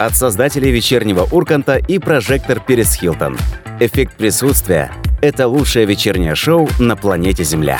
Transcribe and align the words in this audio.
от 0.00 0.16
создателей 0.16 0.70
вечернего 0.70 1.28
Урканта 1.30 1.76
и 1.76 1.98
прожектор 1.98 2.58
Перес 2.58 2.94
Хилтон. 2.94 3.36
Эффект 3.80 4.16
присутствия– 4.16 4.90
это 5.20 5.46
лучшее 5.46 5.84
вечернее 5.84 6.34
шоу 6.34 6.68
на 6.78 6.96
планете 6.96 7.44
Земля. 7.44 7.78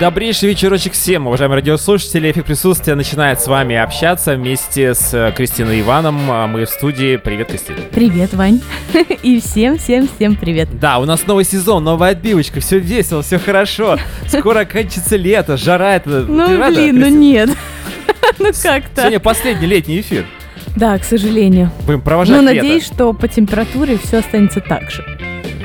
Добрейший 0.00 0.48
вечерочек 0.48 0.94
всем, 0.94 1.26
уважаемые 1.26 1.56
радиослушатели. 1.56 2.30
Эффект 2.30 2.46
присутствия 2.46 2.94
начинает 2.94 3.38
с 3.38 3.46
вами 3.46 3.76
общаться 3.76 4.34
вместе 4.34 4.94
с 4.94 5.12
э, 5.12 5.30
Кристиной 5.36 5.82
Иваном. 5.82 6.18
А 6.30 6.46
Мы 6.46 6.64
в 6.64 6.70
студии. 6.70 7.16
Привет, 7.18 7.48
Кристина. 7.48 7.80
Привет, 7.92 8.32
Вань. 8.32 8.62
И 9.22 9.38
всем, 9.40 9.76
всем, 9.76 10.08
всем 10.08 10.36
привет. 10.36 10.68
Да, 10.80 11.00
у 11.00 11.04
нас 11.04 11.26
новый 11.26 11.44
сезон, 11.44 11.84
новая 11.84 12.12
отбивочка, 12.12 12.60
все 12.60 12.78
весело, 12.78 13.20
все 13.20 13.38
хорошо. 13.38 13.98
Скоро 14.26 14.64
кончится 14.64 15.16
лето, 15.16 15.58
жара 15.58 15.96
это. 15.96 16.24
Ну, 16.26 16.46
Ты 16.46 16.56
рада, 16.56 16.74
блин, 16.76 16.94
ну 16.94 17.00
Кристина? 17.02 17.20
нет. 17.20 17.50
Ну 18.38 18.46
как-то. 18.62 19.02
Сегодня 19.02 19.20
последний 19.20 19.66
летний 19.66 20.00
эфир. 20.00 20.24
Да, 20.76 20.96
к 20.96 21.04
сожалению. 21.04 21.70
Будем 21.84 22.00
провожать 22.00 22.36
Ну, 22.36 22.42
лето. 22.42 22.54
надеюсь, 22.54 22.86
что 22.86 23.12
по 23.12 23.28
температуре 23.28 23.98
все 24.02 24.18
останется 24.18 24.60
так 24.62 24.90
же. 24.90 25.04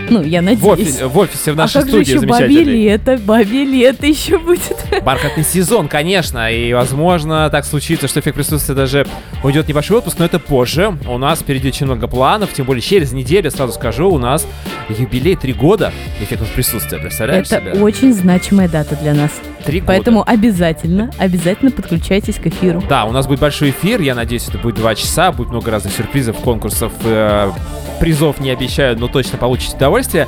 Ну, 0.10 0.22
я 0.24 0.42
В 0.42 0.44
надеюсь. 0.46 0.64
офисе, 0.64 1.06
в 1.08 1.18
офисе 1.18 1.52
в 1.52 1.56
А 1.56 1.58
нашей 1.64 1.74
как 1.74 1.84
же 1.86 1.90
студии 1.92 2.10
еще 2.12 2.20
бабье 2.28 2.48
замечательной. 2.48 2.84
лето? 2.84 3.18
Бабье 3.24 3.64
лето 3.66 4.06
еще 4.06 4.38
будет. 4.38 4.76
Бархатный 5.04 5.44
сезон, 5.44 5.88
конечно, 5.88 6.52
и, 6.52 6.74
возможно, 6.74 7.50
так 7.50 7.66
случится, 7.66 8.08
что 8.08 8.20
эффект 8.20 8.36
присутствия 8.36 8.76
даже 8.76 9.06
уйдет 9.44 9.66
в 9.66 9.70
небольшой 9.70 9.98
отпуск, 9.98 10.20
но 10.20 10.26
это 10.26 10.40
позже. 10.40 10.98
У 11.08 11.18
нас 11.18 11.40
впереди 11.40 11.68
очень 11.70 11.86
много 11.86 12.08
планов, 12.08 12.54
тем 12.54 12.66
более 12.66 12.82
через 12.82 13.12
неделю, 13.12 13.50
сразу 13.52 13.74
скажу, 13.74 14.10
у 14.10 14.18
нас 14.18 14.46
юбилей 14.90 15.36
три 15.36 15.54
года 15.54 15.92
эффектов 16.22 16.50
присутствия, 16.52 17.00
представляешь 17.00 17.48
Это 17.52 17.72
себе? 17.72 17.82
очень 17.82 18.14
значимая 18.14 18.68
дата 18.70 18.96
для 18.96 19.14
нас. 19.14 19.32
Три 19.66 19.80
года. 19.80 19.88
Поэтому 19.94 20.24
обязательно, 20.26 21.12
обязательно 21.18 21.72
подключайтесь 21.72 22.36
к 22.36 22.48
эфиру. 22.48 22.84
Да, 22.88 23.06
у 23.06 23.12
нас 23.12 23.28
будет 23.28 23.40
большой 23.40 23.72
эфир, 23.72 24.00
я 24.02 24.16
надеюсь, 24.16 24.48
это 24.48 24.58
будет 24.58 24.76
два 24.76 24.96
часа, 24.96 25.32
будет 25.32 25.50
много 25.50 25.72
разных 25.72 25.94
сюрпризов, 25.94 26.38
конкурсов, 26.38 26.92
э, 27.04 27.52
призов 28.00 28.40
не 28.40 28.52
обещаю, 28.52 28.98
но 29.00 29.08
точно 29.08 29.38
получите 29.38 29.76
удовольствие. 29.76 30.28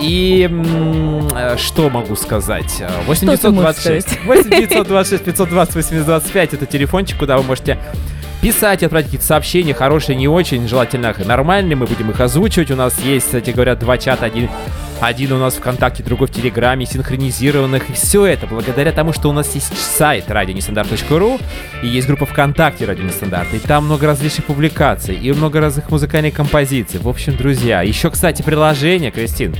И 0.00 0.48
м, 0.50 1.28
э, 1.34 1.56
что 1.58 1.90
могу 1.90 2.16
сказать? 2.16 2.76
Э, 2.80 2.88
8 3.06 3.26
Что 3.36 3.36
ты 3.36 3.50
можешь 3.50 3.76
926 3.82 4.08
сказать? 4.08 4.26
8 4.26 4.50
926 4.50 5.24
520 5.24 5.74
8025 5.74 6.54
это 6.54 6.66
телефончик, 6.66 7.18
куда 7.18 7.36
вы 7.36 7.42
можете 7.42 7.78
писать, 8.40 8.82
отправить 8.82 9.06
какие-то 9.06 9.26
сообщения, 9.26 9.74
хорошие, 9.74 10.16
не 10.16 10.28
очень, 10.28 10.66
желательно 10.68 11.14
нормальные, 11.24 11.76
мы 11.76 11.86
будем 11.86 12.10
их 12.10 12.20
озвучивать. 12.20 12.70
У 12.70 12.76
нас 12.76 13.00
есть, 13.00 13.26
кстати 13.26 13.50
говоря, 13.50 13.74
два 13.74 13.98
чата, 13.98 14.26
один 14.26 14.48
один 15.00 15.32
у 15.32 15.38
нас 15.38 15.54
ВКонтакте, 15.54 16.02
другой 16.02 16.28
в 16.28 16.30
Телеграме, 16.30 16.84
синхронизированных. 16.84 17.88
И 17.88 17.92
все 17.94 18.26
это 18.26 18.46
благодаря 18.46 18.92
тому, 18.92 19.14
что 19.14 19.30
у 19.30 19.32
нас 19.32 19.54
есть 19.54 19.74
сайт 19.76 20.28
radioneстандарт.ру 20.28 21.38
и 21.82 21.86
есть 21.86 22.06
группа 22.06 22.26
ВКонтакте 22.26 22.84
Радио 22.84 23.04
Нестандарт. 23.04 23.52
И 23.54 23.58
там 23.60 23.86
много 23.86 24.06
различных 24.06 24.44
публикаций 24.44 25.16
и 25.16 25.32
много 25.32 25.60
разных 25.60 25.90
музыкальных 25.90 26.34
композиций. 26.34 27.00
В 27.00 27.08
общем, 27.08 27.34
друзья, 27.34 27.80
еще, 27.80 28.10
кстати, 28.10 28.42
приложение, 28.42 29.10
Кристин. 29.10 29.56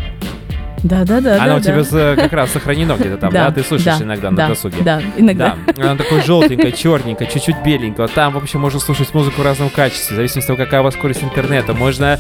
Да-да-да. 0.83 1.43
Оно 1.43 1.47
да, 1.47 1.57
у 1.57 1.61
тебя 1.61 1.85
да. 1.91 2.23
как 2.23 2.33
раз 2.33 2.51
сохранено 2.51 2.95
где-то 2.95 3.17
там, 3.19 3.33
да? 3.33 3.51
Ты 3.51 3.63
слушаешь 3.63 3.99
да, 3.99 4.05
иногда 4.05 4.31
да, 4.31 4.43
на 4.43 4.49
досуге. 4.49 4.77
Да, 4.81 5.03
иногда. 5.17 5.57
Да, 5.77 5.91
она 5.91 5.97
такой 5.97 6.23
желтенькая, 6.23 6.73
черненькая, 6.73 7.29
чуть-чуть 7.29 7.57
беленькая. 7.65 8.09
Там, 8.09 8.35
в 8.35 8.37
общем, 8.39 8.61
можно 8.61 8.81
слушать 8.81 9.13
музыку 9.15 9.43
в 9.43 9.45
разном 9.45 9.71
качестве, 9.71 10.15
в 10.15 10.17
зависимости 10.17 10.51
от 10.51 10.57
того, 10.57 10.65
какая 10.65 10.81
у 10.81 10.85
вас 10.85 10.95
скорость 10.95 11.23
интернета. 11.23 11.75
Можно 11.75 12.19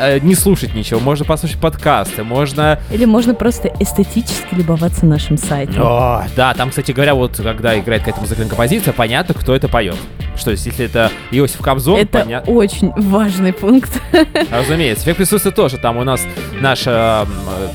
э, 0.00 0.18
не 0.20 0.34
слушать 0.34 0.74
ничего, 0.74 1.00
можно 1.00 1.24
послушать 1.24 1.60
подкасты, 1.60 2.22
можно... 2.24 2.78
Или 2.90 3.04
можно 3.04 3.34
просто 3.34 3.72
эстетически 3.80 4.54
любоваться 4.54 5.06
нашим 5.06 5.36
сайтом. 5.36 5.82
О, 5.82 6.24
да, 6.36 6.54
там, 6.54 6.70
кстати 6.70 6.92
говоря, 6.92 7.14
вот 7.14 7.36
когда 7.36 7.78
играет 7.78 8.02
какая-то 8.02 8.20
музыкальная 8.20 8.50
композиция, 8.50 8.92
понятно, 8.92 9.34
кто 9.34 9.54
это 9.54 9.68
поет. 9.68 9.96
Что 10.36 10.50
если 10.50 10.84
это 10.84 11.10
Иосиф 11.30 11.60
Кобзон, 11.60 11.98
Это 12.00 12.18
понятно. 12.20 12.52
очень 12.52 12.92
важный 12.94 13.52
пункт. 13.52 13.90
Разумеется, 14.50 15.04
эффект 15.04 15.16
присутствия 15.18 15.50
тоже. 15.50 15.78
Там 15.78 15.96
у 15.96 16.04
нас 16.04 16.22
наша, 16.60 17.26
э, 17.46 17.68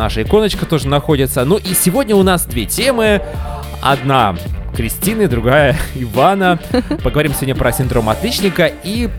наша 0.00 0.22
иконочка 0.22 0.64
тоже 0.64 0.88
находится. 0.88 1.44
Ну 1.44 1.58
и 1.58 1.74
сегодня 1.74 2.16
у 2.16 2.22
нас 2.22 2.46
две 2.46 2.64
темы. 2.64 3.20
Одна 3.82 4.34
Кристины, 4.74 5.28
другая 5.28 5.76
Ивана. 5.94 6.58
Поговорим 7.04 7.34
сегодня 7.34 7.54
про 7.54 7.70
синдром 7.70 8.08
отличника 8.08 8.70
и 8.82 9.10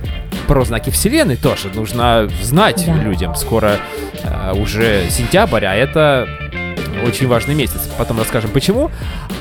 про 0.48 0.66
знаки 0.66 0.90
вселенной 0.90 1.38
тоже. 1.38 1.70
Нужно 1.74 2.28
знать 2.42 2.84
Да. 2.88 2.94
людям. 2.96 3.36
Скоро 3.36 3.78
э, 4.24 4.54
уже 4.54 5.08
сентябрь, 5.12 5.66
а 5.66 5.76
это 5.76 6.28
очень 7.06 7.28
важный 7.28 7.54
месяц. 7.54 7.88
Потом 7.98 8.18
расскажем 8.18 8.50
почему. 8.50 8.90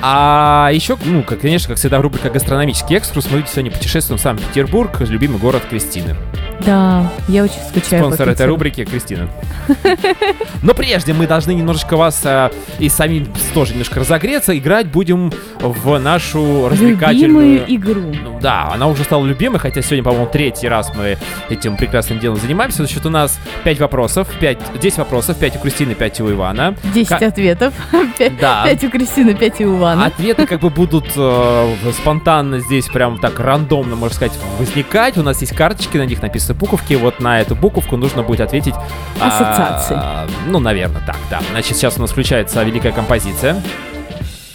А 0.03 0.69
еще, 0.73 0.99
ну, 1.05 1.23
как, 1.23 1.41
конечно, 1.41 1.69
как 1.69 1.79
всегда, 1.79 2.03
рубрика 2.03 2.29
«Гастрономический 2.29 2.97
экскурс». 2.97 3.29
Мы 3.31 3.45
сегодня 3.51 3.71
путешествуем 3.71 4.19
в 4.19 4.23
Санкт-Петербург, 4.23 5.01
любимый 5.01 5.39
город 5.39 5.63
Кристины. 5.71 6.17
Да, 6.65 7.11
я 7.29 7.45
очень 7.45 7.61
скучаю 7.69 8.05
по 8.05 8.09
Спонсор 8.11 8.29
этой 8.29 8.47
рубрики 8.47 8.85
Кристина. 8.85 9.29
Но 10.63 10.75
прежде 10.75 11.13
мы 11.13 11.27
должны 11.27 11.53
немножечко 11.53 11.97
вас 11.97 12.21
э, 12.25 12.51
и 12.79 12.89
самим 12.89 13.29
тоже 13.55 13.73
немножко 13.73 14.01
разогреться. 14.01 14.57
Играть 14.57 14.87
будем 14.87 15.33
в 15.61 15.99
нашу 15.99 16.69
развлекательную... 16.69 17.67
Любимую 17.67 17.77
игру. 17.77 18.15
Ну 18.25 18.41
да, 18.41 18.71
она 18.73 18.89
уже 18.89 19.05
стала 19.05 19.25
любимой, 19.25 19.59
хотя 19.59 19.83
сегодня, 19.83 20.05
по-моему, 20.05 20.27
третий 20.27 20.69
раз 20.69 20.93
мы 20.95 21.19
этим 21.49 21.77
прекрасным 21.77 22.19
делом 22.19 22.39
занимаемся. 22.39 22.79
Значит, 22.79 23.05
у 23.07 23.11
нас 23.11 23.39
5 23.65 23.81
вопросов, 23.81 24.29
5, 24.39 24.59
10 24.81 24.99
вопросов, 24.99 25.39
5 25.39 25.57
у 25.57 25.59
Кристины, 25.61 25.95
5 25.95 26.21
у 26.21 26.31
Ивана. 26.31 26.75
10 26.95 27.09
Ка- 27.09 27.27
ответов. 27.27 27.75
Да. 28.39 28.65
5 28.67 28.85
у 28.85 28.91
Кристины, 28.91 29.35
5 29.35 29.61
у 29.63 29.79
Ивана. 29.79 30.07
Ответы 30.07 30.47
как 30.47 30.61
бы 30.61 30.69
будут 30.69 31.07
э, 31.17 31.75
спонтанно 31.93 32.61
здесь 32.61 32.87
прям 32.87 33.19
так 33.19 33.41
рандомно, 33.41 33.97
можно 33.97 34.15
сказать, 34.15 34.39
возникать. 34.59 35.17
У 35.17 35.23
нас 35.23 35.41
есть 35.41 35.55
карточки, 35.57 35.97
на 35.97 36.05
них 36.05 36.21
написаны 36.51 36.55
буковки. 36.55 36.95
Вот 36.95 37.21
на 37.21 37.41
эту 37.41 37.55
буковку 37.55 37.97
нужно 37.97 38.23
будет 38.23 38.41
ответить... 38.41 38.75
а, 39.21 39.29
Ассоциации. 39.29 40.31
ну, 40.47 40.59
наверное, 40.59 41.03
так, 41.07 41.17
да. 41.31 41.41
Значит, 41.51 41.77
сейчас 41.77 41.99
у 41.99 42.01
нас 42.01 42.11
включается 42.11 42.63
великая 42.63 42.93
композиция. 42.93 43.63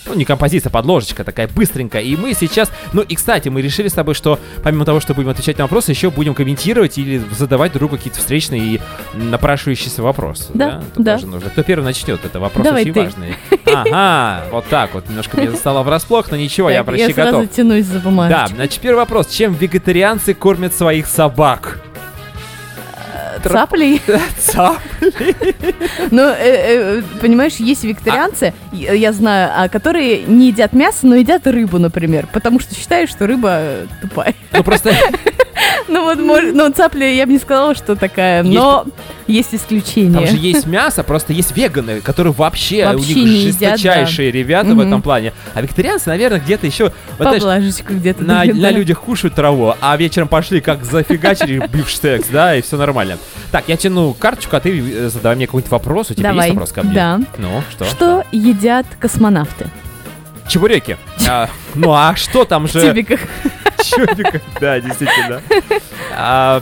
Ну, 0.07 0.13
не 0.13 0.25
композиция, 0.25 0.69
подложечка 0.69 1.23
такая 1.23 1.47
быстренькая. 1.47 2.01
И 2.01 2.16
мы 2.16 2.33
сейчас... 2.33 2.71
Ну, 2.93 3.01
и, 3.01 3.16
кстати, 3.16 3.49
мы 3.49 3.61
решили 3.61 3.88
с 3.88 3.93
тобой, 3.93 4.13
что 4.13 4.39
помимо 4.63 4.85
того, 4.85 4.99
что 4.99 5.13
будем 5.13 5.29
отвечать 5.29 5.57
на 5.57 5.63
вопросы, 5.66 5.91
еще 5.91 6.11
будем 6.11 6.33
комментировать 6.35 6.97
или 6.97 7.21
задавать 7.31 7.71
друг 7.71 7.79
другу 7.85 7.97
какие-то 7.97 8.19
встречные 8.19 8.61
и 8.61 8.81
напрашивающиеся 9.13 10.01
вопросы. 10.03 10.47
Да, 10.53 10.83
Тут 10.95 11.03
да. 11.03 11.13
тоже 11.15 11.27
нужно. 11.27 11.49
Кто 11.49 11.63
первый 11.63 11.83
начнет? 11.83 12.23
Это 12.23 12.39
вопрос 12.39 12.65
Давай 12.65 12.81
очень 12.83 12.94
ты. 12.94 13.03
важный. 13.03 13.35
Ага, 13.65 14.45
вот 14.51 14.65
так 14.67 14.94
вот. 14.94 15.07
Немножко 15.09 15.38
меня 15.39 15.51
застало 15.51 15.83
врасплох, 15.83 16.29
но 16.31 16.38
ничего, 16.38 16.69
я 16.69 16.77
Так, 16.83 16.88
почти 16.88 17.13
сразу 17.13 17.38
готов. 17.39 17.51
тянусь 17.55 17.85
за 17.85 17.95
Да, 17.95 17.99
бумажечкой. 17.99 18.55
значит, 18.55 18.79
первый 18.79 18.97
вопрос. 18.99 19.27
Чем 19.27 19.53
вегетарианцы 19.53 20.33
кормят 20.33 20.73
своих 20.73 21.07
собак? 21.07 21.79
Цаплей. 23.44 24.01
Цап. 24.40 24.79
Ну, 26.12 26.22
э, 26.22 26.35
э, 26.38 27.01
понимаешь, 27.22 27.56
есть 27.56 27.84
вегетарианцы, 27.84 28.53
я 28.72 28.94
я 28.94 29.13
знаю, 29.13 29.51
а 29.56 29.69
которые 29.69 30.23
не 30.23 30.47
едят 30.47 30.73
мясо, 30.73 31.06
но 31.06 31.16
едят 31.16 31.45
рыбу, 31.47 31.79
например, 31.79 32.28
потому 32.31 32.59
что 32.59 32.75
считают, 32.75 33.09
что 33.09 33.28
рыба 33.28 33.50
э, 33.59 33.85
тупая. 34.01 34.34
Ну, 34.51 34.63
просто... 34.63 34.94
Ну 35.88 36.03
вот, 36.03 36.18
ну 36.53 36.72
цапля, 36.72 37.12
я 37.13 37.25
бы 37.25 37.34
не 37.34 37.40
сказала, 37.40 37.75
что 37.75 37.96
такая, 37.96 38.44
но 38.44 38.85
есть 39.28 39.53
исключения. 39.53 40.13
Там 40.13 40.28
же 40.28 40.38
есть 40.38 40.66
мясо, 40.66 41.03
просто 41.03 41.34
есть 41.34 41.56
веганы, 41.56 42.01
которые 42.01 42.34
вообще, 42.34 42.85
Вообще 42.85 42.96
у 42.96 43.06
них 43.06 43.16
не 43.18 43.23
едят, 43.47 43.79
жесточайшие 43.79 44.31
ребята 44.31 44.74
в 44.74 44.79
этом 44.79 45.01
плане. 45.01 45.34
А 45.53 45.62
вегетарианцы, 45.62 46.09
наверное, 46.09 46.40
где-то 46.40 46.66
еще... 46.66 46.91
Вот, 47.18 47.34
Поблажечку 47.34 47.94
где-то. 47.94 48.24
на, 48.24 48.45
да, 48.45 48.53
на 48.53 48.62
да. 48.62 48.72
людях 48.72 49.01
кушают 49.01 49.35
траву, 49.35 49.74
а 49.79 49.95
вечером 49.97 50.28
пошли 50.28 50.62
как 50.62 50.84
зафигачили 50.84 51.68
бифштекс, 51.74 52.28
да, 52.29 52.56
и 52.56 52.62
все 52.62 52.78
нормально. 52.78 53.18
Так, 53.51 53.66
я 53.68 53.78
тяну 53.78 54.13
карточку, 54.13 54.56
а 54.56 54.59
ты 54.59 54.78
э, 54.79 55.09
задавай 55.09 55.35
мне 55.35 55.45
какой-нибудь 55.45 55.72
вопрос. 55.72 56.12
У 56.12 56.13
тебя 56.13 56.29
Давай. 56.29 56.47
есть 56.47 56.56
вопрос 56.56 56.72
ко 56.72 56.84
мне? 56.84 56.94
Да. 56.94 57.22
Ну, 57.38 57.63
что? 57.71 57.86
Что 57.86 58.24
едят 58.31 58.86
космонавты? 59.00 59.69
Чебуреки. 60.48 60.98
А, 61.27 61.50
ну, 61.74 61.92
а 61.92 62.15
что 62.15 62.45
там 62.45 62.68
В 62.68 62.71
же? 62.71 62.81
тюбиках. 62.81 63.19
Чебика. 63.89 64.41
Да, 64.59 64.79
действительно. 64.79 65.41
А, 66.17 66.61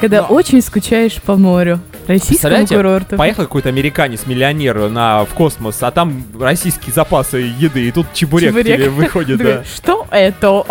Когда 0.00 0.22
ну, 0.28 0.34
очень 0.34 0.60
скучаешь 0.62 1.20
по 1.22 1.36
морю. 1.36 1.80
Российскому 2.08 2.66
курорту. 2.66 3.16
поехал 3.16 3.44
какой-то 3.44 3.68
американец-миллионер 3.68 4.88
на, 4.88 5.24
в 5.24 5.28
космос, 5.34 5.78
а 5.82 5.92
там 5.92 6.24
российские 6.38 6.92
запасы 6.92 7.36
еды, 7.38 7.86
и 7.86 7.92
тут 7.92 8.12
чебурек, 8.12 8.48
Чебурек. 8.50 8.76
тебе 8.76 8.88
выходит, 8.90 9.38
да. 9.38 9.62
Что 9.64 10.06
это? 10.10 10.64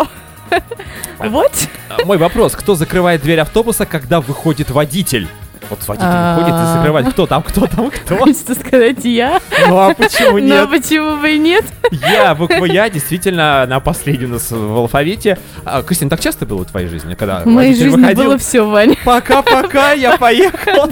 Вот. 1.18 1.52
А, 1.88 2.04
Мой 2.04 2.18
вопрос, 2.18 2.52
кто 2.54 2.74
закрывает 2.74 3.22
дверь 3.22 3.40
автобуса, 3.40 3.86
когда 3.86 4.20
выходит 4.20 4.70
водитель? 4.70 5.26
Вот 5.70 5.86
водитель 5.86 6.06
А. 6.08 6.36
выходит 6.36 6.58
и 6.60 6.66
закрывает. 6.76 7.08
Кто 7.10 7.26
там, 7.26 7.42
кто 7.42 7.66
там, 7.66 7.90
кто? 7.90 8.16
Хочется 8.18 8.54
сказать 8.54 9.04
я. 9.04 9.40
Ну 9.68 9.78
а 9.78 9.94
почему 9.94 10.32
Но 10.38 10.38
нет? 10.38 10.70
почему 10.70 11.16
бы 11.16 11.30
и 11.34 11.38
нет? 11.38 11.64
Я, 11.90 12.34
буква 12.34 12.64
Я, 12.64 12.90
действительно, 12.90 13.64
на 13.66 13.80
последнем 13.80 14.30
у 14.30 14.32
нас 14.34 14.50
в 14.50 14.76
алфавите. 14.76 15.38
А, 15.64 15.82
Кристина, 15.82 16.10
так 16.10 16.20
часто 16.20 16.44
было 16.46 16.64
в 16.64 16.66
твоей 16.70 16.88
жизни, 16.88 17.14
когда 17.14 17.40
В 17.40 17.46
моей 17.46 17.74
жизни 17.74 18.12
было 18.14 18.36
все, 18.38 18.62
Ваня. 18.68 18.96
Пока-пока, 19.04 19.92
я 19.92 20.16
поехал. 20.18 20.90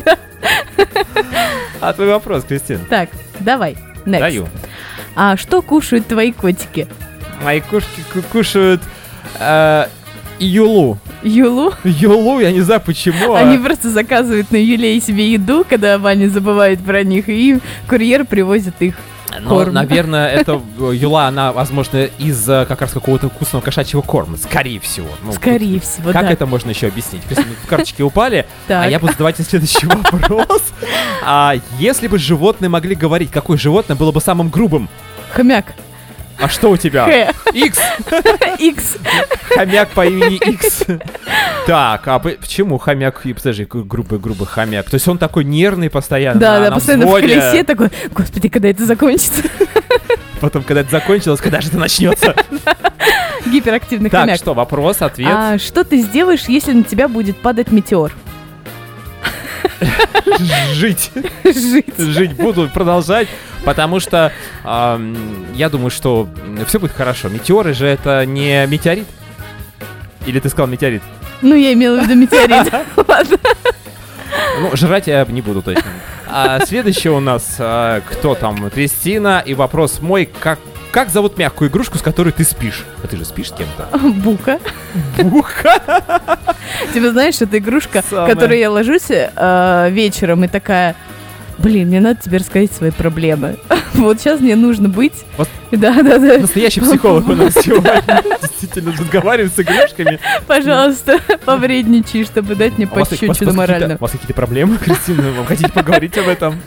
А 1.81 1.93
твой 1.93 2.09
вопрос, 2.09 2.45
Кристин? 2.45 2.81
Так, 2.89 3.09
давай. 3.41 3.77
Next. 4.07 4.21
Даю. 4.21 4.49
А 5.15 5.37
что 5.37 5.61
кушают 5.63 6.07
твои 6.07 6.33
котики? 6.33 6.87
Мои 7.43 7.61
кошки 7.61 8.03
ку- 8.13 8.23
кушают 8.33 8.81
э, 9.39 9.87
юлу. 10.41 10.99
Юлу? 11.23 11.73
Юлу, 11.85 12.41
я 12.41 12.51
не 12.51 12.61
знаю 12.61 12.81
почему. 12.81 13.35
а- 13.35 13.41
Они 13.41 13.59
просто 13.59 13.91
заказывают 13.91 14.51
на 14.51 14.57
Юле 14.57 15.01
себе 15.01 15.33
еду, 15.33 15.65
когда 15.69 15.99
Ваня 15.99 16.29
забывает 16.29 16.81
про 16.85 17.03
них, 17.05 17.29
и 17.29 17.59
курьер 17.89 18.25
привозит 18.25 18.75
их. 18.81 18.95
Корм. 19.47 19.73
наверное, 19.75 20.29
эта 20.33 20.61
э, 20.81 20.91
юла, 20.93 21.29
она, 21.29 21.53
возможно, 21.53 22.05
из 22.19 22.49
э, 22.49 22.67
как 22.67 22.81
раз 22.81 22.91
какого-то 22.91 23.29
вкусного 23.29 23.63
кошачьего 23.63 24.01
корма. 24.03 24.37
Скорее 24.37 24.81
всего. 24.81 25.07
Ну, 25.23 25.33
Скорее 25.33 25.79
всего, 25.79 26.11
Как 26.11 26.23
да. 26.23 26.33
это 26.33 26.47
можно 26.47 26.71
еще 26.71 26.89
объяснить? 26.89 27.23
Тут 27.29 27.39
карточки 27.69 28.03
упали, 28.03 28.45
Так. 28.67 28.87
а 28.87 28.91
я 28.91 28.99
буду 28.99 29.13
задавать 29.13 29.37
следующий 29.37 29.87
вопрос. 30.11 30.63
А 31.25 31.55
если 31.79 32.09
бы 32.09 32.19
животные 32.19 32.69
могли 32.71 32.97
говорить, 32.97 33.31
какое 33.31 33.57
животное 33.57 33.95
было 33.97 34.11
бы 34.11 34.21
самым 34.21 34.49
грубым? 34.49 34.89
Хомяк. 35.33 35.75
А 36.43 36.49
что 36.49 36.71
у 36.71 36.77
тебя? 36.77 37.33
Икс! 37.53 37.79
Икс. 38.59 38.97
Хомяк 39.55 39.91
по 39.91 40.07
имени 40.07 40.37
Икс. 40.37 40.83
Так, 41.67 42.09
а 42.09 42.19
по- 42.19 42.31
почему 42.31 42.79
хомяк, 42.79 43.23
подожди, 43.37 43.65
какой 43.65 43.85
грубый-грубый 43.85 44.47
хомяк? 44.47 44.89
То 44.89 44.95
есть 44.95 45.07
он 45.09 45.19
такой 45.19 45.45
нервный 45.45 45.91
постоянно, 45.91 46.41
Да, 46.41 46.61
да, 46.61 46.71
постоянно 46.75 47.07
в 47.07 47.21
колесе 47.21 47.63
такой, 47.65 47.91
господи, 48.13 48.49
когда 48.49 48.69
это 48.69 48.87
закончится? 48.87 49.43
Потом, 50.41 50.63
когда 50.63 50.81
это 50.81 50.91
закончилось, 50.91 51.41
когда 51.41 51.61
же 51.61 51.69
это 51.69 51.79
начнется? 51.79 52.35
Гиперактивный 53.47 54.11
Так, 54.11 54.23
хомяк. 54.23 54.37
что, 54.39 54.55
вопрос, 54.55 55.03
ответ? 55.03 55.29
А 55.31 55.59
что 55.59 55.85
ты 55.85 55.99
сделаешь, 55.99 56.45
если 56.49 56.73
на 56.73 56.83
тебя 56.85 57.09
будет 57.09 57.37
падать 57.39 57.71
метеор? 57.73 58.13
Жить. 60.73 61.11
Жить. 61.45 61.99
Жить 61.99 62.33
буду, 62.35 62.69
продолжать, 62.69 63.29
потому 63.65 64.01
что 64.01 64.33
ам, 64.65 65.47
я 65.55 65.69
думаю, 65.69 65.91
что 65.91 66.29
все 66.67 66.79
будет 66.79 66.93
хорошо. 66.93 67.29
Метеоры 67.29 67.75
же 67.75 67.87
это 67.87 68.25
не 68.27 68.67
метеорит. 68.67 69.07
Или 70.27 70.41
ты 70.41 70.49
сказал 70.49 70.67
метеорит? 70.67 71.03
Ну, 71.43 71.55
я 71.55 71.73
имела 71.73 72.01
в 72.01 72.05
виду 72.05 72.15
метеорит. 72.15 72.73
Ладно. 73.09 73.39
Ну, 74.61 74.77
жрать 74.77 75.07
я 75.07 75.25
не 75.25 75.41
буду 75.41 75.63
точно. 75.63 75.85
А 76.27 76.65
следующий 76.65 77.09
у 77.09 77.21
нас, 77.21 77.57
а, 77.59 78.01
кто 78.01 78.35
там? 78.35 78.71
Кристина. 78.71 79.43
И 79.45 79.55
вопрос 79.55 80.01
мой, 80.01 80.29
как, 80.41 80.59
как 80.91 81.11
зовут 81.11 81.39
мягкую 81.39 81.71
игрушку, 81.71 81.99
с 81.99 82.03
которой 82.03 82.33
ты 82.33 82.45
спишь? 82.45 82.85
А 83.03 83.07
ты 83.07 83.17
же 83.17 83.25
спишь 83.25 83.51
с 83.51 83.53
кем-то? 83.53 83.99
Бука. 83.99 84.59
Буха. 85.19 85.81
Типа, 86.93 87.11
знаешь, 87.11 87.41
это 87.41 87.59
игрушка, 87.59 88.03
Самая. 88.09 88.27
в 88.27 88.29
которой 88.29 88.59
я 88.59 88.71
ложусь 88.71 89.11
э, 89.11 89.89
вечером 89.91 90.45
и 90.45 90.49
такая, 90.49 90.97
блин, 91.59 91.89
мне 91.89 92.01
надо 92.01 92.21
тебе 92.21 92.39
рассказать 92.39 92.73
свои 92.73 92.91
проблемы. 92.91 93.57
Вот 93.95 94.21
сейчас 94.21 94.41
мне 94.41 94.55
нужно 94.55 94.89
быть. 94.89 95.13
Вот. 95.37 95.49
Да, 95.73 95.93
да, 96.03 96.19
да. 96.19 96.39
Настоящий 96.39 96.81
психолог 96.81 97.29
у 97.29 97.35
нас 97.35 97.55
сегодня. 97.55 98.03
Действительно, 98.41 98.93
разговаривает 98.93 99.53
с 99.55 99.59
игрушками. 99.59 100.21
Пожалуйста, 100.47 101.19
повредничай, 101.45 102.25
чтобы 102.25 102.55
дать 102.55 102.79
мне 102.79 102.89
А 102.91 102.95
пощечину 102.95 103.53
морально. 103.53 103.97
У 103.97 103.99
вас 103.99 104.13
какие-то 104.13 104.33
проблемы, 104.33 104.79
Кристина? 104.79 105.33
Вы 105.33 105.45
хотите 105.45 105.71
поговорить 105.71 106.17
об 106.17 106.29
этом? 106.29 106.63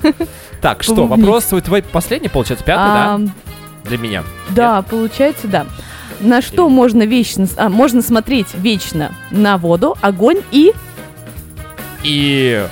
Так, 0.61 0.83
что, 0.83 1.07
вопрос 1.07 1.45
твой, 1.45 1.81
последний, 1.81 2.27
получается, 2.27 2.65
пятый, 2.65 2.83
да? 2.93 3.21
Для 3.83 3.97
меня. 3.97 4.23
Да, 4.49 4.81
получается, 4.81 5.47
да. 5.47 5.65
На 6.19 6.41
что 6.41 6.67
Или- 6.67 6.73
можно 6.73 7.03
вечно, 7.03 7.47
а, 7.57 7.69
можно 7.69 8.01
смотреть 8.01 8.47
вечно 8.53 9.11
на 9.31 9.57
воду, 9.57 9.97
огонь 10.01 10.41
и 10.51 10.73
И 12.03 12.65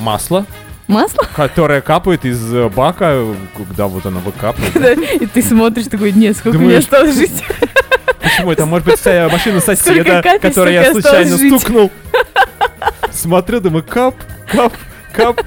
масло, 0.00 0.44
масло? 0.88 1.24
которое 1.34 1.80
капает 1.80 2.24
из 2.24 2.52
э, 2.52 2.68
бака, 2.68 3.24
когда 3.56 3.86
вот 3.86 4.04
оно 4.06 4.20
выкапывает. 4.20 4.98
И 5.22 5.26
ты 5.26 5.42
смотришь 5.42 5.86
такой, 5.86 6.12
нет, 6.12 6.36
сколько 6.36 6.58
мне 6.58 6.78
осталось 6.78 7.14
жить. 7.16 7.42
Почему 8.22 8.52
это 8.52 8.66
может 8.66 8.86
быть 8.86 8.98
вся 9.00 9.28
машина 9.30 9.60
соседа, 9.60 10.22
которой 10.40 10.74
я 10.74 10.92
случайно 10.92 11.36
стукнул? 11.36 11.90
Смотрю, 13.10 13.60
думаю, 13.60 13.84
кап, 13.84 14.14
кап, 14.50 14.72
кап. 15.12 15.40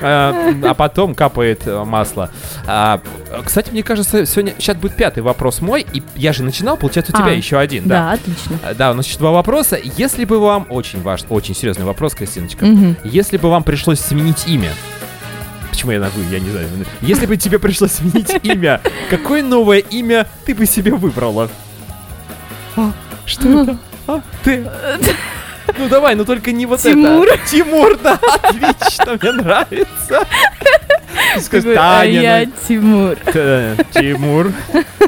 А, 0.00 0.52
а 0.64 0.74
потом 0.74 1.14
капает 1.14 1.62
э, 1.66 1.84
масло. 1.84 2.30
А, 2.66 3.00
кстати, 3.44 3.70
мне 3.70 3.82
кажется, 3.82 4.26
сегодня 4.26 4.54
сейчас 4.58 4.76
будет 4.76 4.96
пятый 4.96 5.20
вопрос 5.20 5.60
мой, 5.60 5.86
и 5.92 6.02
я 6.16 6.32
же 6.32 6.42
начинал, 6.42 6.76
получается, 6.76 7.12
у 7.14 7.16
тебя 7.16 7.30
А, 7.30 7.34
еще 7.34 7.58
один, 7.58 7.84
да? 7.84 8.06
Да, 8.06 8.12
отлично. 8.12 8.58
Да, 8.74 8.90
у 8.90 8.94
нас 8.94 9.06
еще 9.06 9.18
два 9.18 9.30
вопроса. 9.30 9.78
Если 9.96 10.24
бы 10.24 10.40
вам 10.40 10.66
очень 10.70 11.00
важный, 11.02 11.28
очень 11.30 11.54
серьезный 11.54 11.84
вопрос, 11.84 12.14
Кристиночка. 12.14 12.66
Если 13.04 13.36
бы 13.36 13.48
вам 13.48 13.62
пришлось 13.62 14.00
сменить 14.00 14.48
имя, 14.48 14.72
почему 15.70 15.92
я 15.92 16.00
на 16.00 16.08
вы, 16.10 16.24
я 16.30 16.40
не 16.40 16.50
знаю. 16.50 16.66
Если 17.00 17.26
бы 17.26 17.36
тебе 17.36 17.58
пришлось 17.58 17.92
сменить 17.92 18.34
имя, 18.42 18.80
какое 19.08 19.42
новое 19.42 19.78
имя 19.78 20.26
ты 20.44 20.54
бы 20.54 20.66
себе 20.66 20.92
выбрала? 20.94 21.48
А, 22.76 22.92
что 23.24 23.62
это? 23.62 23.78
А, 24.08 24.20
ты? 24.42 24.68
Ну 25.78 25.88
давай, 25.88 26.14
ну 26.14 26.24
только 26.24 26.52
не 26.52 26.66
вот 26.66 26.80
Тимур. 26.80 27.26
это. 27.26 27.38
Тимур, 27.48 27.98
да, 28.02 28.18
отлично, 28.42 29.18
мне 29.20 29.32
нравится. 29.32 30.26
Скажи, 31.40 31.74
а 31.74 32.00
Таня, 32.00 32.20
я 32.20 32.46
ну, 32.46 32.52
Тимур. 32.68 33.16
Т- 33.16 33.76
Тимур, 33.92 34.52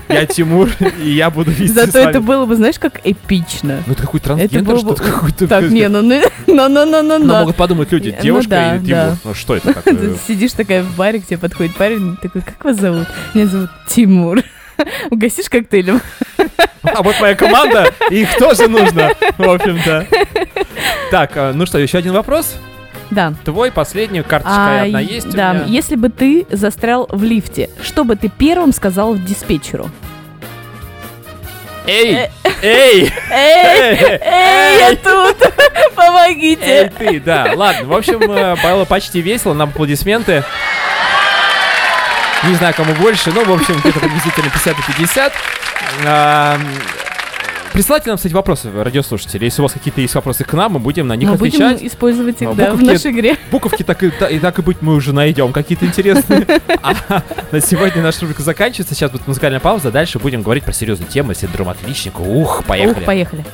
я 0.08 0.26
Тимур, 0.26 0.70
и 1.02 1.11
я 1.11 1.31
буду 1.31 1.50
вести 1.50 1.69
Зато 1.75 1.99
это 1.99 2.20
было 2.20 2.46
бы, 2.46 2.56
знаешь, 2.56 2.78
как 2.78 3.00
эпично. 3.05 3.82
Ну 3.87 3.93
это 3.93 4.02
какой 4.02 4.20
трансгендер, 4.20 4.78
что-то 4.78 5.02
какой-то... 5.02 5.49
Так, 5.55 5.69
не, 5.70 5.88
ну, 5.88 6.02
ну, 6.02 6.22
ну, 6.46 6.69
ну, 6.69 6.84
ну, 6.84 7.02
ну, 7.02 7.19
Ну, 7.19 7.38
могут 7.38 7.56
подумать 7.56 7.90
люди, 7.93 8.17
девушка 8.20 8.76
или. 8.76 8.87
Тимур. 8.87 9.17
Ну 9.25 9.34
что 9.34 9.56
это 9.56 9.72
такое? 9.72 10.14
Сидишь 10.26 10.52
такая 10.52 10.82
в 10.82 10.94
баре, 10.96 11.20
к 11.20 11.26
тебе 11.26 11.38
подходит 11.38 11.75
парень, 11.76 12.17
такой, 12.17 12.43
как 12.43 12.62
вас 12.64 12.76
зовут? 12.76 13.06
Меня 13.34 13.46
зовут 13.46 13.70
Тимур. 13.88 14.43
Угостишь 15.10 15.49
коктейлем? 15.49 16.00
А 16.82 17.02
вот 17.02 17.14
моя 17.20 17.34
команда, 17.34 17.93
их 18.10 18.37
тоже 18.37 18.69
нужно, 18.69 19.12
в 19.38 19.49
общем-то. 19.49 20.06
Так, 21.10 21.32
а, 21.36 21.52
ну 21.52 21.66
что, 21.66 21.78
еще 21.78 21.98
один 21.98 22.12
вопрос? 22.12 22.56
Да. 23.10 23.34
Твой 23.44 23.70
последний, 23.70 24.22
карточка 24.22 24.80
А, 24.80 24.82
одна 24.82 25.00
есть 25.00 25.26
у 25.28 25.32
да, 25.32 25.52
меня? 25.52 25.64
если 25.66 25.94
бы 25.96 26.08
ты 26.08 26.46
застрял 26.50 27.06
в 27.10 27.22
лифте, 27.22 27.70
что 27.82 28.04
бы 28.04 28.16
ты 28.16 28.28
первым 28.28 28.72
сказал 28.72 29.14
диспетчеру? 29.16 29.90
Эй, 31.86 32.30
эй, 32.62 33.12
Эй, 33.30 34.18
эй, 34.20 34.78
я 34.78 34.96
тут! 34.96 35.36
эй, 35.58 35.90
Помогите! 35.94 36.92
ты, 36.98 37.20
да. 37.20 37.52
Ладно, 37.54 37.84
в 37.84 37.92
общем, 37.92 38.22
э, 38.22 38.56
было 38.62 38.86
почти 38.86 39.20
весело, 39.20 39.52
нам 39.52 39.68
аплодисменты. 39.68 40.42
Не 42.44 42.54
знаю, 42.54 42.72
кому 42.74 42.94
больше, 42.94 43.32
но, 43.32 43.44
в 43.44 43.52
общем, 43.52 43.79
где-то 43.81 44.00
приблизительно 44.00 44.48
50 44.50 44.79
и 44.79 44.93
50. 44.98 45.32
А, 47.74 47.76
Присылайте 47.76 48.08
нам, 48.08 48.16
кстати, 48.16 48.32
вопросы, 48.32 48.70
радиослушатели. 48.72 49.44
Если 49.46 49.60
у 49.60 49.64
вас 49.64 49.72
какие-то 49.72 50.00
есть 50.00 50.14
вопросы 50.14 50.44
к 50.44 50.52
нам, 50.52 50.72
мы 50.74 50.78
будем 50.78 51.08
на 51.08 51.16
них 51.16 51.28
Мы 51.28 51.34
будем 51.36 51.60
отвечать. 51.66 51.82
использовать 51.93 52.40
их, 52.40 52.48
А, 52.48 52.54
да, 52.54 52.72
в 52.72 52.78
буковки- 52.81 52.86
нашей 52.93 53.10
игре. 53.10 53.36
Буковки 53.50 53.82
так 53.82 54.02
и, 54.04 54.10
та- 54.10 54.28
и 54.28 54.38
так 54.38 54.58
и 54.60 54.62
быть 54.62 54.78
мы 54.81 54.94
уже 54.94 55.12
найдем 55.12 55.52
какие-то 55.52 55.84
интересные. 55.84 56.46
А 56.82 56.94
на 57.50 57.60
сегодня 57.60 58.00
наша 58.02 58.20
рубрика 58.22 58.43
заканчивается. 58.43 58.94
Сейчас 58.94 59.10
будет 59.10 59.26
музыкальная 59.26 59.60
пауза. 59.60 59.90
Дальше 59.90 60.19
будем 60.20 60.43
говорить 60.43 60.62
про 60.64 60.72
серьезную 60.72 61.10
тему. 61.10 61.34
Синдром 61.34 61.69
отличника. 61.69 62.19
Ух, 62.20 62.62
поехали. 62.64 63.00
Ух, 63.00 63.04
поехали. 63.04 63.44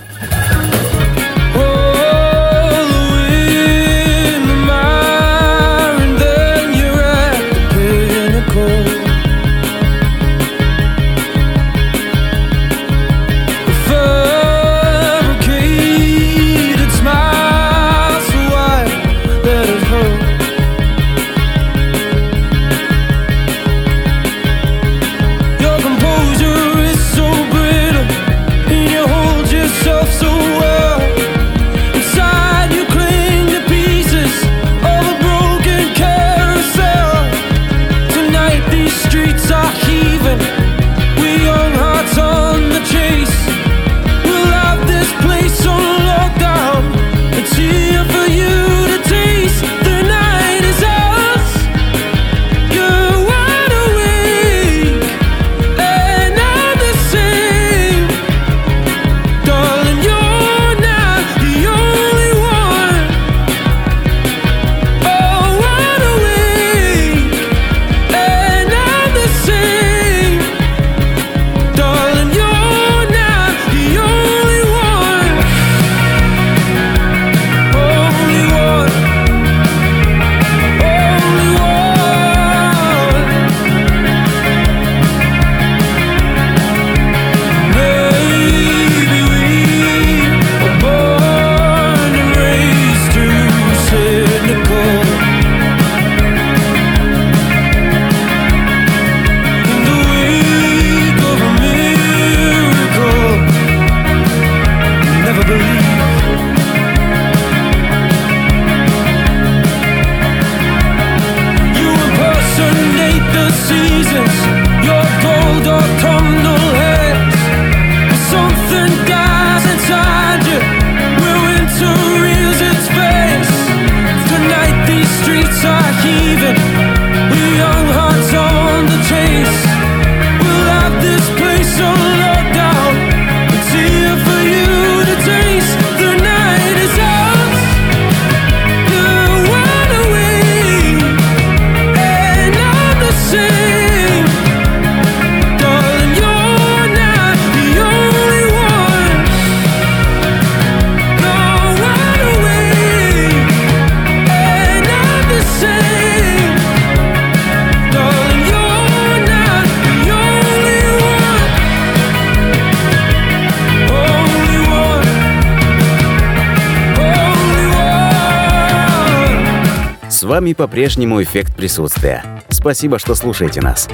Вами 170.50 170.54
по-прежнему 170.54 171.22
эффект 171.22 171.54
присутствия. 171.54 172.24
Спасибо, 172.48 172.98
что 172.98 173.14
слушаете 173.14 173.60
нас. 173.60 173.88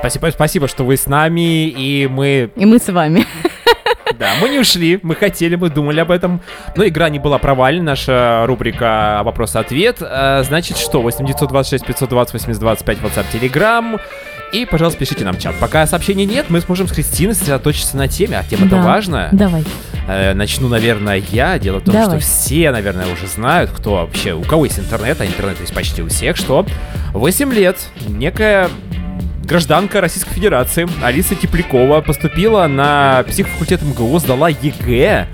Спасибо, 0.00 0.30
спасибо, 0.32 0.68
что 0.68 0.84
вы 0.84 0.96
с 0.96 1.06
нами, 1.06 1.68
и 1.68 2.08
мы... 2.08 2.50
И 2.56 2.64
мы 2.66 2.78
с 2.78 2.88
вами. 2.88 3.24
Да, 4.18 4.30
мы 4.40 4.48
не 4.48 4.58
ушли, 4.58 4.98
мы 5.02 5.14
хотели, 5.14 5.54
мы 5.54 5.70
думали 5.70 6.00
об 6.00 6.10
этом. 6.10 6.40
Но 6.74 6.84
игра 6.86 7.08
не 7.08 7.18
была 7.20 7.38
провалена, 7.38 7.84
наша 7.84 8.44
рубрика 8.46 9.20
«Вопрос-ответ». 9.24 9.98
А, 10.00 10.42
значит, 10.42 10.76
что? 10.78 11.00
8926 11.02 11.84
520 11.86 12.32
8025 12.32 12.98
WhatsApp, 12.98 13.26
Telegram. 13.32 14.00
И, 14.52 14.64
пожалуйста, 14.64 14.98
пишите 14.98 15.24
нам 15.24 15.34
в 15.34 15.38
чат. 15.38 15.54
Пока 15.60 15.86
сообщений 15.86 16.24
нет, 16.24 16.46
мы 16.48 16.60
сможем 16.60 16.88
с 16.88 16.92
Кристиной 16.92 17.34
сосредоточиться 17.34 17.96
на 17.96 18.08
теме, 18.08 18.38
а 18.38 18.42
тема-то 18.44 18.76
Да. 18.76 18.82
важная. 18.82 19.28
Давай. 19.30 19.64
Э, 20.08 20.32
Начну, 20.34 20.68
наверное, 20.68 21.22
я. 21.30 21.58
Дело 21.58 21.80
в 21.80 21.84
том, 21.84 21.94
Давай. 21.94 22.08
что 22.08 22.18
все, 22.18 22.70
наверное, 22.70 23.06
уже 23.12 23.26
знают, 23.26 23.70
кто 23.70 23.96
вообще, 23.96 24.32
у 24.32 24.42
кого 24.42 24.64
есть 24.64 24.78
интернет, 24.78 25.20
а 25.20 25.26
интернет 25.26 25.60
есть 25.60 25.74
почти 25.74 26.02
у 26.02 26.08
всех, 26.08 26.36
что 26.36 26.64
8 27.12 27.52
лет 27.52 27.76
некая 28.08 28.68
гражданка 29.44 30.00
Российской 30.00 30.34
Федерации 30.34 30.88
Алиса 31.02 31.34
Теплякова 31.34 32.00
поступила 32.00 32.66
на 32.66 33.22
психфакультет 33.28 33.82
МГУ, 33.82 34.18
сдала 34.18 34.48
ЕГЭ, 34.48 35.26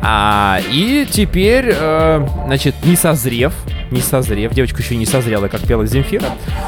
а, 0.00 0.60
и 0.70 1.06
теперь, 1.10 1.72
э, 1.74 2.26
значит, 2.46 2.74
не 2.84 2.94
созрев, 2.94 3.52
не 3.90 4.00
созрев, 4.00 4.52
девочка 4.52 4.80
еще 4.80 4.96
не 4.96 5.06
созрела, 5.06 5.48
как 5.48 5.62
пела 5.62 5.86
Земфира, 5.86 6.26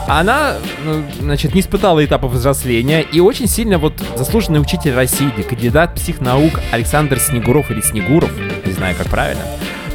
она, 0.09 0.57
ну, 0.85 1.05
значит, 1.21 1.55
не 1.55 1.61
испытала 1.61 2.05
этапа 2.05 2.27
взросления, 2.27 3.03
и 3.03 3.21
очень 3.21 3.47
сильно 3.47 3.79
вот 3.79 3.95
заслуженный 4.17 4.61
учитель 4.61 4.95
России, 4.95 5.31
кандидат 5.49 5.95
психнаук 5.95 6.61
Александр 6.73 7.21
Снегуров 7.21 7.71
или 7.71 7.81
Снегуров, 7.81 8.33
не 8.67 8.73
знаю, 8.73 8.97
как 8.97 9.09
правильно, 9.09 9.43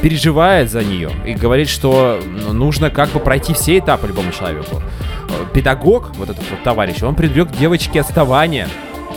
переживает 0.00 0.70
за 0.70 0.82
нее 0.82 1.10
и 1.26 1.34
говорит, 1.34 1.68
что 1.68 2.20
ну, 2.24 2.52
нужно 2.52 2.90
как 2.90 3.10
бы 3.10 3.20
пройти 3.20 3.52
все 3.52 3.78
этапы 3.78 4.06
любому 4.06 4.32
человеку. 4.32 4.82
Э, 5.28 5.44
Педагог, 5.52 6.16
вот 6.16 6.30
этот 6.30 6.44
вот 6.50 6.62
товарищ, 6.62 7.02
он 7.02 7.14
привлек 7.14 7.50
девочке 7.50 8.00
отставание 8.00 8.68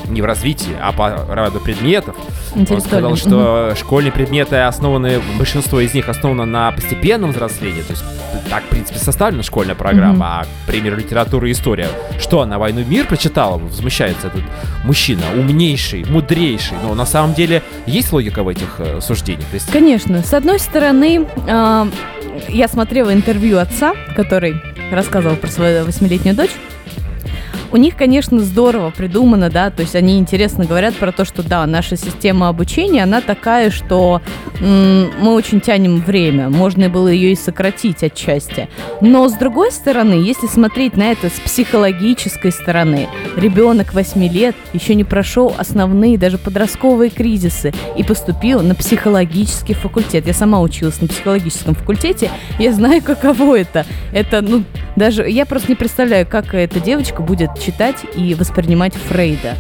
не 0.09 0.21
в 0.21 0.25
развитии, 0.25 0.75
а 0.81 0.91
по 0.91 1.25
ряду 1.33 1.59
предметов. 1.59 2.15
Он 2.55 2.81
сказал, 2.81 3.15
что 3.15 3.73
школьные 3.77 4.11
предметы 4.11 4.57
основаны, 4.57 5.21
большинство 5.37 5.79
из 5.79 5.93
них 5.93 6.09
основано 6.09 6.45
на 6.45 6.71
постепенном 6.71 7.31
взрослении. 7.31 7.81
То 7.81 7.91
есть 7.91 8.03
так, 8.49 8.63
в 8.63 8.67
принципе, 8.67 8.97
составлена 8.99 9.43
школьная 9.43 9.75
программа, 9.75 10.13
Мгм. 10.13 10.23
а, 10.23 10.43
к 10.43 10.67
примеру, 10.67 10.97
литература 10.97 11.47
и 11.47 11.51
история. 11.51 11.87
Что, 12.19 12.45
на 12.45 12.57
«Войну 12.57 12.81
и 12.81 12.85
мир» 12.85 13.05
прочитала? 13.05 13.57
Возмущается 13.57 14.27
этот 14.27 14.41
мужчина, 14.83 15.21
умнейший, 15.35 16.05
мудрейший. 16.05 16.77
Но 16.83 16.95
на 16.95 17.05
самом 17.05 17.33
деле 17.33 17.61
есть 17.85 18.11
логика 18.11 18.43
в 18.43 18.47
этих 18.47 18.75
э, 18.79 19.01
суждениях? 19.01 19.47
То 19.49 19.55
есть, 19.55 19.71
Конечно. 19.71 20.23
С 20.23 20.33
одной 20.33 20.59
стороны, 20.59 21.27
а, 21.47 21.87
я 22.47 22.67
смотрела 22.67 23.13
интервью 23.13 23.59
отца, 23.59 23.93
который 24.15 24.55
рассказывал 24.91 25.35
про 25.35 25.47
свою 25.49 25.85
восьмилетнюю 25.85 26.35
дочь. 26.35 26.51
У 27.71 27.77
них, 27.77 27.95
конечно, 27.95 28.39
здорово 28.39 28.89
придумано, 28.89 29.51
да, 29.51 29.69
то 29.69 29.83
есть 29.83 29.95
они 29.95 30.17
интересно 30.17 30.65
говорят 30.65 30.95
про 30.95 31.11
то, 31.11 31.23
что 31.23 31.43
да, 31.43 31.65
наша 31.67 31.97
система 31.97 32.47
обучения, 32.47 33.03
она 33.03 33.21
такая, 33.21 33.69
что 33.69 34.21
м, 34.59 35.11
мы 35.21 35.33
очень 35.35 35.61
тянем 35.61 36.01
время, 36.01 36.49
можно 36.49 36.89
было 36.89 37.07
ее 37.07 37.33
и 37.33 37.35
сократить 37.35 38.03
отчасти. 38.03 38.69
Но 39.01 39.29
с 39.29 39.33
другой 39.33 39.71
стороны, 39.71 40.13
если 40.13 40.47
смотреть 40.47 40.97
на 40.97 41.11
это 41.11 41.29
с 41.29 41.39
психологической 41.39 42.51
стороны, 42.51 43.07
ребенок 43.37 43.93
8 43.93 44.27
лет 44.27 44.55
еще 44.73 44.95
не 44.95 45.03
прошел 45.03 45.53
основные 45.55 46.17
даже 46.17 46.39
подростковые 46.39 47.11
кризисы 47.11 47.71
и 47.95 48.03
поступил 48.03 48.61
на 48.61 48.73
психологический 48.73 49.75
факультет. 49.75 50.25
Я 50.25 50.33
сама 50.33 50.59
училась 50.61 51.01
на 51.01 51.07
психологическом 51.07 51.75
факультете, 51.75 52.31
я 52.57 52.73
знаю, 52.73 53.01
каково 53.05 53.59
это. 53.59 53.85
Это, 54.11 54.41
ну, 54.41 54.63
даже 54.95 55.29
я 55.29 55.45
просто 55.45 55.69
не 55.69 55.75
представляю, 55.75 56.25
как 56.25 56.55
эта 56.55 56.79
девочка 56.79 57.21
будет 57.21 57.58
читать 57.59 58.05
и 58.15 58.33
воспринимать 58.35 58.95
Фрейда. 58.95 59.57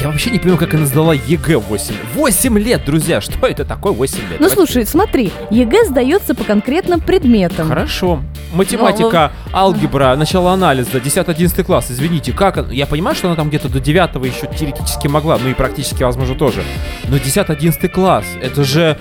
Я 0.00 0.08
вообще 0.08 0.30
не 0.30 0.38
понимаю, 0.38 0.58
как 0.58 0.74
она 0.74 0.86
сдала 0.86 1.14
ЕГЭ 1.14 1.56
8 1.56 1.94
8 2.14 2.58
лет, 2.58 2.84
друзья! 2.84 3.20
Что 3.20 3.46
это 3.46 3.64
такое 3.64 3.92
8 3.92 4.18
лет? 4.18 4.24
Ну, 4.40 4.48
Давайте- 4.48 4.54
слушай, 4.54 4.86
смотри, 4.86 5.32
ЕГЭ 5.50 5.86
сдается 5.86 6.34
по 6.34 6.44
конкретным 6.44 7.00
предметам. 7.00 7.68
Хорошо. 7.68 8.20
Математика, 8.52 9.32
алгебра, 9.52 10.14
начало 10.16 10.52
анализа, 10.52 10.98
10-11 10.98 11.64
класс. 11.64 11.86
Извините, 11.90 12.32
как 12.32 12.70
Я 12.70 12.86
понимаю, 12.86 13.16
что 13.16 13.28
она 13.28 13.36
там 13.36 13.48
где-то 13.48 13.68
до 13.68 13.80
9 13.80 14.24
еще 14.26 14.46
теоретически 14.46 15.08
могла, 15.08 15.38
ну 15.38 15.48
и 15.48 15.54
практически, 15.54 16.02
возможно, 16.02 16.34
тоже. 16.34 16.62
Но 17.08 17.16
10-11 17.16 17.88
класс, 17.88 18.24
это 18.42 18.64
же 18.64 18.96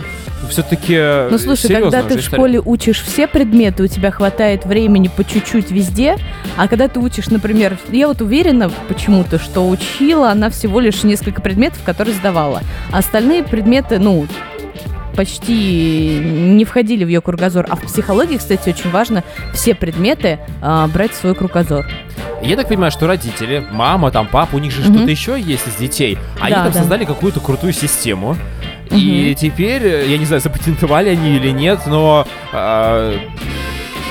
все-таки 0.49 1.29
Ну 1.31 1.37
слушай, 1.37 1.69
когда 1.73 2.03
ты 2.03 2.17
в 2.17 2.21
школе 2.21 2.61
учишь 2.63 3.01
все 3.01 3.27
предметы, 3.27 3.83
у 3.83 3.87
тебя 3.87 4.11
хватает 4.11 4.65
времени 4.65 5.09
по 5.15 5.23
чуть-чуть 5.23 5.71
везде, 5.71 6.17
а 6.55 6.67
когда 6.67 6.87
ты 6.87 6.99
учишь, 6.99 7.27
например, 7.27 7.77
я 7.91 8.07
вот 8.07 8.21
уверена 8.21 8.69
почему-то, 8.87 9.39
что 9.39 9.67
учила 9.67 10.31
она 10.31 10.49
всего 10.49 10.79
лишь 10.79 10.84
несколько 11.07 11.41
предметов, 11.41 11.79
которые 11.83 12.13
сдавала, 12.15 12.61
а 12.91 12.99
остальные 12.99 13.43
предметы, 13.43 13.99
ну, 13.99 14.27
почти 15.15 16.19
не 16.23 16.65
входили 16.65 17.03
в 17.03 17.07
ее 17.07 17.21
кругозор. 17.21 17.65
А 17.69 17.75
в 17.75 17.81
психологии, 17.83 18.37
кстати, 18.37 18.69
очень 18.69 18.89
важно 18.91 19.23
все 19.53 19.73
предметы 19.73 20.39
а, 20.61 20.87
брать 20.87 21.11
в 21.11 21.15
свой 21.15 21.33
кругозор. 21.35 21.85
Я 22.41 22.55
так 22.57 22.67
понимаю, 22.67 22.91
что 22.91 23.07
родители, 23.07 23.63
мама, 23.71 24.11
там, 24.11 24.27
папа, 24.27 24.55
у 24.55 24.59
них 24.59 24.71
же 24.71 24.81
Мгм. 24.81 24.93
что-то 24.97 25.11
еще 25.11 25.39
есть 25.39 25.67
из 25.67 25.75
детей. 25.75 26.17
Они 26.39 26.53
Да, 26.53 26.63
там 26.65 26.73
да. 26.73 26.79
создали 26.79 27.05
какую-то 27.05 27.39
крутую 27.39 27.71
систему. 27.73 28.35
И 28.91 29.35
теперь, 29.39 29.83
э, 29.83 30.07
я 30.09 30.17
не 30.17 30.25
знаю, 30.25 30.41
запатентовали 30.41 31.09
они 31.09 31.37
или 31.37 31.49
нет, 31.49 31.79
но 31.87 32.27
а, 32.53 33.17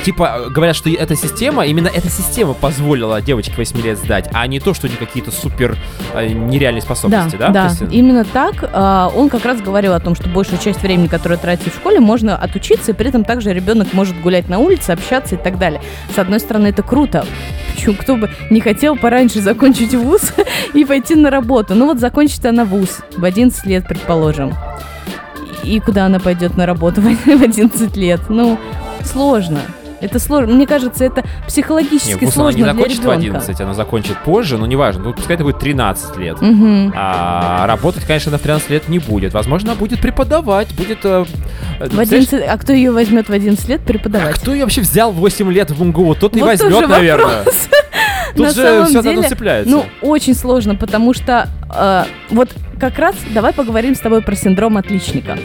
типа 0.05 0.51
говорят, 0.51 0.77
что 0.77 0.91
эта 0.91 1.17
система, 1.17 1.67
именно 1.67 1.89
эта 1.89 2.09
система 2.09 2.53
позволила 2.53 3.21
девочке 3.23 3.55
8 3.57 3.81
лет 3.81 3.99
сдать, 3.99 4.29
а 4.33 4.47
не 4.47 4.61
то, 4.61 4.75
что 4.75 4.87
у 4.87 4.91
них 4.91 4.99
какие-то 4.99 5.31
супер 5.31 5.77
э, 6.13 6.29
нереальные 6.29 6.83
способности, 6.83 7.37
да? 7.37 7.49
да, 7.49 7.69
Кристина? 7.69 7.91
именно 7.91 8.25
так. 8.25 8.71
А, 8.73 9.11
Он 9.15 9.29
как 9.29 9.45
раз 9.45 9.61
говорил 9.61 9.95
о 9.95 10.01
том, 10.01 10.15
что 10.15 10.29
большую 10.29 10.59
часть 10.59 10.83
времени, 10.83 11.07
которое 11.07 11.37
тратит 11.37 11.73
в 11.73 11.77
школе, 11.77 12.01
можно 12.01 12.37
отучиться, 12.37 12.93
и 12.93 12.95
при 12.95 13.09
этом 13.09 13.25
также 13.25 13.53
ребенок 13.53 13.93
может 13.93 14.21
гулять 14.21 14.49
на 14.49 14.59
улице, 14.59 14.91
общаться 14.91 15.37
и 15.37 15.39
так 15.39 15.59
далее. 15.59 15.81
С 16.15 16.19
одной 16.19 16.41
стороны, 16.41 16.69
это 16.69 16.83
круто. 16.83 17.25
Почему? 17.75 17.95
Кто 17.95 18.17
бы 18.17 18.31
не 18.51 18.61
хотел 18.61 18.97
пораньше 18.97 19.41
закончить 19.41 19.95
вуз 19.95 20.33
и 20.75 20.85
пойти 20.85 21.15
на 21.15 21.31
работу. 21.31 21.75
Ну 21.75 21.87
вот 21.87 21.99
закончит 21.99 22.45
она 22.45 22.65
вуз 22.65 22.99
в 23.17 23.25
11 23.25 23.65
лет, 23.67 23.89
предположим. 23.89 24.55
И 25.63 25.81
куда 25.81 26.05
она 26.07 26.21
пойдет 26.21 26.59
на 26.59 26.67
работу 26.67 27.01
в 27.01 27.07
11 27.07 27.97
лет? 27.97 28.21
Ну, 28.29 28.59
сложно. 29.03 29.61
Это 30.05 30.19
сложно. 30.19 30.55
Мне 30.55 30.67
кажется, 30.67 31.05
это 31.05 31.25
психологически 31.47 32.13
вуз 32.13 32.21
она 32.21 32.27
не 32.27 32.31
сложно 32.33 32.59
для 32.65 32.73
закончит 32.75 32.99
в 32.99 33.03
ребенка. 33.05 33.39
11, 33.39 33.61
она 33.61 33.75
закончит 33.75 34.19
позже, 34.23 34.59
но 34.59 34.67
неважно. 34.67 35.03
Ну, 35.05 35.15
пускай 35.15 35.35
это 35.37 35.45
будет 35.45 35.59
13 35.59 36.17
лет. 36.19 36.41
Мгм. 36.41 36.93
А 36.95 37.67
работать, 37.67 38.05
конечно, 38.05 38.31
она 38.31 38.39
в 38.39 38.43
13 38.43 38.71
лет 38.71 38.89
не 38.89 38.99
будет. 38.99 39.33
Возможно, 39.33 39.73
она 39.73 39.79
будет 39.79 40.01
преподавать, 40.01 40.75
будет... 40.75 40.99
э, 41.05 41.25
э, 41.81 41.87
В 41.87 41.93
знаешь, 41.93 42.09
11, 42.09 42.45
а 42.47 42.59
кто 42.59 42.73
ее 42.75 42.91
возьмет 42.93 43.29
в 43.29 43.33
11 43.33 43.67
лет 43.69 43.81
а 43.83 43.87
преподавать? 43.87 44.35
кто 44.35 44.53
ее 44.53 44.65
вообще 44.65 44.83
взял 44.83 45.11
в 45.11 45.17
8 45.17 45.51
лет 45.53 45.71
в 45.71 45.83
МГУ? 45.83 46.15
Тот 46.17 46.37
и 46.37 46.41
Вот 46.41 46.47
возьмет, 46.47 46.71
тоже 46.71 46.87
наверное. 46.87 47.39
вопрос. 47.39 47.69
Тут 48.37 48.47
На 48.47 48.53
же 48.53 48.63
самом 48.63 48.87
все 48.87 49.03
деле, 49.03 49.29
цепляется. 49.29 49.71
Ну, 49.71 49.87
очень 50.03 50.35
сложно, 50.35 50.75
потому 50.75 51.15
что 51.15 51.49
э, 51.75 52.05
вот 52.31 52.51
как 52.81 52.99
раз 52.99 53.15
давай 53.33 53.53
поговорим 53.53 53.95
с 53.95 54.01
тобой 54.01 54.21
про 54.23 54.35
синдром 54.35 54.77
отличника. 54.77 55.39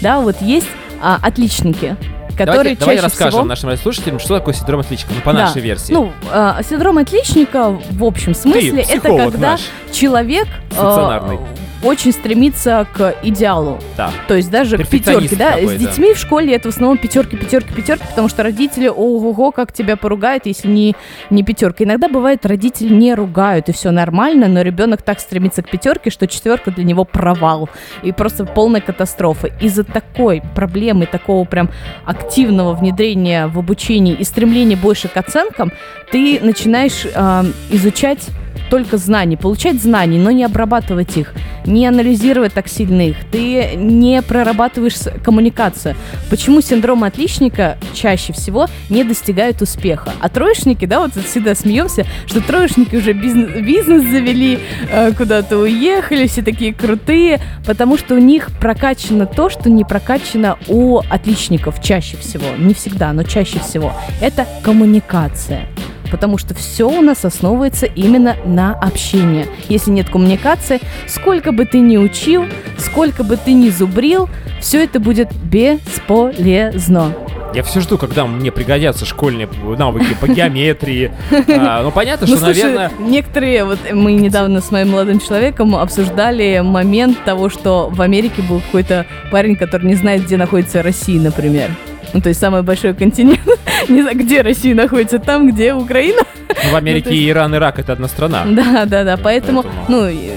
Да, 0.00 0.20
вот 0.20 0.40
есть 0.40 0.68
а, 1.02 1.18
отличники, 1.20 1.96
которые 2.36 2.76
давайте, 2.76 2.80
давай 2.80 2.96
чаще 2.96 3.04
расскажем 3.06 3.30
всего... 3.30 3.44
нашим 3.44 3.76
слушателям, 3.78 4.18
что 4.18 4.38
такое 4.38 4.54
синдром 4.54 4.80
отличника, 4.80 5.14
ну, 5.14 5.20
по 5.22 5.32
Да. 5.32 5.46
нашей 5.46 5.62
версии. 5.62 5.92
Ну, 5.92 6.12
э, 6.30 6.60
синдром 6.68 6.98
отличника 6.98 7.70
в 7.90 8.04
общем 8.04 8.34
смысле 8.34 8.82
это 8.82 9.00
психолог 9.00 9.32
когда 9.32 9.52
наш. 9.52 9.60
человек 9.92 10.46
э. 10.76 11.38
Очень 11.82 12.12
стремится 12.12 12.86
к 12.92 13.16
идеалу. 13.22 13.78
Да. 13.96 14.10
То 14.28 14.34
есть 14.34 14.50
даже 14.50 14.78
к 14.78 14.88
пятерке, 14.88 15.36
да? 15.36 15.52
такой, 15.52 15.68
С 15.68 15.72
да. 15.72 15.78
детьми 15.78 16.14
в 16.14 16.18
школе 16.18 16.54
это 16.54 16.70
в 16.70 16.74
основном 16.74 16.98
пятерки, 16.98 17.36
пятерки, 17.36 17.72
пятерки, 17.72 18.04
потому 18.08 18.28
что 18.28 18.42
родители, 18.42 18.88
ого-го, 18.88 19.52
как 19.52 19.72
тебя 19.72 19.96
поругают, 19.96 20.46
если 20.46 20.68
не, 20.68 20.96
не 21.30 21.42
пятерка. 21.42 21.84
Иногда 21.84 22.08
бывает, 22.08 22.44
родители 22.46 22.92
не 22.92 23.14
ругают, 23.14 23.68
и 23.68 23.72
все 23.72 23.90
нормально, 23.90 24.48
но 24.48 24.62
ребенок 24.62 25.02
так 25.02 25.20
стремится 25.20 25.62
к 25.62 25.70
пятерке, 25.70 26.10
что 26.10 26.26
четверка 26.26 26.70
для 26.70 26.84
него 26.84 27.04
провал. 27.04 27.68
И 28.02 28.12
просто 28.12 28.44
полная 28.44 28.80
катастрофа. 28.80 29.48
Из-за 29.60 29.84
такой 29.84 30.42
проблемы, 30.54 31.06
такого 31.06 31.44
прям 31.44 31.70
активного 32.04 32.74
внедрения 32.74 33.46
в 33.46 33.58
обучение 33.58 34.14
и 34.14 34.24
стремления 34.24 34.76
больше 34.76 35.08
к 35.08 35.16
оценкам, 35.16 35.72
ты 36.10 36.40
начинаешь 36.40 37.04
э, 37.04 37.44
изучать 37.70 38.28
только 38.68 38.96
знаний, 38.96 39.36
получать 39.36 39.82
знания, 39.82 40.18
но 40.18 40.30
не 40.30 40.44
обрабатывать 40.44 41.16
их. 41.16 41.34
не 41.66 41.86
анализировать 41.86 42.54
так 42.54 42.68
сильно 42.68 43.08
их, 43.08 43.16
ты 43.30 43.74
не 43.76 44.22
прорабатываешь 44.22 44.94
коммуникацию. 45.24 45.96
Почему 46.30 46.60
синдром 46.60 47.04
отличника 47.04 47.76
чаще 47.92 48.32
всего 48.32 48.68
не 48.88 49.04
достигают 49.04 49.62
успеха? 49.62 50.12
А 50.20 50.28
троечники, 50.28 50.86
да, 50.86 51.00
вот 51.00 51.14
всегда 51.14 51.54
смеемся, 51.54 52.06
что 52.26 52.40
троечники 52.40 52.96
уже 52.96 53.12
бизнес, 53.12 53.50
бизнес 53.50 54.04
завели, 54.04 54.60
э, 54.90 55.12
куда-то 55.12 55.58
уехали, 55.58 56.26
все 56.26 56.42
такие 56.42 56.72
крутые, 56.72 57.40
потому 57.66 57.98
что 57.98 58.14
у 58.14 58.18
них 58.18 58.50
прокачано 58.60 59.26
то, 59.26 59.50
что 59.50 59.68
не 59.70 59.84
прокачано 59.84 60.58
у 60.68 60.98
отличников 60.98 61.82
чаще 61.82 62.16
всего. 62.16 62.46
Не 62.58 62.74
всегда, 62.74 63.12
но 63.12 63.22
чаще 63.22 63.58
всего. 63.58 63.92
Это 64.20 64.46
коммуникация. 64.62 65.66
Потому 66.10 66.38
что 66.38 66.54
все 66.54 66.88
у 66.88 67.00
нас 67.02 67.24
основывается 67.24 67.86
именно 67.86 68.36
на 68.44 68.72
общении. 68.74 69.46
Если 69.68 69.90
нет 69.90 70.08
коммуникации, 70.08 70.80
сколько 71.06 71.52
бы 71.52 71.66
ты 71.66 71.78
ни 71.80 71.96
учил, 71.96 72.46
сколько 72.78 73.24
бы 73.24 73.36
ты 73.36 73.52
ни 73.52 73.70
зубрил, 73.70 74.28
все 74.60 74.84
это 74.84 75.00
будет 75.00 75.32
бесполезно. 75.34 77.14
Я 77.54 77.62
все 77.62 77.80
жду, 77.80 77.96
когда 77.96 78.26
мне 78.26 78.52
пригодятся 78.52 79.06
школьные 79.06 79.48
навыки 79.78 80.14
по 80.20 80.28
геометрии. 80.28 81.12
А, 81.48 81.82
Ну, 81.82 81.90
понятно, 81.90 82.26
Ну, 82.26 82.36
что, 82.36 82.44
слушай, 82.44 82.64
наверное... 82.64 82.90
некоторые, 82.98 83.64
вот 83.64 83.78
мы 83.92 84.12
недавно 84.12 84.60
с 84.60 84.70
моим 84.70 84.90
молодым 84.90 85.20
человеком 85.20 85.74
обсуждали 85.74 86.60
момент 86.60 87.24
того, 87.24 87.48
что 87.48 87.88
в 87.90 88.02
Америке 88.02 88.42
был 88.42 88.60
какой-то 88.60 89.06
парень, 89.30 89.56
который 89.56 89.86
не 89.86 89.94
знает, 89.94 90.24
где 90.24 90.36
находится 90.36 90.82
Россия, 90.82 91.18
например. 91.20 91.70
Ну, 92.16 92.22
то 92.22 92.30
есть 92.30 92.40
самый 92.40 92.62
большой 92.62 92.94
континент. 92.94 93.40
Не 93.90 94.00
знаю, 94.00 94.16
где 94.16 94.40
Россия 94.40 94.74
находится, 94.74 95.18
там, 95.18 95.50
где 95.50 95.74
Украина. 95.74 96.22
ну, 96.48 96.70
в 96.70 96.74
Америке 96.74 97.08
то 97.10 97.14
есть- 97.14 97.28
Иран, 97.28 97.54
Ирак— 97.54 97.78
это 97.80 97.92
одна 97.92 98.08
страна. 98.08 98.44
Да, 98.46 98.86
да, 98.86 99.04
да. 99.04 99.18
Поэтому, 99.18 99.62
Поэтому. 99.62 99.84
ну, 99.88 100.08
и- 100.08 100.30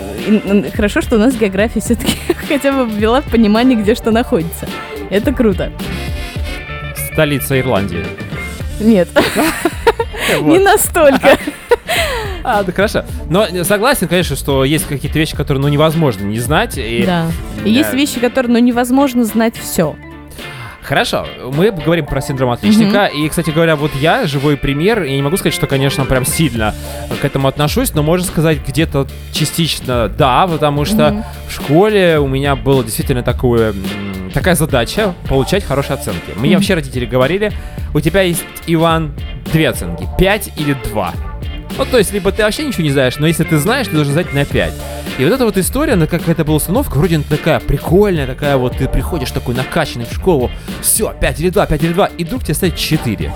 и- 0.68 0.72
хорошо, 0.72 1.00
что 1.00 1.16
у 1.16 1.20
нас 1.20 1.36
география 1.36 1.80
все-таки 1.80 2.18
хотя 2.50 2.74
бы 2.74 2.86
ввела 2.92 3.22
в 3.22 3.32
понимание, 3.32 3.78
где 3.80 3.96
что 3.96 4.12
находится. 4.12 4.68
Это 5.10 5.32
круто. 5.32 5.72
Столица 7.14 7.58
Ирландии. 7.58 8.06
Нет, 8.82 9.08
не 10.42 10.60
настолько. 10.60 11.38
А, 12.44 12.64
да 12.64 12.74
хорошо. 12.74 13.06
Но 13.30 13.46
э, 13.46 13.64
согласен, 13.64 14.10
конечно, 14.10 14.36
что 14.36 14.66
есть 14.66 14.86
какие-то 14.86 15.18
вещи, 15.18 15.36
которые, 15.38 15.62
ну, 15.62 15.70
невозможно 15.70 16.26
не 16.26 16.40
знать. 16.40 16.78
И 16.78 17.04
Да. 17.06 17.28
И 17.64 17.70
есть 17.70 17.94
вещи, 17.94 18.20
которые, 18.20 18.52
ну, 18.52 18.60
невозможно 18.60 19.24
знать 19.24 19.56
все. 19.58 19.96
Хорошо, 20.90 21.28
мы 21.54 21.70
говорим 21.70 22.08
про 22.08 22.20
синдром 22.20 22.50
отличника. 22.50 23.06
И, 23.06 23.30
кстати 23.30 23.52
говоря, 23.52 23.76
вот 23.76 23.92
я 23.94 24.26
живой 24.26 24.58
пример. 24.58 25.04
Я 25.04 25.16
не 25.18 25.22
могу 25.22 25.38
сказать, 25.38 25.54
что, 25.54 25.68
конечно, 25.68 26.04
прям 26.04 26.26
сильно 26.26 26.74
к 27.22 27.24
этому 27.24 27.48
отношусь, 27.48 27.94
но 27.94 28.02
можно 28.02 28.26
сказать, 28.26 28.58
где-то 28.68 29.06
частично 29.32 30.10
да, 30.10 30.48
потому 30.48 30.86
что 30.86 31.12
Мгм. 31.12 31.24
в 31.48 31.54
школе 31.54 32.18
у 32.18 32.28
меня 32.28 32.56
было 32.56 32.84
действительно 32.84 33.22
такое, 33.22 33.76
такая 34.34 34.56
задача 34.56 35.14
получать 35.28 35.64
хорошие 35.64 35.94
оценки. 35.94 36.32
Мне 36.36 36.50
Мгм. 36.50 36.56
вообще 36.56 36.74
родители 36.74 37.06
говорили, 37.06 37.52
у 37.94 38.00
тебя 38.00 38.24
есть, 38.24 38.44
Иван, 38.66 39.14
две 39.54 39.70
оценки, 39.70 40.08
5 40.18 40.50
или 40.58 40.76
2. 40.92 41.14
Ну, 41.80 41.86
то 41.86 41.98
есть, 41.98 42.12
либо 42.12 42.32
ты 42.34 42.44
вообще 42.44 42.66
ничего 42.66 42.84
не 42.84 42.92
знаешь, 42.92 43.16
но 43.20 43.26
если 43.26 43.46
ты 43.46 43.58
знаешь, 43.58 43.88
ты 43.88 43.94
должен 43.94 44.12
знать 44.14 44.34
на 44.34 44.44
5. 44.44 44.74
И 45.18 45.24
вот 45.24 45.34
эта 45.34 45.46
вот 45.46 45.58
история, 45.58 45.94
она 45.94 46.08
как 46.08 46.28
это 46.28 46.44
была 46.44 46.58
установка, 46.58 46.98
вроде 46.98 47.20
такая 47.22 47.60
прикольная, 47.62 48.28
такая 48.28 48.58
вот, 48.58 48.78
ты 48.78 48.88
приходишь 48.90 49.32
такой 49.32 49.56
накачанный 49.56 50.06
в 50.06 50.14
школу, 50.14 50.52
все, 50.82 51.14
5 51.20 51.40
или 51.40 51.50
2, 51.50 51.66
5 51.66 51.84
или 51.84 51.94
2, 51.94 52.06
и 52.18 52.24
вдруг 52.26 52.44
тебе 52.44 52.54
ставят 52.54 52.76
4. 52.76 53.34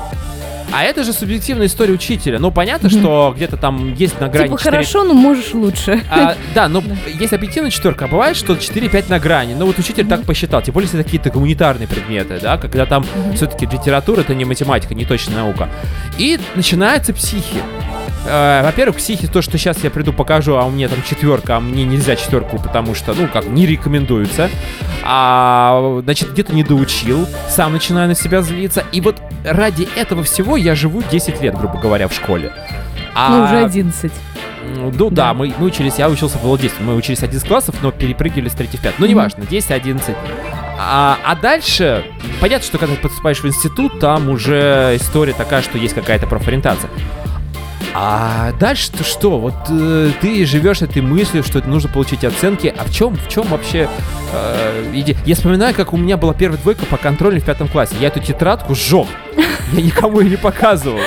А 0.76 0.84
это 0.84 1.04
же 1.04 1.14
субъективная 1.14 1.68
история 1.68 1.94
учителя. 1.94 2.40
Ну, 2.40 2.50
понятно, 2.52 2.90
Мгм. 2.90 3.00
что 3.00 3.34
где-то 3.36 3.58
там 3.58 3.94
есть 3.94 4.20
на 4.20 4.28
грани 4.28 4.48
Типа 4.48 4.58
4 4.58 4.72
хорошо, 4.72 5.04
но 5.04 5.14
можешь 5.14 5.54
лучше. 5.54 6.02
а, 6.10 6.36
да, 6.56 6.68
но 6.68 6.84
есть 7.20 7.32
объективная 7.32 7.70
четверка, 7.70 8.06
а 8.06 8.08
бывает, 8.08 8.36
что 8.36 8.56
4-5 8.56 9.08
на 9.08 9.20
грани. 9.20 9.54
Ну 9.54 9.68
вот 9.68 9.78
учитель 9.78 10.08
так 10.08 10.24
посчитал, 10.24 10.62
тем 10.64 10.74
более, 10.74 10.86
если 10.88 11.00
это 11.00 11.06
какие-то 11.06 11.30
гуманитарные 11.30 11.88
предметы, 11.88 12.40
да, 12.42 12.58
когда 12.58 12.86
там 12.88 13.06
все-таки 13.36 13.68
литература 13.68 14.22
это 14.22 14.34
не 14.36 14.46
математика, 14.46 14.96
не 14.96 15.06
точная 15.06 15.38
наука. 15.38 15.70
И 16.18 16.40
начинается 16.56 17.14
психи. 17.14 17.62
Э, 18.26 18.62
Во-первых, 18.64 18.98
психи, 18.98 19.28
то, 19.28 19.42
что 19.42 19.58
сейчас 19.58 19.84
я 19.84 19.90
приду 19.92 20.14
покажу, 20.14 20.56
а 20.56 20.64
у 20.66 20.72
меня 20.72 20.88
там 20.88 21.04
четверка, 21.04 21.58
а 21.58 21.60
мне 21.60 21.84
нельзя 21.84 22.16
четверку, 22.16 22.58
потому 22.58 22.96
что, 22.96 23.14
ну, 23.14 23.28
как, 23.28 23.46
не 23.48 23.66
рекомендуется. 23.66 24.50
А, 25.04 26.00
значит, 26.04 26.32
где-то 26.32 26.54
не 26.54 26.64
доучил, 26.64 27.28
сам 27.50 27.74
начинаю 27.74 28.08
на 28.08 28.16
себя 28.16 28.42
злиться. 28.42 28.84
И 28.92 29.02
вот 29.02 29.18
ради 29.44 29.88
этого 29.96 30.24
всего 30.24 30.56
я 30.56 30.76
живу 30.76 31.04
10 31.12 31.42
лет, 31.42 31.58
грубо 31.58 31.78
говоря, 31.80 32.08
в 32.08 32.14
школе. 32.14 32.54
А, 33.14 33.30
Ну, 33.30 33.44
уже 33.44 33.66
11. 33.66 34.12
ну, 34.76 35.10
да, 35.10 35.28
Да. 35.28 35.34
мы, 35.34 35.54
мы 35.58 35.66
учились, 35.68 35.96
я 35.98 36.10
учился 36.10 36.38
в 36.38 36.44
Владельстве, 36.44 36.86
мы 36.86 36.96
учились 36.96 37.22
11 37.22 37.48
классов, 37.48 37.76
но 37.82 37.92
перепрыгивали 37.92 38.48
с 38.48 38.54
3 38.54 38.68
в 38.68 38.82
5. 38.82 38.96
Ну, 39.00 39.06
неважно, 39.06 39.46
10, 39.46 39.72
11. 39.72 40.16
А, 40.80 41.18
а 41.24 41.36
дальше, 41.36 42.06
понятно, 42.42 42.66
что 42.66 42.78
когда 42.78 42.96
ты 42.96 43.02
поступаешь 43.02 43.40
в 43.42 43.46
институт, 43.48 44.00
там 44.00 44.30
уже 44.30 44.94
история 44.96 45.34
такая, 45.34 45.62
что 45.62 45.78
есть 45.78 45.94
какая-то 45.94 46.26
профориентация. 46.28 46.90
А 47.96 48.52
дальше-то 48.60 49.04
что? 49.04 49.38
Вот 49.40 49.54
э, 49.70 50.10
ты 50.20 50.46
живешь 50.46 50.82
этой 50.82 51.02
мыслью, 51.02 51.44
что 51.44 51.60
это 51.60 51.70
нужно 51.70 51.90
получить 51.90 52.24
оценки. 52.26 52.74
А 52.76 52.84
в 52.86 52.92
чем, 52.92 53.16
в 53.16 53.30
чем 53.30 53.44
вообще 53.48 53.88
э, 54.34 54.92
иде- 54.94 55.16
Я 55.26 55.36
вспоминаю, 55.36 55.76
как 55.76 55.94
у 55.94 55.98
меня 55.98 56.18
была 56.18 56.34
первая 56.34 56.60
двойка 56.60 56.86
по 56.86 56.98
контролю 56.98 57.40
в 57.40 57.46
пятом 57.46 57.68
классе. 57.68 57.96
Я 58.00 58.08
эту 58.08 58.20
тетрадку 58.20 58.74
сжег. 58.76 59.08
Я 59.74 59.82
никому 59.82 60.20
ее 60.22 60.32
не 60.32 60.38
показывал. 60.38 61.00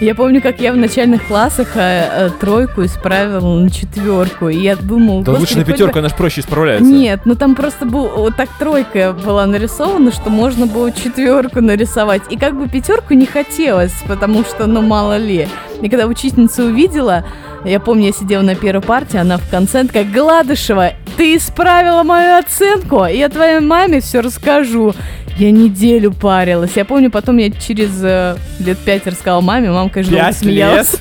Я 0.00 0.14
помню, 0.14 0.40
как 0.40 0.60
я 0.60 0.72
в 0.72 0.76
начальных 0.78 1.26
классах 1.26 1.68
э, 1.74 1.80
э, 2.10 2.30
тройку 2.40 2.84
исправила 2.84 3.54
на 3.60 3.68
четверку. 3.70 4.48
И 4.48 4.56
я 4.56 4.74
думала, 4.76 5.22
Да 5.22 5.32
лучше 5.32 5.42
«Господи, 5.42 5.58
на 5.58 5.64
хоть 5.64 5.72
бы- 5.72 5.76
пятерку, 5.78 5.98
она 5.98 6.08
же 6.08 6.14
проще 6.14 6.40
исправляется. 6.40 6.90
Нет, 6.90 7.20
ну 7.26 7.34
там 7.34 7.54
просто 7.54 7.84
был 7.84 8.08
вот 8.08 8.34
так 8.34 8.48
тройка 8.58 9.12
была 9.12 9.44
нарисована, 9.44 10.10
что 10.10 10.30
можно 10.30 10.66
было 10.66 10.90
четверку 10.90 11.60
нарисовать. 11.60 12.22
И 12.30 12.38
как 12.38 12.58
бы 12.58 12.66
пятерку 12.66 13.12
не 13.12 13.26
хотелось, 13.26 13.92
потому 14.08 14.42
что, 14.44 14.66
ну, 14.66 14.80
мало 14.80 15.18
ли. 15.18 15.46
И 15.82 15.88
когда 15.90 16.06
учительница 16.06 16.64
увидела, 16.64 17.24
я 17.64 17.80
помню, 17.80 18.06
я 18.06 18.12
сидела 18.12 18.42
на 18.42 18.54
первой 18.54 18.82
партии, 18.82 19.18
она 19.18 19.36
в 19.38 19.48
конце 19.50 19.84
такая, 19.84 20.04
Гладышева, 20.04 20.92
ты 21.16 21.36
исправила 21.36 22.02
мою 22.02 22.38
оценку, 22.38 23.04
я 23.04 23.28
твоей 23.28 23.60
маме 23.60 24.00
все 24.00 24.20
расскажу. 24.20 24.94
Я 25.36 25.52
неделю 25.52 26.12
парилась. 26.12 26.72
Я 26.74 26.84
помню, 26.84 27.10
потом 27.10 27.38
я 27.38 27.50
через 27.50 27.98
э, 28.02 28.36
лет 28.58 28.76
пять 28.78 29.06
рассказала 29.06 29.40
маме, 29.40 29.70
мама, 29.70 29.88
конечно, 29.88 30.14
Пять 30.16 30.36
смеялась. 30.36 30.92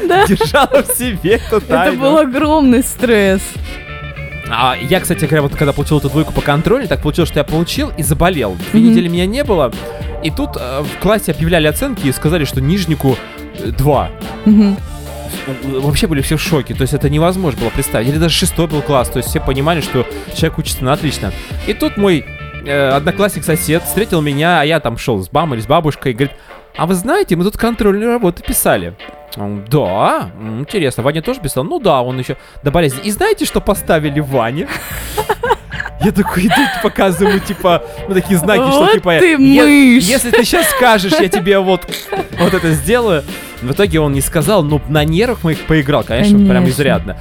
лет 0.00 0.26
держала 0.28 0.82
в 0.82 0.86
себе 0.98 1.34
эту 1.36 1.58
Это 1.68 1.92
был 1.92 2.18
огромный 2.18 2.82
стресс. 2.82 3.42
А 4.50 4.74
я, 4.80 4.98
кстати 4.98 5.24
говоря, 5.26 5.42
вот 5.42 5.54
когда 5.54 5.72
получил 5.72 5.98
эту 5.98 6.08
двойку 6.08 6.32
по 6.32 6.40
контролю, 6.40 6.88
так 6.88 7.00
получилось, 7.02 7.28
что 7.30 7.38
я 7.38 7.44
получил 7.44 7.92
и 7.96 8.02
заболел. 8.02 8.56
Две 8.72 8.80
Мгм. 8.80 8.90
недели 8.90 9.08
меня 9.08 9.26
не 9.26 9.44
было. 9.44 9.70
И 10.24 10.30
тут 10.32 10.56
э, 10.56 10.82
в 10.82 11.00
классе 11.00 11.30
объявляли 11.30 11.68
оценки 11.68 12.08
и 12.08 12.12
сказали, 12.12 12.44
что 12.44 12.60
нижнику 12.60 13.16
э, 13.58 13.68
два. 13.70 14.10
Вообще 15.64 16.06
были 16.06 16.20
все 16.22 16.36
в 16.36 16.40
шоке. 16.40 16.74
То 16.74 16.82
есть 16.82 16.94
это 16.94 17.08
невозможно 17.08 17.60
было 17.60 17.70
представить. 17.70 18.08
Или 18.08 18.18
даже 18.18 18.34
шестой 18.34 18.66
был 18.66 18.82
класс. 18.82 19.08
То 19.08 19.18
есть 19.18 19.30
все 19.30 19.40
понимали, 19.40 19.80
что 19.80 20.06
человек 20.34 20.58
учится 20.58 20.84
на 20.84 20.92
отлично. 20.92 21.32
И 21.66 21.74
тут 21.74 21.96
мой 21.96 22.24
э, 22.64 22.88
одноклассник-сосед 22.88 23.82
встретил 23.82 24.20
меня, 24.20 24.60
а 24.60 24.64
я 24.64 24.80
там 24.80 24.98
шел 24.98 25.22
с 25.22 25.32
мамой 25.32 25.56
или 25.56 25.62
с 25.64 25.66
бабушкой, 25.66 26.12
и 26.12 26.14
говорит, 26.14 26.36
а 26.76 26.86
вы 26.86 26.94
знаете, 26.94 27.36
мы 27.36 27.44
тут 27.44 27.56
контрольную 27.56 28.12
работу 28.12 28.42
писали. 28.42 28.94
Да, 29.36 30.30
интересно. 30.40 31.02
Ваня 31.02 31.22
тоже 31.22 31.40
писал? 31.40 31.64
Ну 31.64 31.78
да, 31.78 32.02
он 32.02 32.18
еще 32.18 32.36
до 32.62 32.70
болезни. 32.70 33.00
И 33.04 33.10
знаете, 33.10 33.44
что 33.44 33.60
поставили 33.60 34.20
Ване? 34.20 34.68
Я 36.04 36.12
такой 36.12 36.46
иду, 36.46 36.54
показываю, 36.82 37.40
типа, 37.40 37.82
ну 38.08 38.14
такие 38.14 38.38
знаки, 38.38 38.68
что 38.70 38.80
Вот 38.80 38.92
типа... 38.92 39.18
ты 39.18 39.30
«Е- 39.32 39.38
мышь!» 39.38 40.04
Если 40.04 40.30
ты 40.30 40.44
сейчас 40.44 40.68
скажешь, 40.70 41.12
я 41.18 41.28
тебе 41.28 41.58
вот, 41.58 41.82
вот 42.38 42.54
это 42.54 42.72
сделаю. 42.72 43.24
В 43.62 43.72
итоге 43.72 44.00
он 44.00 44.12
не 44.12 44.20
сказал, 44.20 44.62
но 44.62 44.80
на 44.88 45.04
нервах 45.04 45.42
моих 45.42 45.60
поиграл, 45.60 46.04
конечно, 46.04 46.36
прям 46.38 46.48
Конечно. 46.48 46.70
изрядно. 46.70 47.16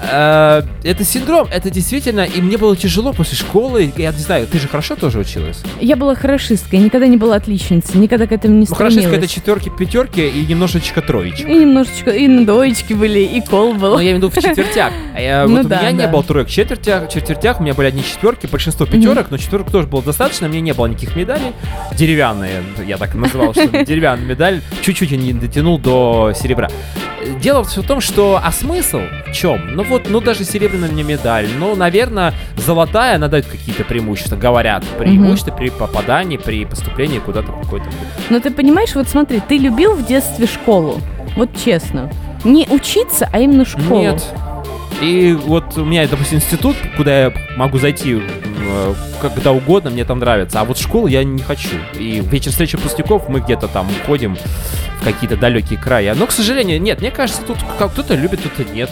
Э, 0.00 0.62
Это 0.84 1.04
синдром, 1.04 1.48
это 1.52 1.70
действительно, 1.70 2.22
и 2.24 2.40
мне 2.40 2.56
было 2.58 2.76
тяжело 2.76 3.12
после 3.12 3.36
школы. 3.36 3.92
Я 3.96 4.10
не 4.12 4.18
знаю, 4.18 4.46
ты 4.46 4.58
же 4.58 4.68
хорошо 4.68 4.96
тоже 4.96 5.18
училась? 5.18 5.62
Я 5.80 5.96
была 5.96 6.14
хорошисткой, 6.14 6.80
никогда 6.80 7.06
не 7.06 7.16
была 7.16 7.36
отличницей, 7.36 8.00
никогда 8.00 8.26
к 8.26 8.32
этому 8.32 8.54
не 8.54 8.66
Ну, 8.68 8.74
стремилась. 8.74 9.18
это 9.18 9.28
четверки, 9.28 9.70
пятерки 9.76 10.26
и 10.26 10.46
немножечко 10.46 11.02
троечек. 11.02 11.46
И 11.48 11.54
немножечко, 11.54 12.10
и 12.10 12.26
на 12.26 12.44
двоечки 12.46 12.94
были, 12.94 13.20
и 13.20 13.40
кол 13.40 13.74
был. 13.74 13.92
Но 13.94 14.00
я 14.00 14.12
имею 14.12 14.16
в 14.16 14.18
виду 14.18 14.30
в 14.30 14.34
четвертях. 14.42 14.92
А 15.14 15.20
я- 15.20 15.46
Ну 15.52 15.58
вот 15.58 15.68
да, 15.68 15.76
у 15.76 15.82
меня 15.82 15.92
не 15.92 16.08
было 16.08 16.22
троек. 16.24 16.48
В 16.48 16.50
четвертях, 16.50 17.08
четвертях 17.10 17.60
у 17.60 17.62
меня 17.62 17.74
были 17.74 17.88
одни 17.88 18.02
четверки, 18.02 18.46
большинство 18.46 18.86
пятерок, 18.86 19.30
но 19.30 19.36
четверок 19.36 19.70
тоже 19.70 19.86
было 19.86 20.02
достаточно. 20.02 20.46
Меня 20.46 20.60
не 20.60 20.72
было 20.72 20.86
никаких 20.86 21.14
медалей. 21.16 21.52
Деревянные, 21.96 22.62
я 22.86 22.96
так 22.98 23.14
называл, 23.14 23.52
что 23.52 23.68
деревянная 23.84 24.26
медаль. 24.26 24.60
Чуть-чуть 24.82 25.10
я 25.10 25.16
не 25.16 25.32
дотянул 25.32 25.78
до 25.78 26.32
серебра. 26.40 26.68
Дело 27.40 27.62
все 27.64 27.82
в 27.82 27.86
том, 27.86 28.00
что 28.00 28.40
а 28.42 28.50
смысл 28.50 29.00
в 29.28 29.32
чем? 29.32 29.76
Ну 29.82 29.88
вот, 29.88 30.08
ну 30.08 30.20
даже 30.20 30.44
серебряная 30.44 30.90
мне 30.90 31.02
медаль, 31.02 31.48
ну, 31.58 31.74
наверное, 31.74 32.34
золотая, 32.56 33.16
она 33.16 33.26
дает 33.26 33.46
какие-то 33.46 33.82
преимущества, 33.82 34.36
говорят, 34.36 34.84
преимущества 34.96 35.50
при 35.50 35.70
попадании, 35.70 36.36
при 36.36 36.64
поступлении 36.64 37.18
куда-то 37.18 37.50
в 37.50 37.62
какой-то. 37.62 37.86
Но 38.30 38.38
ты 38.38 38.52
понимаешь, 38.52 38.94
вот 38.94 39.08
смотри, 39.08 39.40
ты 39.40 39.58
любил 39.58 39.96
в 39.96 40.06
детстве 40.06 40.46
школу? 40.46 41.00
Вот 41.36 41.50
честно. 41.56 42.10
Не 42.44 42.66
учиться, 42.70 43.28
а 43.32 43.40
именно 43.40 43.64
школу. 43.64 44.02
Нет. 44.02 44.24
И 45.02 45.32
вот 45.32 45.76
у 45.76 45.84
меня, 45.84 46.06
допустим, 46.06 46.38
институт, 46.38 46.76
куда 46.96 47.24
я 47.24 47.32
могу 47.56 47.78
зайти 47.78 48.20
э, 48.22 48.94
когда 49.20 49.52
угодно, 49.52 49.90
мне 49.90 50.04
там 50.04 50.20
нравится. 50.20 50.60
А 50.60 50.64
вот 50.64 50.78
школу 50.78 51.06
я 51.06 51.24
не 51.24 51.42
хочу. 51.42 51.76
И 51.98 52.20
вечер 52.20 52.50
встречи 52.50 52.76
выпускников 52.76 53.28
мы 53.28 53.40
где-то 53.40 53.68
там 53.68 53.86
ходим 54.06 54.36
в 55.00 55.04
какие-то 55.04 55.36
далекие 55.36 55.78
края. 55.78 56.14
Но, 56.14 56.26
к 56.26 56.32
сожалению, 56.32 56.80
нет, 56.80 57.00
мне 57.00 57.10
кажется, 57.10 57.42
тут 57.42 57.58
кто-то 57.78 58.14
любит, 58.14 58.40
кто-то 58.40 58.70
нет. 58.72 58.90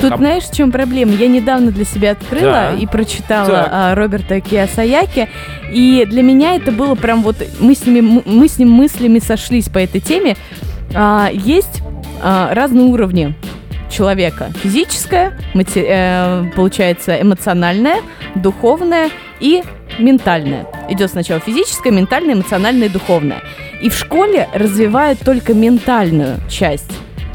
Тут 0.00 0.10
Ком... 0.10 0.18
знаешь, 0.18 0.44
в 0.44 0.54
чем 0.54 0.70
проблема? 0.70 1.12
Я 1.12 1.28
недавно 1.28 1.70
для 1.70 1.84
себя 1.84 2.12
открыла 2.12 2.70
да. 2.70 2.74
и 2.74 2.86
прочитала 2.86 3.68
а, 3.70 3.94
Роберта 3.94 4.40
Киосаяки, 4.40 5.28
и 5.72 6.06
для 6.08 6.22
меня 6.22 6.56
это 6.56 6.72
было 6.72 6.94
прям 6.94 7.22
вот 7.22 7.36
мы 7.58 7.74
с 7.74 7.86
ними 7.86 8.22
мы 8.24 8.48
с 8.48 8.58
ним 8.58 8.70
мыслями 8.70 9.18
сошлись 9.18 9.68
по 9.68 9.78
этой 9.78 10.00
теме. 10.00 10.36
А, 10.94 11.30
есть 11.32 11.82
а, 12.22 12.54
разные 12.54 12.84
уровни 12.84 13.34
человека. 13.90 14.50
Физическое, 14.62 15.32
мати- 15.54 15.84
э, 15.86 16.44
получается 16.54 17.20
эмоциональное, 17.20 17.98
духовное 18.34 19.10
и 19.40 19.62
ментальное. 19.98 20.66
Идет 20.88 21.10
сначала 21.10 21.40
физическое, 21.40 21.90
ментальное, 21.90 22.34
эмоциональное 22.34 22.88
и 22.88 22.90
духовное. 22.90 23.42
И 23.82 23.88
в 23.88 23.94
школе 23.94 24.48
развивают 24.52 25.20
только 25.20 25.54
ментальную 25.54 26.36
часть. 26.48 26.90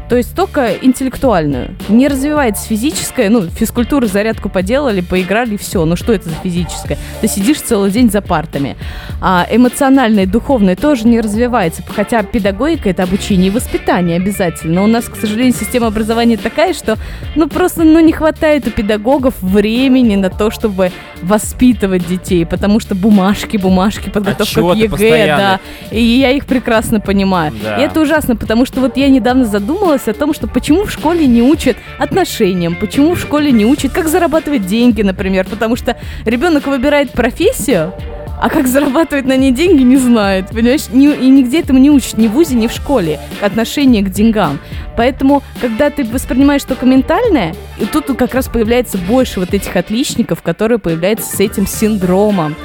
То 0.08 0.16
есть 0.16 0.34
только 0.36 0.74
интеллектуальную. 0.82 1.76
Не 1.88 2.08
развивается 2.08 2.66
физическая, 2.66 3.30
ну, 3.30 3.42
физкультуру, 3.42 4.06
зарядку 4.06 4.48
поделали, 4.48 5.00
поиграли, 5.00 5.56
все. 5.56 5.84
Ну 5.84 5.96
что 5.96 6.12
это 6.12 6.28
за 6.28 6.34
физическое? 6.36 6.98
Ты 7.20 7.28
сидишь 7.28 7.60
целый 7.60 7.90
день 7.90 8.10
за 8.10 8.20
партами. 8.20 8.76
А 9.20 9.46
эмоциональное, 9.50 10.26
духовное 10.26 10.76
тоже 10.76 11.06
не 11.06 11.20
развивается. 11.20 11.82
Хотя 11.94 12.22
педагогика— 12.22 12.88
это 12.90 13.02
обучение 13.02 13.48
и 13.48 13.50
воспитание 13.50 14.16
обязательно. 14.16 14.74
Но 14.74 14.84
у 14.84 14.86
нас, 14.86 15.06
к 15.06 15.16
сожалению, 15.16 15.54
система 15.54 15.86
образования 15.86 16.36
такая, 16.36 16.74
что, 16.74 16.96
ну, 17.34 17.48
просто, 17.48 17.84
ну, 17.84 18.00
не 18.00 18.12
хватает 18.12 18.66
у 18.66 18.70
педагогов 18.70 19.34
времени 19.40 20.16
на 20.16 20.30
то, 20.30 20.50
чтобы 20.50 20.90
воспитывать 21.22 22.06
детей, 22.06 22.44
потому 22.44 22.80
что 22.80 22.94
бумажки, 22.94 23.56
бумажки, 23.56 24.10
подготовка 24.10 24.60
Отчеты 24.60 24.74
к 24.74 24.76
ЕГЭ, 24.76 24.88
постоянно. 24.90 25.60
да. 25.90 25.96
И 25.96 26.02
я 26.02 26.30
их 26.30 26.44
прекрасно 26.46 27.00
понимаю. 27.00 27.52
Да. 27.62 27.78
И 27.78 27.82
это 27.82 28.00
ужасно, 28.00 28.36
потому 28.36 28.66
что 28.66 28.80
вот 28.80 28.96
я 28.96 29.08
недавно 29.08 29.44
задумалась, 29.44 29.93
задумалась 29.94 30.08
о 30.08 30.14
том, 30.14 30.34
что 30.34 30.46
почему 30.46 30.84
в 30.84 30.90
школе 30.90 31.26
не 31.26 31.42
учат 31.42 31.76
отношениям, 31.98 32.76
почему 32.76 33.14
в 33.14 33.20
школе 33.20 33.52
не 33.52 33.64
учат, 33.64 33.92
как 33.92 34.08
зарабатывать 34.08 34.66
деньги, 34.66 35.02
например, 35.02 35.46
потому 35.48 35.76
что 35.76 35.96
ребенок 36.24 36.66
выбирает 36.66 37.12
профессию, 37.12 37.92
а 38.40 38.50
как 38.50 38.66
зарабатывать 38.66 39.26
на 39.26 39.36
ней 39.36 39.52
деньги, 39.52 39.82
не 39.82 39.96
знает, 39.96 40.48
понимаешь? 40.48 40.88
Ни, 40.90 41.06
и 41.06 41.28
нигде 41.28 41.60
этому 41.60 41.78
не 41.78 41.90
учат, 41.90 42.18
ни 42.18 42.26
в 42.26 42.32
ВУЗе, 42.32 42.56
ни 42.56 42.66
в 42.66 42.72
школе, 42.72 43.20
отношение 43.40 44.02
к 44.02 44.10
деньгам. 44.10 44.58
Поэтому, 44.96 45.42
когда 45.60 45.90
ты 45.90 46.04
воспринимаешь 46.04 46.64
только 46.64 46.84
ментальное, 46.84 47.54
и 47.78 47.84
тут 47.84 48.06
как 48.18 48.34
раз 48.34 48.48
появляется 48.48 48.98
больше 48.98 49.40
вот 49.40 49.54
этих 49.54 49.76
отличников, 49.76 50.42
которые 50.42 50.78
появляются 50.78 51.36
с 51.36 51.40
этим 51.40 51.66
синдромом. 51.66 52.56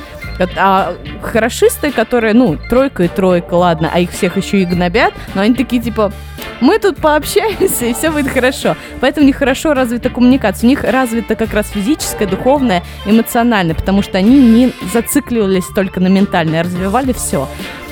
А 0.58 0.96
хорошисты, 1.22 1.92
которые, 1.92 2.34
ну, 2.34 2.58
тройка 2.70 3.04
и 3.04 3.08
тройка, 3.10 3.56
ладно, 3.56 3.92
а 3.94 4.00
их 4.00 4.12
всех 4.12 4.38
еще 4.38 4.62
и 4.62 4.66
гнобят, 4.66 5.14
но 5.36 5.42
они 5.42 5.54
такие, 5.54 5.82
типа, 5.82 6.14
мы 6.62 6.80
тут 6.80 6.98
пообщаемся, 6.98 7.86
и 7.86 7.94
все 7.94 8.12
будет 8.12 8.30
хорошо. 8.30 8.76
Поэтому 9.00 9.26
у 9.26 9.28
них 9.28 9.38
хорошо 9.38 9.74
развита 9.74 10.10
коммуникация. 10.10 10.68
У 10.68 10.70
них 10.70 10.84
развита 10.84 11.36
как 11.36 11.54
раз 11.54 11.70
физическая, 11.70 12.28
духовная, 12.28 12.84
эмоциональная, 13.06 13.76
потому 13.76 14.02
что 14.02 14.18
они 14.18 14.40
не 14.40 14.74
зацикливались 14.94 15.68
только 15.74 16.00
на 16.00 16.08
ментальное, 16.08 16.62
а 16.62 16.64
развивали 16.64 17.14
все. 17.14 17.48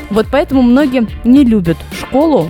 Вот 0.10 0.28
поэтому 0.32 0.62
многие 0.62 1.08
не 1.24 1.44
любят 1.44 1.78
школу, 1.98 2.50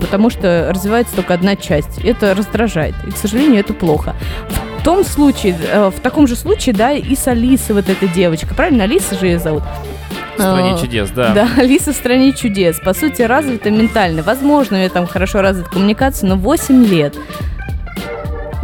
потому 0.00 0.30
что 0.30 0.70
развивается 0.70 1.16
только 1.16 1.34
одна 1.34 1.56
часть. 1.56 1.98
Это 1.98 2.34
раздражает. 2.34 2.94
И, 3.06 3.10
к 3.10 3.16
сожалению, 3.16 3.60
это 3.60 3.72
плохо. 3.72 4.14
В 4.78 4.84
том 4.84 5.04
случае, 5.04 5.56
э, 5.70 5.90
в 5.90 6.00
таком 6.00 6.26
же 6.26 6.36
случае, 6.36 6.74
да, 6.74 6.92
и 6.92 7.14
с 7.14 7.26
Алисой 7.26 7.74
вот 7.74 7.88
эта 7.88 8.06
девочка, 8.06 8.54
правильно, 8.54 8.84
Алиса 8.84 9.18
же 9.18 9.26
ее 9.26 9.38
зовут, 9.38 9.62
в 10.36 10.42
стране 10.42 10.78
чудес, 10.80 11.10
да. 11.10 11.32
Да, 11.34 11.48
Алиса 11.56 11.92
в 11.92 11.96
стране 11.96 12.32
чудес. 12.32 12.78
По 12.80 12.94
сути, 12.94 13.22
развита 13.22 13.70
ментально. 13.70 14.22
Возможно, 14.22 14.76
у 14.76 14.80
нее 14.80 14.90
там 14.90 15.06
хорошо 15.06 15.42
развита 15.42 15.70
коммуникация, 15.70 16.28
но 16.28 16.36
8 16.36 16.84
лет. 16.86 17.14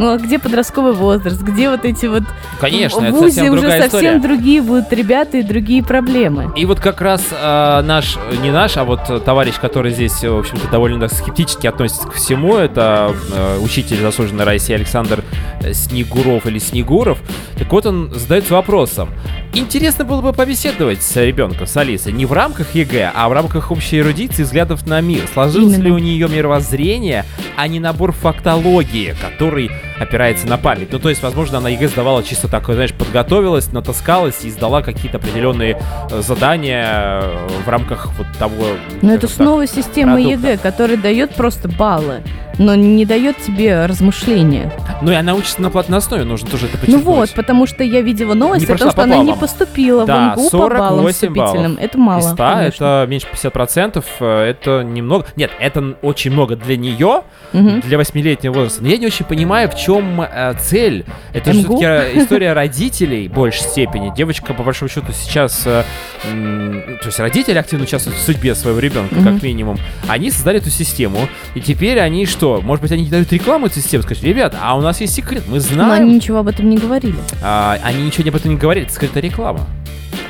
Ну 0.01 0.13
а 0.13 0.17
где 0.17 0.39
подростковый 0.39 0.93
возраст? 0.93 1.39
Где 1.41 1.69
вот 1.69 1.85
эти 1.85 2.07
вот... 2.07 2.23
Конечно, 2.59 3.01
в 3.01 3.11
ВУЗе 3.11 3.25
это 3.25 3.35
совсем 3.35 3.53
уже 3.53 3.69
совсем 3.69 3.87
история. 3.87 4.19
другие 4.19 4.61
будут 4.63 4.91
ребята 4.91 5.37
и 5.37 5.43
другие 5.43 5.83
проблемы. 5.83 6.51
И 6.55 6.65
вот 6.65 6.79
как 6.79 7.01
раз 7.01 7.23
э, 7.31 7.81
наш, 7.83 8.17
не 8.41 8.49
наш, 8.49 8.77
а 8.77 8.83
вот 8.83 9.23
товарищ, 9.23 9.59
который 9.59 9.91
здесь, 9.91 10.23
в 10.23 10.39
общем-то, 10.39 10.67
довольно 10.69 11.07
скептически 11.07 11.67
относится 11.67 12.07
к 12.07 12.13
всему, 12.13 12.57
это 12.57 13.13
э, 13.31 13.59
учитель 13.59 14.01
заслуженной 14.01 14.43
России 14.43 14.73
Александр 14.73 15.23
Снегуров 15.71 16.47
или 16.47 16.57
Снегуров. 16.57 17.19
Так 17.59 17.71
вот 17.71 17.85
он 17.85 18.11
задается 18.11 18.55
вопросом. 18.55 19.09
Интересно 19.53 20.05
было 20.05 20.21
бы 20.21 20.31
побеседовать 20.31 21.03
с 21.03 21.15
ребенком, 21.17 21.67
с 21.67 21.75
Алисой, 21.75 22.13
не 22.13 22.25
в 22.25 22.31
рамках 22.31 22.73
ЕГЭ, 22.73 23.11
а 23.13 23.27
в 23.27 23.33
рамках 23.33 23.69
общей 23.69 23.99
эрудиции 23.99 24.43
взглядов 24.43 24.87
на 24.87 25.01
мир. 25.01 25.27
Сложилось 25.33 25.73
Именно. 25.73 25.83
ли 25.83 25.91
у 25.91 25.97
нее 25.97 26.29
мировоззрение, 26.29 27.25
а 27.57 27.67
не 27.67 27.81
набор 27.81 28.13
фактологии, 28.13 29.13
который 29.21 29.69
опирается 30.01 30.47
на 30.47 30.57
память. 30.57 30.91
Ну, 30.91 30.99
то 30.99 31.09
есть, 31.09 31.21
возможно, 31.21 31.59
она 31.59 31.69
ЕГЭ 31.69 31.89
сдавала 31.89 32.23
чисто 32.23 32.47
так, 32.47 32.65
знаешь, 32.65 32.93
подготовилась, 32.93 33.71
натаскалась 33.71 34.43
и 34.43 34.49
сдала 34.49 34.81
какие-то 34.81 35.17
определенные 35.17 35.81
э, 36.09 36.21
задания 36.21 37.21
э, 37.21 37.47
в 37.65 37.69
рамках 37.69 38.09
вот 38.17 38.27
того... 38.39 38.65
Но 39.01 39.13
это 39.13 39.27
снова 39.27 39.67
система 39.67 40.15
продукта. 40.15 40.47
ЕГЭ, 40.47 40.57
которая 40.57 40.97
дает 40.97 41.35
просто 41.35 41.67
баллы 41.67 42.21
но 42.57 42.75
не 42.75 43.05
дает 43.05 43.37
тебе 43.37 43.85
размышления. 43.85 44.71
Ну 45.01 45.11
и 45.11 45.15
она 45.15 45.33
учится 45.33 45.61
на 45.61 45.69
платной 45.69 45.97
основе, 45.97 46.23
нужно 46.23 46.49
тоже 46.49 46.67
это 46.67 46.77
подчеркнуть. 46.77 47.05
Ну 47.05 47.11
вот, 47.11 47.31
потому 47.31 47.65
что 47.65 47.83
я 47.83 48.01
видела 48.01 48.33
новость 48.33 48.69
о 48.69 48.77
том, 48.77 48.91
что 48.91 49.03
она 49.03 49.17
не 49.17 49.33
поступила 49.33 50.05
да, 50.05 50.35
в 50.35 50.39
МГУ 50.39 50.49
по 50.49 50.69
баллам 50.69 51.07
вступительным. 51.07 51.75
Баллов. 51.75 51.79
Это 51.79 51.97
мало, 51.97 52.19
Из 52.19 52.25
100, 52.25 52.35
конечно. 52.35 52.85
это 52.85 53.05
меньше 53.09 53.27
50%, 53.33 54.03
э, 54.19 54.49
это 54.49 54.83
немного. 54.83 55.25
Нет, 55.35 55.51
это 55.59 55.95
очень 56.01 56.31
много 56.31 56.55
для 56.55 56.77
нее, 56.77 57.23
угу. 57.53 57.81
для 57.83 57.97
восьмилетнего 57.97 58.53
возраста. 58.53 58.83
Но 58.83 58.89
я 58.89 58.97
не 58.97 59.07
очень 59.07 59.25
понимаю, 59.25 59.69
в 59.69 59.75
чем 59.75 59.90
э, 59.99 60.53
цель. 60.59 61.05
Это 61.33 61.53
же 61.53 61.59
все-таки 61.59 61.83
история 62.19 62.53
родителей 62.53 63.27
в 63.27 63.33
большей 63.33 63.63
степени. 63.63 64.13
Девочка, 64.15 64.53
по 64.53 64.63
большому 64.63 64.89
счету, 64.89 65.11
сейчас... 65.13 65.63
Э, 65.65 65.83
э, 66.23 66.97
то 67.01 67.07
есть 67.07 67.19
родители 67.19 67.57
активно 67.57 67.85
участвуют 67.85 68.17
в 68.17 68.21
судьбе 68.21 68.55
своего 68.55 68.79
ребенка, 68.79 69.15
угу. 69.15 69.23
как 69.23 69.43
минимум. 69.43 69.77
Они 70.07 70.31
создали 70.31 70.59
эту 70.59 70.69
систему, 70.69 71.19
и 71.55 71.61
теперь 71.61 71.99
они 71.99 72.25
что? 72.25 72.61
Может 72.61 72.81
быть, 72.81 72.91
они 72.91 73.05
дают 73.07 73.31
рекламу 73.31 73.67
этой 73.67 73.81
системы, 73.81 74.03
скажут, 74.03 74.23
ребята, 74.23 74.57
а 74.61 74.75
у 74.77 74.81
нас 74.81 75.01
есть 75.01 75.13
секрет, 75.13 75.43
мы 75.47 75.59
знаем. 75.59 75.87
Но 75.89 75.93
они 75.93 76.15
ничего 76.15 76.39
об 76.39 76.47
этом 76.47 76.69
не 76.69 76.77
говорили. 76.77 77.15
А, 77.41 77.77
они 77.83 78.03
ничего 78.03 78.29
об 78.29 78.35
этом 78.35 78.51
не 78.51 78.57
говорили, 78.57 78.85
это 78.85 78.93
скрытая 78.93 79.23
реклама. 79.23 79.67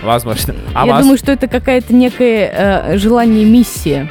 Возможно. 0.01 0.55
А 0.73 0.85
Я 0.85 0.93
вас... 0.93 1.01
думаю, 1.03 1.17
что 1.17 1.31
это 1.31 1.47
какая-то 1.47 1.93
некое 1.93 2.51
э, 2.51 2.97
желание 2.97 3.45
миссия. 3.45 4.09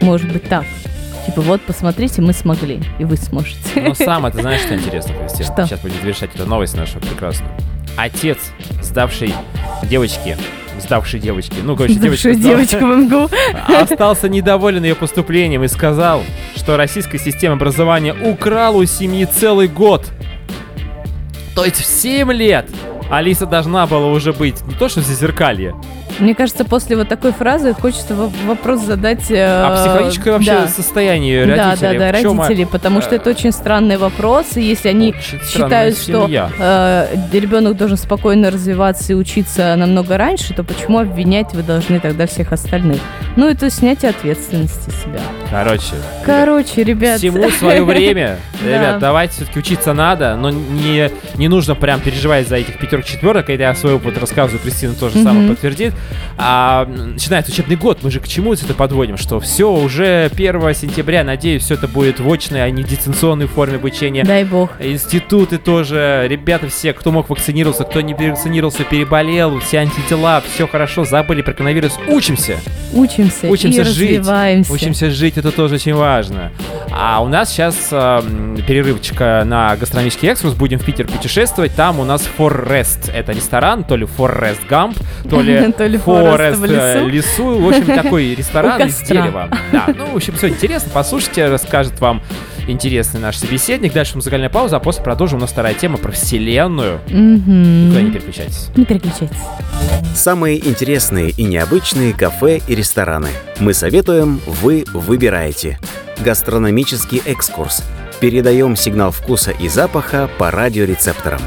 Может 0.00 0.32
быть 0.32 0.44
так. 0.44 0.64
Типа, 1.26 1.40
вот, 1.40 1.60
посмотрите, 1.62 2.22
мы 2.22 2.32
смогли, 2.32 2.80
и 2.98 3.04
вы 3.04 3.16
сможете. 3.16 3.58
Ну, 3.74 3.94
сам 3.94 4.26
это 4.26 4.40
знаешь, 4.40 4.60
что 4.60 4.74
интересно, 4.74 5.14
Кристина? 5.14 5.44
Что? 5.44 5.66
Сейчас 5.66 5.80
будем 5.80 6.00
завершать 6.00 6.34
эту 6.34 6.46
новость 6.46 6.76
нашу 6.76 7.00
прекрасную. 7.00 7.52
Отец, 7.96 8.38
сдавший 8.82 9.34
девочке 9.82 10.36
сдавшей 10.78 11.20
девочки. 11.20 11.54
Ну, 11.62 11.74
короче, 11.74 11.94
девочка, 11.94 12.34
девочка 12.34 12.78
в 12.78 12.96
МГУ. 12.96 13.30
Остался 13.80 14.28
недоволен 14.28 14.84
ее 14.84 14.94
поступлением 14.94 15.64
и 15.64 15.68
сказал, 15.68 16.22
что 16.54 16.76
российская 16.76 17.18
система 17.18 17.54
образования 17.54 18.14
украла 18.14 18.76
у 18.76 18.84
семьи 18.84 19.24
целый 19.24 19.68
год. 19.68 20.06
То 21.54 21.64
есть 21.64 21.78
в 21.78 21.84
7 21.84 22.30
лет 22.32 22.68
Алиса 23.10 23.46
должна 23.46 23.86
была 23.86 24.08
уже 24.08 24.32
быть 24.32 24.60
не 24.66 24.74
то 24.74 24.88
что 24.88 25.00
в 25.00 25.04
зазеркалье, 25.04 25.74
мне 26.18 26.34
кажется, 26.34 26.64
после 26.64 26.96
вот 26.96 27.08
такой 27.08 27.32
фразы 27.32 27.74
хочется 27.74 28.14
вопрос 28.46 28.80
задать... 28.80 29.30
Э, 29.30 29.44
а 29.46 29.82
психологическое 29.82 30.32
вообще 30.32 30.50
да. 30.52 30.68
состояние 30.68 31.44
родителей? 31.44 31.56
Да, 31.56 31.76
да, 31.76 31.98
да, 31.98 32.12
родителей, 32.12 32.64
а... 32.64 32.66
потому 32.66 33.02
что 33.02 33.14
это 33.14 33.30
очень 33.30 33.52
странный 33.52 33.96
вопрос, 33.96 34.56
и 34.56 34.62
если 34.62 34.88
они 34.88 35.08
очень 35.08 35.40
считают, 35.46 35.98
что 35.98 36.28
э, 36.28 37.06
ребенок 37.32 37.76
должен 37.76 37.96
спокойно 37.96 38.50
развиваться 38.50 39.12
и 39.12 39.14
учиться 39.14 39.74
намного 39.76 40.16
раньше, 40.16 40.54
то 40.54 40.64
почему 40.64 40.98
обвинять 40.98 41.52
вы 41.52 41.62
должны 41.62 42.00
тогда 42.00 42.26
всех 42.26 42.52
остальных? 42.52 43.00
Ну, 43.36 43.48
это 43.48 43.68
снятие 43.70 44.10
ответственности 44.10 44.90
себя. 44.90 45.20
Короче. 45.50 45.94
Короче, 46.24 46.82
ребят. 46.82 47.18
Всему 47.18 47.50
свое 47.50 47.84
время. 47.84 48.38
Ребят, 48.64 48.98
давайте 48.98 49.34
все-таки 49.34 49.58
учиться 49.58 49.92
надо, 49.92 50.36
но 50.36 50.50
не, 50.50 51.10
не 51.36 51.48
нужно 51.48 51.74
прям 51.74 52.00
переживать 52.00 52.48
за 52.48 52.56
этих 52.56 52.78
пятерок 52.78 53.04
четверок. 53.04 53.50
Это 53.50 53.62
я 53.62 53.74
свой 53.74 53.94
опыт 53.94 54.18
рассказываю, 54.18 54.60
Кристина 54.60 54.94
тоже 54.94 55.22
самое 55.22 55.50
подтвердит 55.50 55.92
а, 56.38 56.86
начинается 56.86 57.52
учебный 57.52 57.76
год, 57.76 58.02
мы 58.02 58.10
же 58.10 58.20
к 58.20 58.28
чему 58.28 58.52
это 58.52 58.74
подводим, 58.74 59.16
что 59.16 59.40
все, 59.40 59.72
уже 59.72 60.30
1 60.32 60.74
сентября, 60.74 61.24
надеюсь, 61.24 61.62
все 61.62 61.74
это 61.74 61.88
будет 61.88 62.20
в 62.20 62.30
очной, 62.30 62.62
а 62.62 62.70
не 62.70 62.82
дистанционной 62.82 63.46
форме 63.46 63.76
обучения. 63.76 64.24
Дай 64.24 64.44
бог. 64.44 64.70
Институты 64.80 65.58
тоже, 65.58 66.26
ребята 66.28 66.68
все, 66.68 66.92
кто 66.92 67.12
мог 67.12 67.30
вакцинироваться, 67.30 67.84
кто 67.84 68.00
не 68.00 68.14
вакцинировался, 68.14 68.84
переболел, 68.84 69.58
все 69.60 69.78
антитела, 69.78 70.42
все 70.52 70.66
хорошо, 70.66 71.04
забыли 71.04 71.42
про 71.42 71.52
коронавирус, 71.52 71.98
учимся. 72.08 72.58
Учимся, 72.92 73.48
учимся 73.48 73.82
и 73.82 73.84
жить. 73.84 74.18
Развиваемся. 74.18 74.72
Учимся 74.72 75.10
жить 75.10 75.36
это 75.36 75.50
тоже 75.50 75.76
очень 75.76 75.94
важно. 75.94 76.52
А 76.90 77.22
у 77.22 77.28
нас 77.28 77.52
сейчас 77.52 77.88
э, 77.90 78.22
перерывчика 78.66 79.42
на 79.44 79.76
гастрономический 79.76 80.28
экскурс. 80.28 80.54
Будем 80.54 80.78
в 80.78 80.84
Питер 80.84 81.06
путешествовать. 81.06 81.74
Там 81.74 82.00
у 82.00 82.04
нас 82.04 82.26
Forest. 82.38 83.12
Это 83.12 83.32
ресторан, 83.32 83.84
то 83.84 83.96
ли 83.96 84.06
Forest 84.06 84.60
Gump, 84.68 84.96
то 85.28 85.40
ли, 85.42 85.72
Forest 85.96 86.36
Forest 86.36 86.54
в 86.56 86.64
э, 86.64 87.08
лесу. 87.08 87.08
лесу. 87.08 87.58
В 87.58 87.68
общем, 87.68 87.86
такой 87.86 88.34
ресторан 88.36 88.82
из 88.86 88.98
дерева. 89.00 89.48
Да, 89.72 89.86
ну, 89.96 90.12
в 90.12 90.16
общем, 90.16 90.34
все 90.34 90.48
интересно. 90.48 90.90
Послушайте, 90.92 91.48
расскажет 91.48 92.00
вам 92.00 92.22
интересный 92.68 93.20
наш 93.20 93.36
собеседник. 93.36 93.92
Дальше 93.92 94.16
музыкальная 94.16 94.48
пауза, 94.48 94.76
а 94.76 94.80
после 94.80 95.02
продолжим. 95.02 95.38
У 95.38 95.40
нас 95.42 95.50
вторая 95.50 95.74
тема 95.74 95.98
про 95.98 96.12
вселенную. 96.12 97.00
Никуда 97.08 98.02
не 98.02 98.10
переключайтесь. 98.10 98.68
Не 98.76 98.84
переключайтесь. 98.84 99.36
Самые 100.14 100.66
интересные 100.66 101.30
и 101.30 101.44
необычные 101.44 102.12
кафе 102.12 102.60
и 102.66 102.74
рестораны. 102.74 103.28
Мы 103.60 103.74
советуем, 103.74 104.40
вы 104.46 104.84
выбираете. 104.92 105.78
Гастрономический 106.24 107.22
экскурс. 107.26 107.84
Передаем 108.20 108.76
сигнал 108.76 109.10
вкуса 109.10 109.50
и 109.50 109.68
запаха 109.68 110.30
по 110.38 110.50
радиорецепторам. 110.50 111.40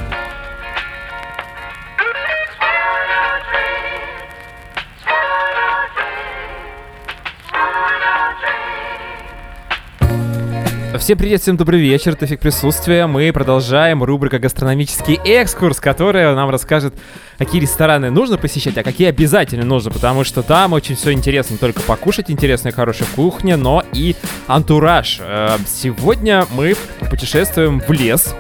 Всем 10.99 11.17
привет, 11.17 11.41
всем 11.41 11.55
добрый 11.55 11.79
вечер, 11.79 12.11
это 12.11 12.25
эффект 12.25 12.43
присутствия. 12.43 13.07
Мы 13.07 13.31
продолжаем 13.31 14.03
рубрика 14.03 14.37
«Гастрономический 14.37 15.15
экскурс», 15.25 15.79
которая 15.79 16.35
нам 16.35 16.49
расскажет, 16.49 16.93
какие 17.37 17.61
рестораны 17.61 18.11
нужно 18.11 18.37
посещать, 18.37 18.77
а 18.77 18.83
какие 18.83 19.07
обязательно 19.07 19.63
нужно, 19.63 19.91
потому 19.91 20.25
что 20.25 20.43
там 20.43 20.73
очень 20.73 20.95
все 20.95 21.13
интересно. 21.13 21.57
Только 21.57 21.81
покушать, 21.81 22.29
интересная 22.29 22.73
хорошая 22.73 23.07
кухня, 23.15 23.55
но 23.55 23.83
и 23.93 24.15
антураж. 24.47 25.19
Э, 25.21 25.57
Сегодня 25.65 26.45
мы 26.51 26.75
путешествуем 27.09 27.79
в 27.79 27.89
лес, 27.91 28.35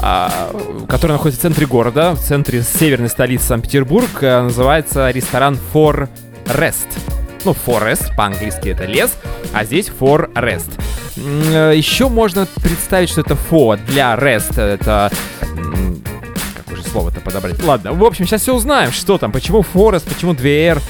а, 0.00 0.50
который 0.88 1.12
находится 1.12 1.40
в 1.40 1.42
центре 1.42 1.66
города, 1.66 2.14
в 2.14 2.20
центре 2.20 2.62
северной 2.62 3.10
столицы 3.10 3.44
Санкт-Петербург. 3.46 4.08
Э, 4.22 4.42
Называется 4.42 5.10
ресторан 5.10 5.58
For 5.72 6.08
Rest. 6.46 6.86
Ну, 7.44 7.54
forest, 7.66 8.14
по-английски 8.16 8.68
это 8.70 8.84
лес, 8.84 9.12
а 9.52 9.64
здесь 9.64 9.88
for 9.88 10.30
rest. 10.34 10.70
Еще 11.74 12.08
можно 12.08 12.46
представить, 12.62 13.08
что 13.10 13.20
это 13.22 13.36
for 13.50 13.78
для 13.86 14.14
rest. 14.14 14.60
Это... 14.60 15.10
м, 15.42 16.02
Какое 16.56 16.76
же 16.76 16.82
слово-то 16.84 17.20
подобрать? 17.20 17.62
Ладно, 17.62 17.92
в 17.92 18.04
общем, 18.04 18.26
сейчас 18.26 18.42
все 18.42 18.54
узнаем, 18.54 18.92
что 18.92 19.18
там, 19.18 19.32
почему 19.32 19.60
forest, 19.74 20.08
почему 20.08 20.32
2R. 20.34 20.80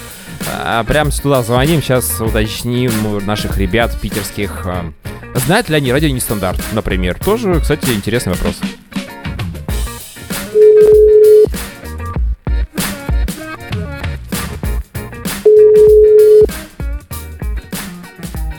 А, 0.65 0.85
Прямо 0.85 1.11
туда 1.11 1.43
звоним, 1.43 1.83
сейчас 1.83 2.21
уточним 2.21 3.25
наших 3.27 3.59
ребят 3.59 3.95
питерских. 4.01 4.63
а, 4.67 4.93
Знают 5.35 5.69
ли 5.69 5.77
они 5.77 5.93
радио 5.93 6.09
нестандарт, 6.09 6.61
например? 6.73 7.19
Тоже, 7.23 7.61
кстати, 7.61 7.91
интересный 7.91 8.33
вопрос. 8.33 8.57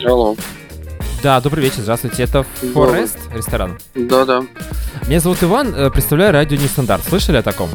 Алло. 0.04 0.36
Да, 1.22 1.40
добрый 1.40 1.64
вечер, 1.64 1.80
здравствуйте. 1.80 2.22
Это. 2.22 2.46
Forest 2.62 3.18
ресторан? 3.34 3.78
Да-да. 3.94 4.42
Меня 5.06 5.20
зовут 5.20 5.42
Иван, 5.42 5.74
э, 5.74 5.90
представляю 5.90 6.32
радио 6.32 6.56
Нестандарт. 6.56 7.04
Слышали 7.04 7.36
о 7.36 7.42
таком? 7.42 7.68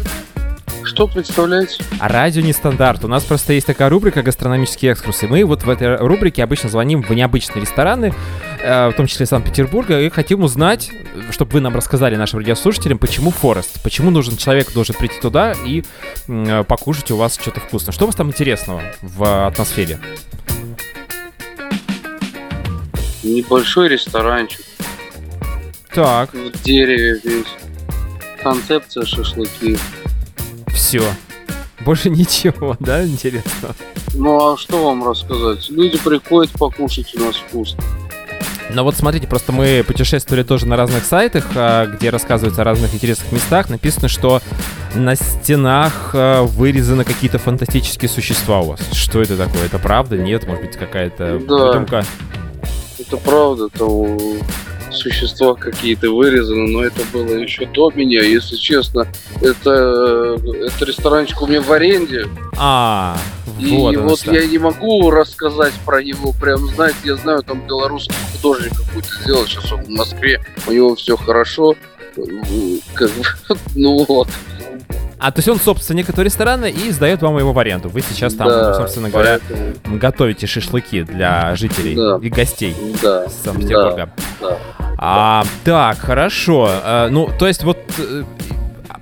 Что 0.83 1.07
представляете? 1.07 1.83
А 1.99 2.07
радио 2.07 2.41
Нестандарт. 2.41 3.03
У 3.03 3.07
нас 3.07 3.23
просто 3.23 3.53
есть 3.53 3.67
такая 3.67 3.89
рубрика 3.89 4.23
«Гастрономические 4.23 4.93
экскурсы». 4.93 5.27
Мы 5.27 5.43
вот 5.43 5.63
в 5.63 5.69
этой 5.69 5.97
рубрике 5.97 6.43
обычно 6.43 6.69
звоним 6.69 7.01
в 7.01 7.09
необычные 7.11 7.61
рестораны, 7.61 8.13
э, 8.61 8.89
в 8.89 8.93
том 8.93 9.05
числе 9.07 9.25
Санкт-Петербурга, 9.25 9.99
и 9.99 10.09
хотим 10.09 10.43
узнать, 10.43 10.89
чтобы 11.31 11.53
вы 11.53 11.59
нам 11.59 11.75
рассказали, 11.75 12.15
нашим 12.15 12.39
радиослушателям, 12.39 12.97
почему 12.97 13.31
Форест, 13.31 13.81
почему 13.83 14.09
нужен 14.09 14.37
человек 14.37 14.71
должен 14.73 14.95
прийти 14.95 15.19
туда 15.19 15.53
и 15.65 15.83
э, 16.27 16.63
покушать 16.63 17.11
у 17.11 17.17
вас 17.17 17.37
что-то 17.39 17.59
вкусное. 17.59 17.93
Что 17.93 18.05
у 18.05 18.07
вас 18.07 18.15
там 18.15 18.29
интересного 18.29 18.81
в 19.01 19.47
атмосфере? 19.47 19.99
Небольшой 23.25 23.89
ресторанчик 23.89 24.61
Так, 25.93 26.31
в 26.33 26.61
дереве 26.63 27.19
весь. 27.23 27.45
Концепция 28.41 29.03
шашлыки. 29.05 29.77
все. 30.67 31.01
Больше 31.79 32.09
ничего, 32.11 32.77
да, 32.79 33.03
интересно? 33.05 33.69
Ну 34.13 34.53
а 34.53 34.57
что 34.57 34.85
вам 34.85 35.07
рассказать? 35.07 35.67
Люди 35.69 35.97
приходят 35.97 36.51
покушать 36.51 37.13
у 37.15 37.19
нас 37.21 37.35
вкусно. 37.35 37.83
Но 38.71 38.83
вот 38.83 38.95
смотрите, 38.95 39.27
просто 39.27 39.51
мы 39.51 39.83
путешествовали 39.85 40.43
тоже 40.43 40.65
на 40.67 40.75
разных 40.75 41.03
сайтах, 41.05 41.45
а, 41.55 41.85
где 41.87 42.09
рассказываются 42.11 42.61
о 42.61 42.65
разных 42.65 42.93
интересных 42.93 43.31
местах. 43.31 43.69
Написано, 43.69 44.07
что 44.07 44.41
на 44.95 45.15
стенах 45.15 46.11
а, 46.13 46.43
вырезаны 46.43 47.03
какие-то 47.03 47.37
фантастические 47.39 48.09
существа 48.09 48.59
у 48.61 48.65
вас. 48.71 48.79
Что 48.93 49.21
это 49.21 49.35
такое? 49.37 49.65
Это 49.65 49.77
правда? 49.79 50.17
Нет? 50.17 50.47
Может 50.47 50.63
быть, 50.65 50.77
какая-то 50.77 51.39
Да. 51.39 51.55
выдумка? 51.67 52.05
Это 53.07 53.17
правда, 53.17 53.69
то 53.69 54.17
существа 54.91 55.55
какие-то 55.55 56.09
вырезаны, 56.09 56.67
но 56.69 56.83
это 56.83 57.01
было 57.11 57.35
еще 57.35 57.65
до 57.65 57.91
меня, 57.91 58.21
если 58.21 58.55
честно. 58.55 59.07
Это, 59.41 60.37
это 60.43 60.85
ресторанчик 60.85 61.41
у 61.41 61.47
меня 61.47 61.61
в 61.61 61.71
аренде. 61.71 62.25
А, 62.57 63.17
И 63.59 63.75
вот 63.75 63.95
оно 63.95 64.07
вот 64.09 64.25
я 64.25 64.45
не 64.45 64.57
могу 64.57 65.09
рассказать 65.11 65.73
про 65.85 66.03
него, 66.03 66.33
прям, 66.39 66.67
знаете, 66.75 66.97
я 67.03 67.15
знаю, 67.15 67.43
там 67.43 67.65
белорусский 67.67 68.15
художник 68.33 68.71
какой-то 68.75 69.09
сделал, 69.21 69.45
сейчас 69.45 69.71
он 69.71 69.83
в 69.83 69.89
Москве, 69.89 70.43
у 70.67 70.71
него 70.71 70.95
все 70.95 71.17
хорошо, 71.17 71.75
как 72.93 73.09
бы, 73.11 73.23
ну 73.75 74.05
вот. 74.07 74.29
А, 75.17 75.31
то 75.31 75.39
есть 75.39 75.47
он 75.47 75.59
собственник 75.59 76.09
этого 76.09 76.23
ресторана 76.25 76.65
и 76.65 76.91
сдает 76.91 77.21
вам 77.21 77.37
его 77.37 77.53
в 77.53 77.59
аренду. 77.59 77.89
Вы 77.89 78.01
сейчас 78.01 78.33
там, 78.33 78.47
Да, 78.49 78.73
собственно 78.75 79.09
говоря, 79.09 79.39
поэтому, 79.49 79.97
готовите 79.97 80.45
шашлыки 80.47 81.03
для 81.03 81.55
жителей 81.55 81.95
Да. 81.95 82.19
и 82.21 82.29
гостей 82.29 82.75
да, 83.01 83.27
Санкт-Петербурга. 83.29 84.09
да. 84.41 84.57
А, 84.97 85.43
так, 85.63 85.97
хорошо. 85.99 86.67
А, 86.69 87.09
ну, 87.09 87.29
то 87.37 87.47
есть 87.47 87.63
вот... 87.63 87.77
э, 87.97 88.23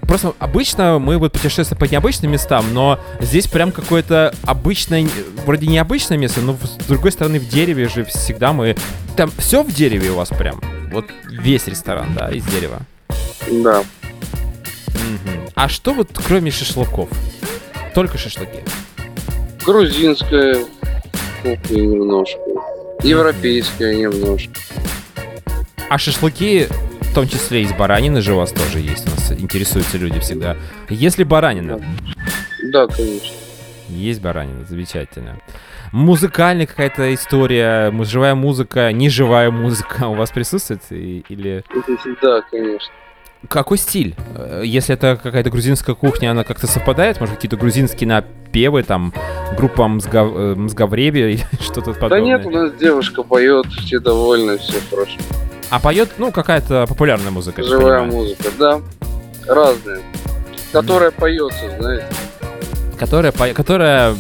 Просто 0.08 0.34
обычно 0.38 1.00
мы 1.00 1.18
вот 1.18 1.32
путешествуем 1.32 1.80
по 1.80 1.86
необычным 1.86 2.30
местам, 2.32 2.66
но 2.74 3.00
здесь 3.22 3.48
прям 3.48 3.72
какое-то 3.72 4.36
обычное, 4.44 5.08
вроде 5.46 5.66
необычное 5.66 6.18
место, 6.18 6.42
но 6.42 6.58
с 6.62 6.86
другой 6.86 7.12
стороны 7.14 7.40
в 7.40 7.48
дереве 7.48 7.88
же 7.88 8.04
всегда 8.04 8.52
мы... 8.54 8.76
Там 9.16 9.32
все 9.38 9.64
в 9.64 9.74
дереве 9.74 10.12
у 10.12 10.16
вас 10.16 10.28
прям? 10.30 10.62
Вот 10.92 11.06
весь 11.32 11.68
ресторан, 11.68 12.08
да, 12.16 12.30
из 12.30 12.44
дерева. 12.46 12.80
да. 13.64 13.84
А 15.56 15.70
что 15.70 15.94
вот 15.94 16.10
кроме 16.14 16.52
шашлыков? 16.52 17.10
Только 17.94 18.18
шашлыки. 18.18 18.60
Грузинская 19.66 20.66
кухня 21.42 21.82
немножко, 21.82 22.40
европейская 23.04 23.96
немножко. 23.96 24.52
А 25.90 25.98
шашлыки, 25.98 26.68
в 27.02 27.14
том 27.14 27.28
числе 27.28 27.62
из 27.62 27.72
баранины 27.74 28.22
же 28.22 28.34
у 28.34 28.38
вас 28.38 28.52
тоже 28.52 28.80
есть. 28.80 29.08
У 29.08 29.12
нас 29.12 29.32
интересуются 29.32 29.98
люди 29.98 30.20
всегда. 30.20 30.58
Если 30.90 31.24
баранина, 31.24 31.80
Да, 32.72 32.88
конечно. 32.88 33.36
Есть 33.90 34.22
баранина, 34.22 34.66
замечательно. 34.66 35.40
Музыкальная 35.92 36.66
какая-то 36.66 37.14
история, 37.14 37.94
живая 38.04 38.34
музыка, 38.34 38.92
неживая 38.92 39.52
музыка 39.52 40.08
у 40.08 40.16
вас 40.16 40.32
присутствует? 40.32 40.82
Или 40.90 41.64
Да, 42.22 42.42
конечно. 42.50 42.92
Какой 43.50 43.78
стиль? 43.78 44.16
Э, 44.36 44.62
Если 44.66 44.94
это 44.96 45.20
какая-то 45.22 45.50
грузинская 45.50 45.96
кухня, 45.96 46.32
она 46.32 46.44
как-то 46.44 46.68
совпадает? 46.68 47.20
Может, 47.20 47.36
какие-то 47.36 47.58
грузинские 47.58 48.08
напевы, 48.08 48.84
там, 48.84 49.14
группа 49.58 49.82
Мзга- 49.84 50.54
э, 50.54 50.56
Мзгавреби 50.56 51.18
или 51.34 51.40
что-то 51.62 51.94
Да 51.94 52.00
подобное? 52.00 52.22
нет, 52.38 52.46
у 52.46 52.50
нас 52.50 52.72
девушка 52.74 53.24
поет, 53.24 53.66
все 53.68 54.00
довольны, 54.00 54.58
все 54.58 54.78
хорошо. 54.90 55.18
А 55.70 55.80
поет, 55.80 56.12
ну, 56.18 56.32
какая-то 56.32 56.86
популярная 56.88 57.32
музыка, 57.32 57.64
Живая 57.64 58.04
музыка, 58.04 58.50
да. 58.60 58.82
Разная. 59.48 60.02
Которая 60.72 61.12
поется, 61.12 61.70
знаете. 61.80 62.06
Которая, 63.00 63.32
по- 63.32 63.50
которая 63.50 64.16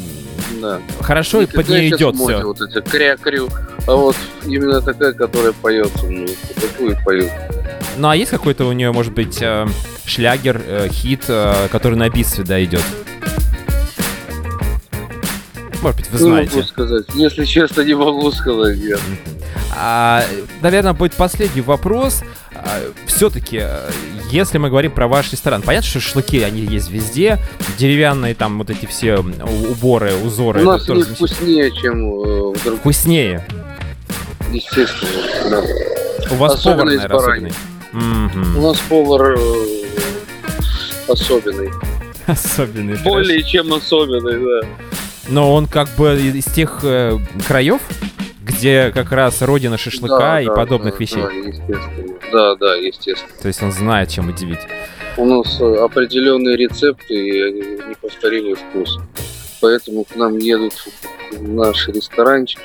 Да. 0.62 0.79
хорошо 1.01 1.41
и 1.41 1.45
Не 1.45 1.51
под 1.51 1.69
нее 1.69 1.89
идет 1.89 2.15
все. 2.15 2.41
Вот 2.43 2.59
эти 2.62 2.81
кря-крю. 2.81 3.49
А 3.88 3.95
вот 3.95 4.15
именно 4.45 4.81
такая, 4.81 5.13
которая 5.13 5.53
поется. 5.53 6.05
Ну, 6.07 6.25
такую 6.55 6.97
поют. 7.05 7.29
Ну, 7.97 8.10
а 8.10 8.15
есть 8.15 8.32
какой-то 8.32 8.65
у 8.65 8.71
нее, 8.71 8.91
может 8.91 9.13
быть, 9.13 9.38
э, 9.41 9.67
шлягер, 10.06 10.62
э, 10.65 10.88
хит, 10.89 11.25
э, 11.27 11.67
который 11.71 11.95
на 11.95 12.10
бит 12.10 12.27
сюда 12.27 12.63
идет? 12.63 12.84
Может 15.82 15.97
быть, 15.97 16.10
вы 16.12 16.17
Не 16.17 16.23
знаете. 16.23 16.56
могу 16.56 16.67
сказать. 16.67 17.06
Если 17.13 17.45
честно, 17.45 17.82
не 17.82 17.93
могу 17.93 18.32
сказать. 18.32 18.77
Я. 18.77 18.97
А, 19.75 20.23
наверное, 20.62 20.93
будет 20.93 21.13
последний 21.13 21.62
вопрос. 21.62 22.21
Все-таки, 23.06 23.62
если 24.32 24.58
мы 24.58 24.69
говорим 24.69 24.91
про 24.91 25.08
ваш 25.08 25.32
ресторан, 25.34 25.62
понятно, 25.62 25.88
что 25.89 25.99
шашлыки, 25.99 26.41
они 26.41 26.62
есть 26.62 26.89
везде, 26.89 27.39
деревянные 27.77 28.34
там 28.34 28.58
вот 28.58 28.69
эти 28.69 28.86
все 28.86 29.17
уборы, 29.17 30.13
узоры. 30.15 30.62
У 30.62 30.65
нас 30.65 30.89
они 30.89 31.03
вкуснее, 31.03 31.71
чем 31.71 31.97
э, 32.06 32.53
в 32.53 32.63
других. 32.63 32.79
Вкуснее. 32.79 33.45
естественно, 34.51 35.49
да. 35.49 35.63
У 36.32 36.36
вас 36.36 36.53
Особенно 36.56 36.77
повар, 36.77 36.86
наверное, 36.95 37.17
особенный. 37.17 37.53
Мгм. 37.93 38.58
У 38.58 38.62
нас 38.62 38.79
повар 38.89 39.36
э, 39.38 39.84
особенный. 41.08 41.69
Особенный. 42.25 42.97
Более 43.03 43.43
чем 43.43 43.73
особенный, 43.73 44.62
да. 44.62 44.67
Но 45.27 45.53
он 45.53 45.67
как 45.67 45.89
бы 45.97 46.15
из 46.15 46.45
тех 46.45 46.79
э, 46.84 47.17
краев, 47.47 47.82
где 48.41 48.91
как 48.93 49.12
раз 49.12 49.41
родина 49.41 49.77
шашлыка 49.77 50.17
Да, 50.17 50.41
и 50.41 50.45
да, 50.45 50.53
подобных 50.53 50.93
да, 50.93 50.99
вещей. 50.99 51.21
Да, 51.21 51.32
естественно. 51.32 52.15
Да, 52.32 52.56
да, 52.56 52.75
естественно. 52.75 53.34
То 53.41 53.47
есть 53.47 53.62
он 53.62 53.71
знает, 53.71 54.10
чем 54.10 54.29
удивить. 54.29 54.60
У 55.17 55.25
нас 55.25 55.60
э, 55.62 55.75
определенные 55.75 56.58
рецепты 56.58 57.13
и 57.13 57.51
неповторимый 57.89 58.56
вкус. 58.56 58.99
Поэтому 59.62 60.03
к 60.03 60.15
нам 60.15 60.38
едут 60.38 60.73
в 61.32 61.47
наш 61.47 61.88
ресторанчик. 61.88 62.60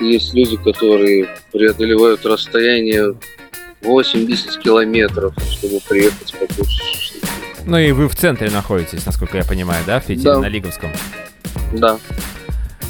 Есть 0.00 0.34
люди, 0.34 0.56
которые 0.56 1.28
преодолевают 1.52 2.26
расстояние 2.26 3.14
80 3.86 4.58
километров, 4.58 5.34
чтобы 5.50 5.80
приехать 5.88 6.32
покушать 6.38 6.72
шашлык. 6.72 7.22
Ну 7.64 7.78
и 7.78 7.92
вы 7.92 8.08
в 8.08 8.14
центре 8.16 8.50
находитесь, 8.50 9.04
насколько 9.06 9.38
я 9.38 9.44
понимаю, 9.44 9.82
да, 9.86 10.00
в 10.00 10.04
Питере, 10.04 10.24
Да. 10.34 10.38
на 10.40 10.46
Лиговском? 10.46 10.90
Да. 11.72 11.98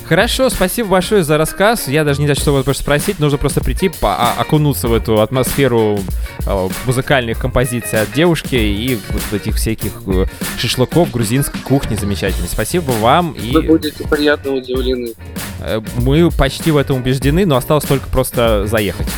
Хорошо, 0.08 0.50
спасибо 0.50 0.90
большое 0.90 1.24
за 1.24 1.36
рассказ. 1.36 1.88
Я 1.88 2.04
даже 2.04 2.20
не 2.20 2.26
знаю, 2.28 2.36
что 2.40 2.52
вас 2.52 2.64
больше 2.64 2.80
спросить. 2.82 3.18
Нужно 3.18 3.38
просто 3.38 3.60
прийти, 3.60 3.88
по- 3.88 4.14
а- 4.14 4.34
окунуться 4.38 4.86
в 4.86 4.92
эту 4.94 5.20
атмосферу 5.20 5.98
э, 6.46 6.68
музыкальных 6.84 7.40
композиций 7.40 8.00
от 8.02 8.12
девушки 8.12 8.54
и 8.54 9.00
вот 9.08 9.22
этих 9.32 9.56
всяких 9.56 9.90
э, 10.06 10.26
шашлыков 10.58 11.10
грузинской 11.10 11.60
кухни 11.60 11.96
замечательной. 11.96 12.46
Спасибо 12.46 12.92
вам. 12.92 13.32
И 13.32 13.50
Вы 13.50 13.62
будете 13.62 14.04
приятно 14.06 14.52
удивлены. 14.52 15.12
э, 15.60 15.80
мы 15.96 16.30
почти 16.30 16.70
в 16.70 16.76
этом 16.76 16.98
убеждены, 16.98 17.44
но 17.44 17.56
осталось 17.56 17.84
только 17.84 18.06
просто 18.08 18.64
заехать 18.68 19.08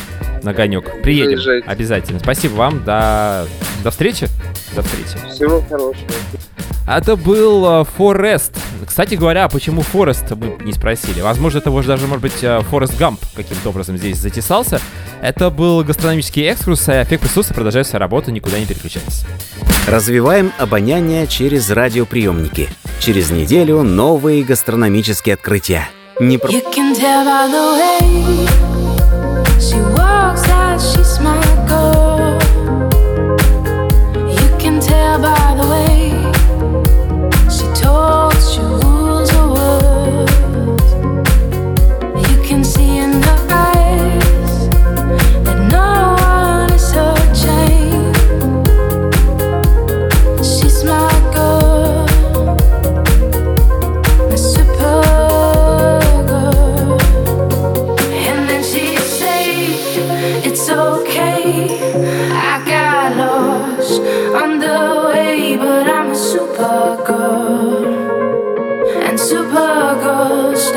на 0.43 0.51
огонек. 0.51 1.01
Приедем 1.01 1.37
Заезжайте. 1.37 1.67
обязательно. 1.69 2.19
Спасибо 2.19 2.53
вам. 2.53 2.83
До, 2.83 3.47
до 3.83 3.91
встречи. 3.91 4.27
До 4.75 4.81
встречи. 4.81 5.17
Всего 5.33 5.61
хорошего. 5.61 6.07
Это 6.87 7.15
был 7.15 7.81
э, 7.81 7.85
Форест. 7.97 8.51
Кстати 8.85 9.13
говоря, 9.13 9.45
а 9.45 9.49
почему 9.49 9.83
Форест, 9.83 10.31
мы 10.31 10.57
не 10.63 10.73
спросили. 10.73 11.21
Возможно, 11.21 11.59
это 11.59 11.69
даже, 11.83 12.07
может 12.07 12.23
быть, 12.23 12.41
э, 12.43 12.61
Форест 12.71 12.97
Гамп 12.97 13.19
каким-то 13.35 13.69
образом 13.69 13.95
здесь 13.97 14.17
затесался. 14.17 14.81
Это 15.21 15.51
был 15.51 15.83
гастрономический 15.83 16.43
экскурс, 16.45 16.89
а 16.89 17.03
эффект 17.03 17.21
присутствия 17.21 17.53
продолжает 17.53 17.85
свою 17.85 17.99
работу, 17.99 18.31
никуда 18.31 18.57
не 18.57 18.65
переключайтесь. 18.65 19.23
Развиваем 19.87 20.51
обоняние 20.57 21.27
через 21.27 21.69
радиоприемники. 21.69 22.69
Через 22.99 23.29
неделю 23.29 23.83
новые 23.83 24.43
гастрономические 24.43 25.35
открытия. 25.35 25.87
Не 26.19 26.37
про- 26.39 26.49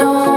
no. 0.03 0.32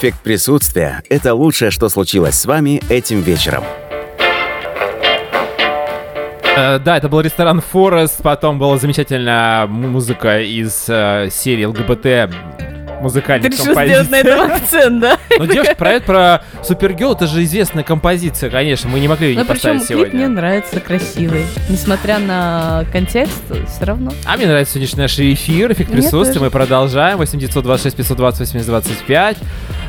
Эффект 0.00 0.20
присутствия– 0.20 1.02
это 1.10 1.34
лучшее, 1.34 1.70
что 1.70 1.90
случилось 1.90 2.34
с 2.34 2.46
вами 2.46 2.80
этим 2.88 3.20
вечером. 3.20 3.64
Э, 6.56 6.78
да, 6.78 6.96
это 6.96 7.10
был 7.10 7.20
ресторан 7.20 7.60
Форест, 7.60 8.22
потом 8.22 8.58
была 8.58 8.78
замечательная 8.78 9.66
музыка 9.66 10.40
из 10.40 10.86
э, 10.88 11.28
серии 11.30 11.66
ЛГБТ 11.66 12.34
музыкальной 13.00 13.48
Ты 13.50 13.56
решил 13.56 13.72
сделать 13.72 14.10
на 14.10 14.18
композиции. 14.22 14.30
этом 14.44 14.52
акцент, 14.52 15.00
да? 15.00 15.18
Ну, 15.38 15.46
девушка, 15.46 15.74
проект 15.74 16.06
про 16.06 16.42
Супергерл, 16.62 17.14
это 17.14 17.26
же 17.26 17.42
известная 17.44 17.82
композиция, 17.84 18.50
конечно, 18.50 18.88
мы 18.90 19.00
не 19.00 19.08
могли 19.08 19.28
ее 19.28 19.36
не 19.36 19.42
Ну, 19.42 19.46
поставить 19.48 19.86
клип 19.86 19.98
мне 19.98 20.06
сегодня. 20.06 20.28
нравится 20.28 20.80
красивый. 20.80 21.44
Несмотря 21.68 22.18
на 22.18 22.84
контекст, 22.92 23.42
все 23.68 23.84
равно. 23.84 24.12
А 24.26 24.36
мне 24.36 24.46
нравится 24.46 24.74
сегодняшний 24.74 25.00
наш 25.02 25.18
эфир, 25.18 25.72
эффект 25.72 25.90
присутствия, 25.92 26.40
мы 26.40 26.50
продолжаем, 26.50 27.18
8926 27.18 27.96
520 27.96 28.40
8025. 28.40 29.36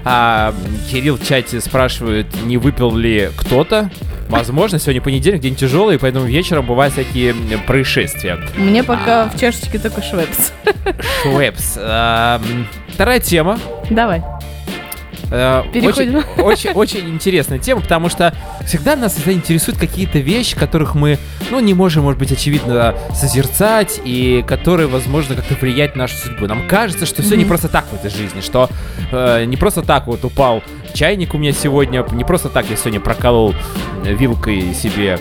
А, 0.04 0.54
Кирилл 0.90 1.18
в 1.18 1.26
чате 1.28 1.60
спрашивает, 1.62 2.28
не 2.46 2.58
выпил 2.58 2.96
ли 2.96 3.30
кто-то. 3.38 3.90
Возможно, 4.32 4.80
сегодня 4.80 5.02
понедельник, 5.02 5.42
день 5.42 5.56
тяжелый, 5.56 6.00
поэтому 6.00 6.26
вечером 6.26 6.66
бывают 6.66 6.94
всякие 6.94 7.34
происшествия. 7.68 8.40
Мне 8.58 8.84
пока 8.84 9.24
А. 9.24 9.30
в 9.30 9.40
чашечке 9.40 9.78
только 9.78 10.02
швепс. 10.02 10.54
Швепс. 11.24 11.76
А, 11.78 12.40
м, 12.44 12.68
Вторая 12.94 13.20
тема. 13.20 13.60
Давай. 13.90 14.22
Э, 15.32 15.64
Переходим. 15.72 16.18
Очень, 16.18 16.32
очень, 16.44 16.72
очень 16.72 17.10
интересная 17.10 17.58
тема, 17.58 17.82
потому 17.82 18.10
что 18.10 18.34
всегда 18.66 18.96
нас 18.96 19.18
интересуют 19.26 19.80
какие-то 19.80 20.20
вещи, 20.20 20.58
которых 20.58 20.94
мы, 20.94 21.18
ну, 21.50 21.60
не 21.62 21.74
можем, 21.74 22.04
может 22.04 22.20
быть, 22.20 22.32
очевидно, 22.32 22.96
созерцать, 23.14 24.02
и 24.04 24.44
которые, 24.46 24.88
возможно, 24.88 25.36
как-то 25.36 25.56
влиять 25.56 25.96
на 25.96 26.04
нашу 26.04 26.18
судьбу. 26.18 26.48
Нам 26.48 26.68
кажется, 26.68 27.06
что 27.06 27.22
все 27.22 27.36
не 27.36 27.46
просто 27.46 27.70
так 27.70 27.86
в 27.86 27.94
этой 27.94 28.12
жизни, 28.12 28.42
что 28.42 28.70
э, 29.12 29.46
не 29.46 29.56
просто 29.56 29.82
так 29.82 30.08
вот 30.08 30.24
упал 30.26 30.62
чайник 30.94 31.34
у 31.34 31.38
меня 31.38 31.54
сегодня, 31.54 32.06
не 32.12 32.26
просто 32.26 32.50
так 32.50 32.70
я 32.70 32.76
сегодня 32.76 33.00
проколол 33.00 33.56
вилкой 34.04 34.74
себе 34.74 35.18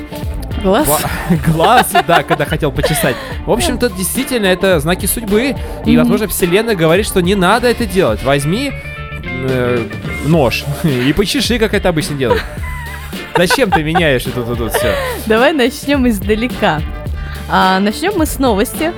Глаз. 0.63 0.87
Гла- 0.87 1.39
глаз, 1.47 1.93
да, 2.07 2.23
когда 2.23 2.45
хотел 2.45 2.71
почесать. 2.71 3.17
В 3.47 3.51
общем-то, 3.51 3.89
действительно, 3.91 4.47
это 4.47 4.79
знаки 4.81 5.07
судьбы. 5.07 5.55
И, 5.87 5.97
возможно, 5.97 6.29
Вселенная 6.29 6.75
говорит, 6.77 7.07
что 7.07 7.23
не 7.23 7.35
надо 7.35 7.69
это 7.69 7.87
делать. 7.87 8.23
Возьми 8.23 8.73
э, 9.25 9.89
нож 10.27 10.65
и 10.85 11.13
почеши, 11.13 11.59
как 11.59 11.75
это 11.75 11.89
обычно 11.89 12.17
делают. 12.17 12.43
Зачем 13.37 13.71
ты 13.71 13.83
меняешь 13.83 14.27
это 14.27 14.43
тут 14.43 14.73
все? 14.73 14.95
Давай 15.27 15.53
начнем 15.53 16.07
издалека. 16.09 16.83
А, 17.49 17.81
начнем 17.81 18.13
мы 18.17 18.27
с 18.27 18.39
новости. 18.39 18.93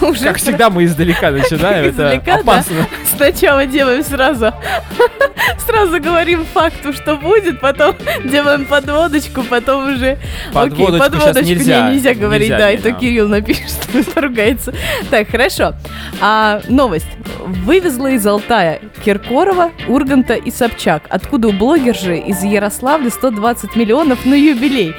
Уже 0.00 0.24
Как 0.24 0.36
всегда, 0.36 0.70
мы 0.70 0.84
издалека 0.84 1.30
начинаем. 1.30 1.90
Издалека, 1.90 2.32
Это 2.32 2.40
опасно. 2.40 2.86
Сначала 3.16 3.66
делаем 3.66 4.02
сразу. 4.02 4.52
Сразу 5.66 6.00
говорим 6.00 6.44
факту, 6.52 6.92
что 6.92 7.16
будет, 7.16 7.60
потом 7.60 7.94
делаем 8.24 8.66
подводочку, 8.66 9.42
потом 9.42 9.94
уже... 9.94 10.18
Окей, 10.52 10.70
Подводочку 10.86 10.98
щас 10.98 11.24
подводочку 11.26 11.48
нельзя. 11.48 11.88
не, 11.88 11.94
нельзя 11.94 12.14
говорить, 12.14 12.48
да, 12.50 12.70
и 12.70 12.78
то. 12.78 12.92
Кирилл 12.92 13.28
напишет, 13.28 13.76
поругается. 14.14 14.74
Так, 15.10 15.28
хорошо. 15.30 15.74
А, 16.20 16.60
новость. 16.68 17.06
Вывезла 17.44 18.08
из 18.08 18.26
Алтая 18.26 18.80
Киркорова, 19.04 19.70
Урганта 19.88 20.34
и 20.34 20.50
Собчак. 20.50 21.04
Откуда 21.08 21.48
у 21.48 21.52
блогерши 21.52 22.16
из 22.16 22.42
Ярославля 22.42 23.10
120 23.10 23.76
миллионов 23.76 24.24
на 24.24 24.34
юбилей. 24.34 24.94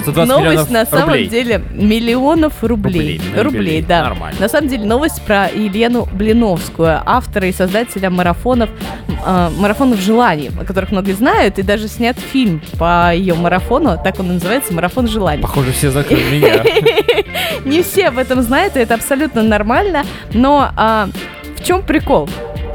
120 0.00 0.28
Новость 0.28 0.70
на 0.70 0.86
самом 0.86 1.08
рублей. 1.08 1.28
деле 1.28 1.62
миллионов 1.72 2.62
рублей. 2.62 3.20
Рублей, 3.34 3.42
Рублей, 3.42 3.82
да. 3.82 4.02
Нормально. 4.02 4.38
На 4.40 4.48
самом 4.48 4.68
деле 4.68 4.84
новость 4.84 5.22
про 5.22 5.48
Елену 5.48 6.08
Блиновскую, 6.12 7.00
автора 7.04 7.48
и 7.48 7.52
создателя 7.52 8.10
марафонов, 8.10 8.70
э, 9.08 9.50
марафонов 9.56 10.00
желаний, 10.00 10.50
о 10.60 10.64
которых 10.64 10.90
многие 10.92 11.12
знают, 11.12 11.58
и 11.58 11.62
даже 11.62 11.88
снят 11.88 12.16
фильм 12.18 12.62
по 12.78 13.14
ее 13.14 13.34
марафону, 13.34 13.98
так 14.02 14.18
он 14.20 14.30
и 14.30 14.34
называется, 14.34 14.72
марафон 14.72 15.08
желаний. 15.08 15.42
Похоже, 15.42 15.72
все 15.72 15.90
кроме 15.90 16.30
меня. 16.30 16.62
Не 17.64 17.82
все 17.82 18.08
об 18.08 18.18
этом 18.18 18.42
знают, 18.42 18.76
и 18.76 18.80
это 18.80 18.94
абсолютно 18.94 19.42
нормально, 19.42 20.04
но 20.32 20.70
а, 20.76 21.08
в 21.56 21.64
чем 21.64 21.82
прикол? 21.82 22.28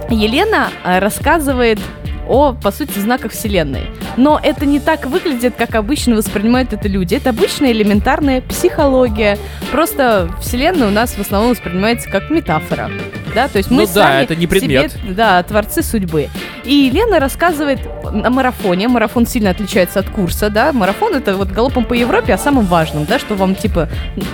Елена 0.09 0.69
а, 0.83 0.99
рассказывает 0.99 1.79
о, 2.27 2.53
по 2.53 2.71
сути, 2.71 2.99
знаках 2.99 3.31
Вселенной. 3.31 3.87
Но 4.17 4.39
это 4.41 4.65
не 4.65 4.79
так 4.79 5.05
выглядит, 5.05 5.55
как 5.57 5.75
обычно 5.75 6.15
воспринимают 6.15 6.73
это 6.73 6.87
люди. 6.87 7.15
Это 7.15 7.29
обычная 7.29 7.71
элементарная 7.71 8.41
психология. 8.41 9.37
Просто 9.71 10.29
Вселенная 10.41 10.87
у 10.87 10.91
нас 10.91 11.11
в 11.11 11.19
основном 11.19 11.51
воспринимается 11.51 12.09
как 12.09 12.29
метафора. 12.29 12.89
Да, 13.33 13.47
то 13.47 13.57
есть 13.57 13.71
мы 13.71 13.83
Ну 13.83 13.87
да, 13.87 13.93
сами 13.93 14.23
это 14.23 14.35
не 14.35 14.47
предмет. 14.47 14.91
себе, 14.91 15.13
да, 15.13 15.41
творцы 15.43 15.81
судьбы. 15.81 16.29
И 16.63 16.73
Елена 16.73 17.19
рассказывает 17.19 17.79
о 18.03 18.29
марафоне. 18.29 18.87
Марафон 18.87 19.25
сильно 19.25 19.49
отличается 19.49 19.99
от 19.99 20.09
курса, 20.09 20.49
да. 20.49 20.73
Марафон 20.73 21.15
это 21.15 21.35
вот 21.35 21.49
галопом 21.49 21.85
по 21.85 21.93
Европе 21.93 22.33
о 22.33 22.37
самом 22.37 22.65
важном, 22.65 23.05
да, 23.05 23.19
что 23.19 23.35
вам 23.35 23.55
типа 23.55 23.89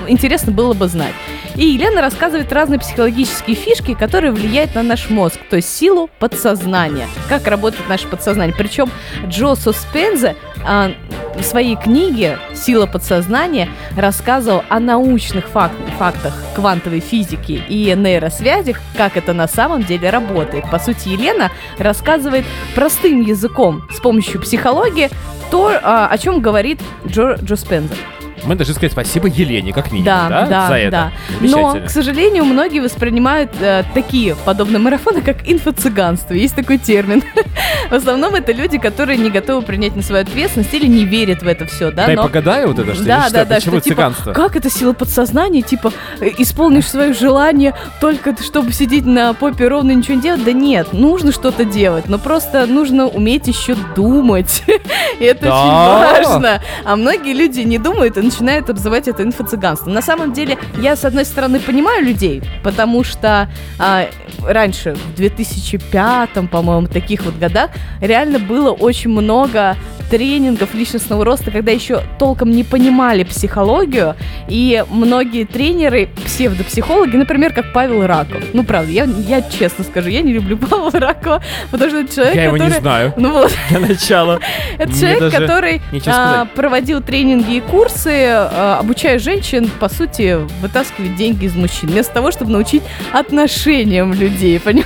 интересно 0.07 0.51
было 0.51 0.73
бы 0.73 0.87
знать. 0.87 1.13
И 1.55 1.65
Елена 1.65 2.01
рассказывает 2.01 2.51
разные 2.51 2.79
психологические 2.79 3.55
фишки, 3.55 3.93
которые 3.93 4.31
влияют 4.31 4.75
на 4.75 4.83
наш 4.83 5.09
мозг, 5.09 5.39
то 5.49 5.55
есть 5.55 5.75
силу 5.75 6.09
подсознания, 6.19 7.07
как 7.29 7.47
работает 7.47 7.87
наше 7.89 8.07
подсознание. 8.07 8.55
Причем 8.57 8.89
Джо 9.27 9.55
Суспензе 9.55 10.35
а, 10.65 10.91
в 11.35 11.43
своей 11.43 11.75
книге 11.75 12.39
«Сила 12.55 12.85
подсознания» 12.85 13.69
рассказывал 13.95 14.63
о 14.69 14.79
научных 14.79 15.47
фак- 15.47 15.71
фактах 15.97 16.33
квантовой 16.55 16.99
физики 16.99 17.61
и 17.67 17.93
нейросвязях, 17.95 18.79
как 18.95 19.17
это 19.17 19.33
на 19.33 19.47
самом 19.47 19.83
деле 19.83 20.09
работает. 20.09 20.69
По 20.71 20.79
сути, 20.79 21.09
Елена 21.09 21.51
рассказывает 21.77 22.45
простым 22.75 23.21
языком 23.21 23.83
с 23.91 23.99
помощью 23.99 24.41
психологии 24.41 25.09
то, 25.51 25.71
а, 25.81 26.07
о 26.07 26.17
чем 26.17 26.41
говорит 26.41 26.81
Джо, 27.05 27.37
Джо 27.41 27.55
Спензер. 27.55 27.97
Мы 28.43 28.55
должны 28.55 28.73
сказать 28.75 28.91
спасибо 28.91 29.27
Елене, 29.27 29.73
как 29.73 29.91
минимум, 29.91 30.05
Да, 30.05 30.29
да? 30.29 30.45
да, 30.45 30.67
За 30.67 30.73
это. 30.75 30.91
да. 30.91 31.11
Но, 31.41 31.79
к 31.85 31.89
сожалению, 31.89 32.45
многие 32.45 32.79
воспринимают 32.79 33.51
э, 33.59 33.83
такие 33.93 34.35
подобные 34.45 34.79
марафоны, 34.79 35.21
как 35.21 35.37
инфо-цыганство. 35.47 36.33
Есть 36.33 36.55
такой 36.55 36.77
термин. 36.77 37.23
В 37.89 37.93
основном 37.93 38.35
это 38.35 38.51
люди, 38.51 38.77
которые 38.77 39.17
не 39.17 39.29
готовы 39.29 39.61
принять 39.63 39.95
на 39.95 40.01
свою 40.01 40.23
ответственность 40.23 40.73
или 40.73 40.87
не 40.87 41.05
верят 41.05 41.41
в 41.41 41.47
это 41.47 41.65
все, 41.65 41.91
да? 41.91 42.05
Дай 42.05 42.15
но- 42.15 42.23
погадаю 42.23 42.67
вот 42.69 42.79
это, 42.79 42.93
что? 42.95 43.03
Да, 43.05 43.23
Что? 43.23 43.33
да, 43.33 43.45
да, 43.45 43.55
Почему 43.55 43.73
что 43.75 43.81
типа, 43.81 43.95
цыганство? 43.95 44.33
как 44.33 44.55
это 44.55 44.69
сила 44.69 44.93
подсознания, 44.93 45.61
типа, 45.61 45.91
э, 46.19 46.29
исполнишь 46.37 46.87
свое 46.87 47.13
желание 47.13 47.73
только 48.01 48.35
чтобы 48.41 48.71
сидеть 48.73 49.05
на 49.05 49.33
попе 49.33 49.67
ровно 49.67 49.91
и 49.91 49.95
ничего 49.95 50.15
не 50.15 50.21
делать? 50.21 50.43
Да 50.43 50.51
нет, 50.51 50.93
нужно 50.93 51.31
что-то 51.31 51.65
делать, 51.65 52.07
но 52.07 52.17
просто 52.19 52.65
нужно 52.67 53.07
уметь 53.07 53.47
еще 53.47 53.75
думать. 53.95 54.63
И 55.19 55.23
это 55.23 55.45
Да. 55.45 56.11
очень 56.13 56.25
важно. 56.27 56.61
А 56.85 56.95
многие 56.95 57.33
люди 57.33 57.61
не 57.61 57.77
думают 57.77 58.17
и 58.17 58.21
начинают 58.27 58.69
обзывать 58.69 59.07
это 59.07 59.23
инфо-цыганством. 59.23 59.93
На 59.93 60.01
самом 60.01 60.33
деле, 60.33 60.57
я, 60.81 60.95
с 60.95 61.05
одной 61.05 61.25
стороны, 61.25 61.59
понимаю 61.59 62.05
людей, 62.05 62.41
потому 62.63 63.03
что 63.03 63.49
а, 63.79 64.07
раньше, 64.45 64.95
в 64.95 65.15
2005, 65.15 66.49
по-моему, 66.51 66.87
таких 66.87 67.23
вот 67.23 67.37
годах, 67.37 67.71
реально 68.01 68.39
было 68.39 68.71
очень 68.71 69.09
много 69.09 69.75
тренингов 70.09 70.73
личностного 70.73 71.25
роста, 71.25 71.51
когда 71.51 71.71
еще 71.71 72.01
толком 72.17 72.51
не 72.51 72.63
понимали 72.63 73.23
психологию, 73.23 74.15
и 74.47 74.83
многие 74.89 75.45
тренеры, 75.45 76.09
псевдопсихологи, 76.25 77.15
например, 77.17 77.53
как 77.53 77.73
Павел 77.73 78.05
Раков. 78.05 78.41
Ну, 78.53 78.63
правда, 78.63 78.91
я, 78.91 79.03
я 79.03 79.41
честно 79.41 79.83
скажу, 79.83 80.09
я 80.09 80.21
не 80.21 80.33
люблю 80.33 80.57
Павла 80.69 80.91
Ракова, 80.93 81.43
потому 81.71 81.89
что 81.89 81.99
это 81.99 82.15
человек, 82.15 82.35
Я 82.35 82.43
его 82.45 82.53
который... 82.53 82.73
не 82.73 82.79
знаю. 82.79 83.13
Ну 83.27 83.31
вот, 83.33 83.51
Для 83.69 83.79
начала. 83.79 84.39
это 84.77 84.93
человек, 84.93 85.33
который 85.33 85.81
а, 86.05 86.45
проводил 86.45 87.01
тренинги 87.01 87.55
и 87.55 87.61
курсы, 87.61 88.09
обучая 88.25 89.19
женщин, 89.19 89.69
по 89.79 89.89
сути, 89.89 90.37
вытаскивать 90.61 91.15
деньги 91.15 91.45
из 91.45 91.55
мужчин, 91.55 91.89
вместо 91.89 92.13
того, 92.13 92.31
чтобы 92.31 92.51
научить 92.51 92.83
отношениям 93.11 94.13
людей, 94.13 94.59
понимаешь? 94.63 94.85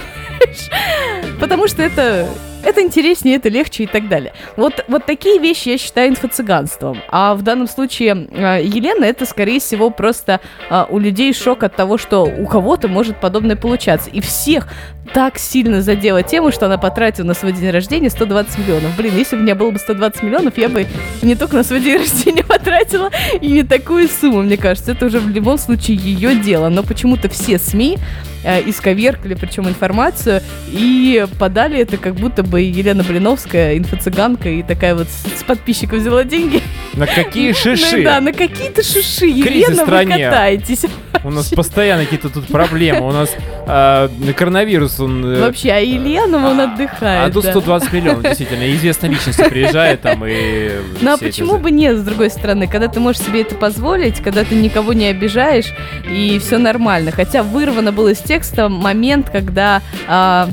Потому 1.39 1.67
что 1.67 1.81
это 1.81 2.27
это 2.63 2.81
интереснее, 2.81 3.35
это 3.35 3.49
легче 3.49 3.83
и 3.83 3.87
так 3.87 4.07
далее. 4.07 4.33
Вот, 4.57 4.83
вот 4.87 5.05
такие 5.05 5.39
вещи 5.39 5.69
я 5.69 5.77
считаю 5.77 6.11
инфо-цыганством. 6.11 6.99
А 7.09 7.35
в 7.35 7.41
данном 7.41 7.67
случае 7.67 8.27
э, 8.31 8.61
Елена, 8.63 9.05
это, 9.05 9.25
скорее 9.25 9.59
всего, 9.59 9.89
просто 9.89 10.39
э, 10.69 10.85
у 10.89 10.99
людей 10.99 11.33
шок 11.33 11.63
от 11.63 11.75
того, 11.75 11.97
что 11.97 12.23
у 12.23 12.45
кого-то 12.45 12.87
может 12.87 13.19
подобное 13.19 13.55
получаться. 13.55 14.09
И 14.09 14.21
всех 14.21 14.67
так 15.13 15.37
сильно 15.37 15.81
задела 15.81 16.23
тему, 16.23 16.51
что 16.51 16.67
она 16.67 16.77
потратила 16.77 17.25
на 17.25 17.33
свой 17.33 17.51
день 17.51 17.69
рождения 17.69 18.09
120 18.09 18.59
миллионов. 18.59 18.95
Блин, 18.95 19.15
если 19.17 19.35
бы 19.35 19.41
у 19.41 19.43
меня 19.43 19.55
было 19.55 19.71
бы 19.71 19.79
120 19.79 20.23
миллионов, 20.23 20.57
я 20.57 20.69
бы 20.69 20.85
не 21.21 21.35
только 21.35 21.55
на 21.55 21.63
свой 21.63 21.79
день 21.79 21.97
рождения 21.99 22.43
потратила, 22.43 23.09
и 23.39 23.47
не 23.47 23.63
такую 23.63 24.07
сумму, 24.07 24.41
мне 24.41 24.57
кажется. 24.57 24.91
Это 24.91 25.05
уже 25.05 25.19
в 25.19 25.29
любом 25.29 25.57
случае 25.57 25.97
ее 25.97 26.35
дело. 26.35 26.69
Но 26.69 26.83
почему-то 26.83 27.29
все 27.29 27.57
СМИ 27.57 27.97
э, 28.43 28.61
исковеркали, 28.69 29.33
причем 29.33 29.67
информацию, 29.67 30.41
и 30.69 31.25
подали 31.39 31.79
это 31.79 31.97
как 31.97 32.15
будто 32.15 32.43
бы 32.43 32.61
Елена 32.61 33.03
Блиновская, 33.03 33.77
инфо-цыганка, 33.77 34.49
и 34.49 34.63
такая 34.63 34.95
вот 34.95 35.07
с 35.07 35.41
с 35.41 35.43
подписчиков 35.43 35.99
взяла 35.99 36.23
деньги. 36.23 36.61
На 36.93 37.07
какие 37.07 37.49
Ну 37.51 37.55
шиши? 37.55 38.03
да, 38.03 38.21
на 38.21 38.31
какие-то 38.31 38.83
шиши. 38.83 39.31
Кризис 39.41 39.69
Елена, 39.69 39.85
вы 39.85 40.05
катаетесь. 40.05 40.85
У 41.23 41.29
нас 41.31 41.47
постоянно 41.49 42.03
какие-то 42.03 42.29
тут 42.29 42.47
проблемы. 42.47 43.07
У 43.07 43.11
нас 43.11 43.35
а, 43.73 44.09
коронавирус, 44.35 44.99
он... 44.99 45.23
э, 45.25 45.39
Вообще, 45.41 45.71
а 45.71 45.77
Елена, 45.79 46.49
он 46.49 46.59
а- 46.59 46.63
отдыхает. 46.65 47.29
А 47.29 47.33
тут 47.33 47.43
да. 47.45 47.51
120 47.51 47.93
миллионов, 47.93 48.23
действительно. 48.23 48.69
Известная 48.73 49.09
личность 49.09 49.37
приезжает 49.49 50.01
там 50.01 50.25
и... 50.25 50.71
Ну 51.01 51.11
а 51.11 51.15
эти 51.15 51.23
почему 51.23 51.53
за- 51.53 51.57
бы 51.59 51.71
нет, 51.71 51.97
с 51.97 52.01
другой 52.03 52.29
стороны, 52.29 52.67
когда 52.67 52.87
ты 52.89 52.99
можешь 52.99 53.21
себе 53.21 53.41
это 53.41 53.55
позволить, 53.55 54.19
когда 54.21 54.43
ты 54.43 54.55
никого 54.55 54.91
не 54.93 55.05
обижаешь, 55.07 55.73
и 56.09 56.37
все 56.39 56.57
нормально. 56.57 57.11
Хотя 57.11 57.43
вырвано 57.43 57.91
был 57.91 58.07
из 58.09 58.19
текста 58.19 58.67
момент, 58.69 59.29
когда 59.29 59.81
а, 60.07 60.49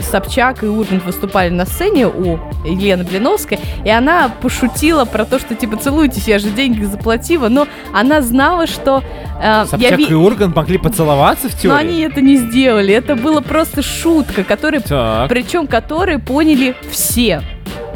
Собчак 0.00 0.62
и 0.62 0.66
Ургант 0.66 1.04
выступали 1.04 1.50
на 1.50 1.66
сцене 1.66 2.06
у 2.06 2.38
Елены 2.64 3.04
Блиновской, 3.04 3.58
и 3.84 3.90
она 3.90 4.30
пошутила 4.40 5.04
про 5.04 5.24
то, 5.24 5.38
что 5.38 5.54
типа 5.54 5.76
целуйтесь, 5.76 6.28
я 6.28 6.38
же 6.38 6.50
деньги 6.50 6.84
заплатила, 6.84 7.48
но 7.48 7.66
она 7.92 8.20
знала, 8.22 8.66
что... 8.66 9.02
я 9.40 9.66
Собчак 9.66 9.98
ви- 9.98 10.06
и 10.06 10.14
Ургант 10.14 10.54
могли 10.54 10.78
поцеловаться 10.78 11.48
в 11.48 11.54
теории? 11.54 11.68
Но 11.68 11.76
они 11.76 12.00
это 12.00 12.20
не 12.20 12.36
сделали, 12.36 12.94
это 12.94 13.16
была 13.16 13.40
просто 13.40 13.82
шутка, 13.82 14.44
которая... 14.44 14.82
Причем 15.28 15.66
которые 15.66 16.18
поняли 16.18 16.74
все. 16.90 17.42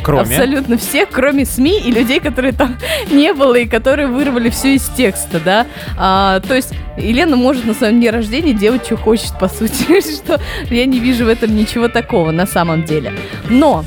Кроме... 0.02 0.22
Абсолютно 0.22 0.78
все, 0.78 1.06
кроме 1.06 1.44
СМИ 1.44 1.80
и 1.80 1.92
людей, 1.92 2.20
которые 2.20 2.52
там 2.52 2.76
не 3.10 3.32
было 3.32 3.54
и 3.54 3.66
которые 3.66 4.08
вырвали 4.08 4.50
все 4.50 4.74
из 4.74 4.88
текста, 4.96 5.40
да. 5.44 5.66
А, 5.96 6.40
то 6.40 6.54
есть 6.54 6.72
Елена 6.96 7.36
может 7.36 7.64
на 7.64 7.74
своем 7.74 8.00
дне 8.00 8.10
рождения 8.10 8.52
делать, 8.52 8.84
что 8.84 8.96
хочет, 8.96 9.38
по 9.38 9.48
сути, 9.48 10.00
что 10.16 10.40
я 10.70 10.86
не 10.86 10.98
вижу 10.98 11.24
в 11.24 11.28
этом 11.28 11.54
ничего 11.54 11.88
такого 11.88 12.30
на 12.30 12.46
самом 12.46 12.84
деле. 12.84 13.12
Но 13.48 13.84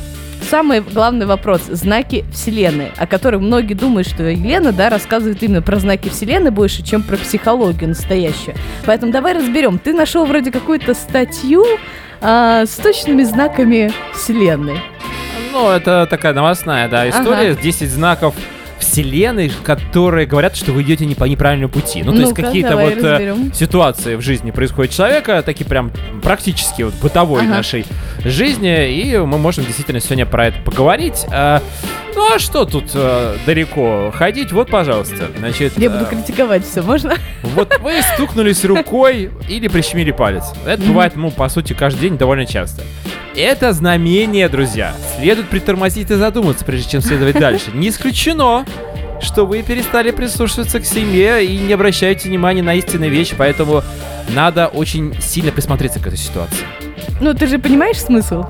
Самый 0.50 0.82
главный 0.82 1.26
вопрос– 1.26 1.62
знаки 1.70 2.26
Вселенной, 2.34 2.92
о 2.98 3.08
которых 3.08 3.42
многие 3.42 3.76
думают, 3.76 4.08
что 4.08 4.24
Елена, 4.24 4.72
да, 4.72 4.90
рассказывает 4.90 5.42
именно 5.42 5.62
про 5.62 5.80
знаки 5.80 6.10
Вселенной 6.10 6.52
больше, 6.52 6.84
чем 6.84 7.02
про 7.02 7.18
психологию 7.18 7.90
настоящую. 7.90 8.56
Поэтому 8.86 9.12
давай 9.12 9.34
разберем. 9.34 9.80
Ты 9.80 9.94
нашел 9.94 10.26
вроде 10.26 10.52
какую-то 10.52 10.94
статью 10.94 11.64
а, 12.22 12.66
с 12.66 12.76
точными 12.76 13.24
знаками 13.24 13.92
Вселенной. 14.14 14.80
Ну, 15.52 15.70
это 15.70 16.08
такая 16.10 16.34
новостная, 16.34 16.88
да, 16.90 17.08
история. 17.10 17.52
Ага. 17.52 17.62
10 17.62 17.90
знаков 17.90 18.36
вселенной, 18.80 19.52
которые 19.64 20.28
говорят, 20.28 20.56
что 20.56 20.72
вы 20.72 20.82
идете 20.84 21.06
не 21.06 21.16
по 21.16 21.24
неправильному 21.24 21.72
пути. 21.72 22.04
Ну, 22.04 22.14
то 22.14 22.20
есть 22.22 22.34
какие-то 22.34 22.76
вот 22.76 22.92
э, 22.94 23.12
разберем. 23.12 23.54
ситуации 23.54 24.16
в 24.16 24.22
жизни 24.22 24.52
происходят 24.52 24.92
человека, 24.94 25.42
такие 25.42 25.66
прям 25.66 25.92
практически 26.22 26.82
вот 26.84 26.94
бытовой 26.96 27.42
Ага. 27.44 27.50
нашей 27.50 27.86
жизни, 28.26 28.92
и 28.92 29.18
мы 29.18 29.38
можем 29.38 29.64
действительно 29.64 30.02
сегодня 30.02 30.26
про 30.26 30.48
это 30.48 30.62
поговорить. 30.64 31.26
А, 31.32 31.62
ну, 32.16 32.36
а 32.36 32.40
что 32.40 32.66
тут 32.66 32.92
э, 32.94 33.38
далеко 33.46 34.12
ходить? 34.16 34.52
Вот, 34.52 34.70
пожалуйста. 34.70 35.30
Значит, 35.40 35.78
Я 35.78 35.90
буду 35.90 36.04
э, 36.04 36.10
критиковать 36.10 36.66
все, 36.66 36.82
можно? 36.82 37.16
вот 37.42 37.80
вы 37.80 38.02
стукнулись 38.14 38.64
рукой 38.66 39.32
или 39.48 39.68
прищемили 39.70 40.12
палец. 40.12 40.44
Это 40.66 40.84
бывает, 40.84 41.14
ну, 41.16 41.32
по 41.32 41.48
сути, 41.50 41.74
каждый 41.74 42.02
день 42.02 42.18
довольно 42.18 42.46
часто. 42.46 42.84
Это 43.36 43.74
знамение, 43.74 44.48
друзья. 44.48 44.94
Следует 45.18 45.50
притормозить 45.50 46.12
и 46.12 46.16
задуматься, 46.16 46.64
прежде 46.64 46.92
чем 46.92 47.02
следовать 47.02 47.40
дальше. 47.40 47.72
Не 47.74 47.90
исключено, 47.90 48.64
что 49.22 49.48
вы 49.48 49.64
перестали 49.64 50.12
прислушиваться 50.12 50.80
к 50.80 50.86
семье 50.86 51.44
и 51.44 51.58
не 51.58 51.74
обращаете 51.74 52.30
внимания 52.30 52.62
на 52.62 52.76
истинные 52.76 53.10
вещи, 53.10 53.34
поэтому 53.36 53.84
надо 54.30 54.68
очень 54.68 55.20
сильно 55.20 55.52
присмотреться 55.52 56.00
к 56.00 56.06
этой 56.06 56.18
ситуации. 56.18 56.66
Ну, 57.22 57.34
ты 57.34 57.48
же 57.48 57.58
понимаешь 57.58 57.98
смысл? 57.98 58.44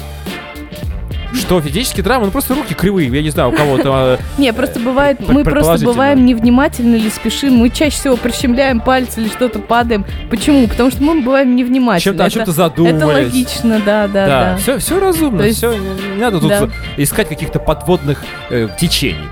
Что, 1.34 1.62
физические 1.62 2.04
травмы? 2.04 2.28
Ну, 2.28 2.32
просто 2.32 2.56
руки 2.56 2.74
кривые, 2.74 3.10
я 3.10 3.22
не 3.22 3.30
знаю, 3.30 3.50
у 3.50 3.52
кого-то... 3.52 4.20
Не, 4.38 4.54
просто 4.54 4.80
бывает, 4.80 5.20
мы 5.20 5.44
просто 5.44 5.84
бываем 5.86 6.26
невнимательны 6.26 6.96
или 6.96 7.10
спешим, 7.10 7.56
мы 7.56 7.70
чаще 7.70 7.96
всего 7.96 8.18
прищемляем 8.18 8.80
пальцы 8.80 9.22
или 9.22 9.28
что-то 9.30 9.60
падаем. 9.60 10.06
Почему? 10.30 10.68
Потому 10.68 10.92
что 10.92 11.04
мы 11.04 11.22
бываем 11.22 11.56
невнимательны. 11.56 12.18
Чем-то, 12.18 12.30
чем-то 12.30 12.52
задумывались. 12.52 12.98
Это 12.98 13.08
логично, 13.08 13.82
да, 13.86 14.08
да, 14.08 14.28
да. 14.28 14.58
Все, 14.58 14.78
все 14.78 15.00
разумно, 15.00 15.44
все, 15.50 15.74
не, 15.74 16.20
надо 16.22 16.40
тут 16.40 16.52
искать 16.98 17.30
каких-то 17.30 17.60
подводных 17.60 18.24
э, 18.50 18.70
течений. 18.80 19.28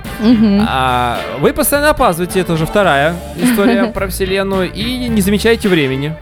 А, 0.68 1.20
вы 1.40 1.54
постоянно 1.54 1.90
опаздываете, 1.90 2.40
это 2.40 2.54
уже 2.54 2.66
вторая 2.66 3.16
история 3.38 3.86
про 3.94 4.08
Вселенную, 4.08 4.72
и 4.72 5.08
не 5.08 5.22
замечаете 5.22 5.70
времени. 5.70 6.16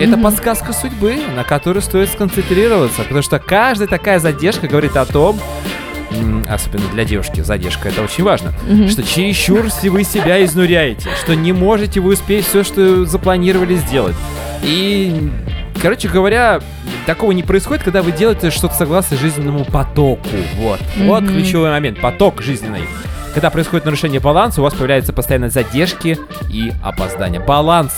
Это 0.00 0.16
подсказка 0.16 0.72
судьбы, 0.72 1.16
на 1.36 1.44
которую 1.44 1.82
стоит 1.82 2.08
сконцентрироваться, 2.08 3.02
потому 3.02 3.22
что 3.22 3.38
каждая 3.38 3.88
такая 3.88 4.18
задержка 4.18 4.66
говорит 4.66 4.96
о 4.96 5.04
том, 5.04 5.38
особенно 6.48 6.88
для 6.88 7.04
девушки, 7.04 7.40
задержка 7.40 7.88
это 7.88 8.02
очень 8.02 8.24
важно, 8.24 8.52
Мгм. 8.68 8.88
что 8.88 9.02
чересчур 9.02 9.66
вы 9.84 10.04
себя 10.04 10.42
изнуряете, 10.44 11.08
что 11.22 11.34
не 11.34 11.52
можете 11.52 12.00
вы 12.00 12.14
успеть 12.14 12.46
все, 12.46 12.64
что 12.64 13.04
запланировали 13.04 13.76
сделать. 13.76 14.16
И, 14.62 15.30
короче 15.80 16.08
говоря, 16.08 16.60
такого 17.06 17.32
не 17.32 17.42
происходит, 17.42 17.84
когда 17.84 18.02
вы 18.02 18.12
делаете 18.12 18.50
что-то 18.50 18.74
согласно 18.74 19.16
жизненному 19.16 19.64
потоку. 19.64 20.26
Вот. 20.56 20.80
Вот 20.98 21.24
ключевой 21.28 21.70
момент. 21.70 22.00
Поток 22.00 22.42
жизненный. 22.42 22.82
Когда 23.34 23.48
происходит 23.50 23.84
нарушение 23.84 24.18
баланса, 24.20 24.60
у 24.60 24.64
вас 24.64 24.74
появляются 24.74 25.12
постоянно 25.12 25.50
задержки 25.50 26.18
и 26.50 26.72
опоздания. 26.82 27.38
Баланс 27.38 27.92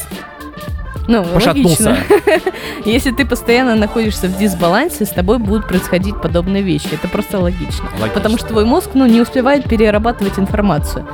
Ну, 1.08 1.24
пошатнулся. 1.24 1.90
логично. 1.90 2.52
Если 2.84 3.10
ты 3.10 3.24
постоянно 3.26 3.74
находишься 3.74 4.28
в 4.28 4.38
дисбалансе, 4.38 5.04
с 5.04 5.10
тобой 5.10 5.38
будут 5.38 5.66
происходить 5.66 6.20
подобные 6.20 6.62
вещи. 6.62 6.88
Это 6.92 7.08
просто 7.08 7.38
логично. 7.38 7.84
Логично. 7.84 8.08
Потому 8.14 8.38
что 8.38 8.48
твой 8.48 8.64
мозг, 8.64 8.90
ну, 8.94 9.06
не 9.06 9.20
успевает 9.20 9.68
перерабатывать 9.68 10.38
информацию. 10.38 11.06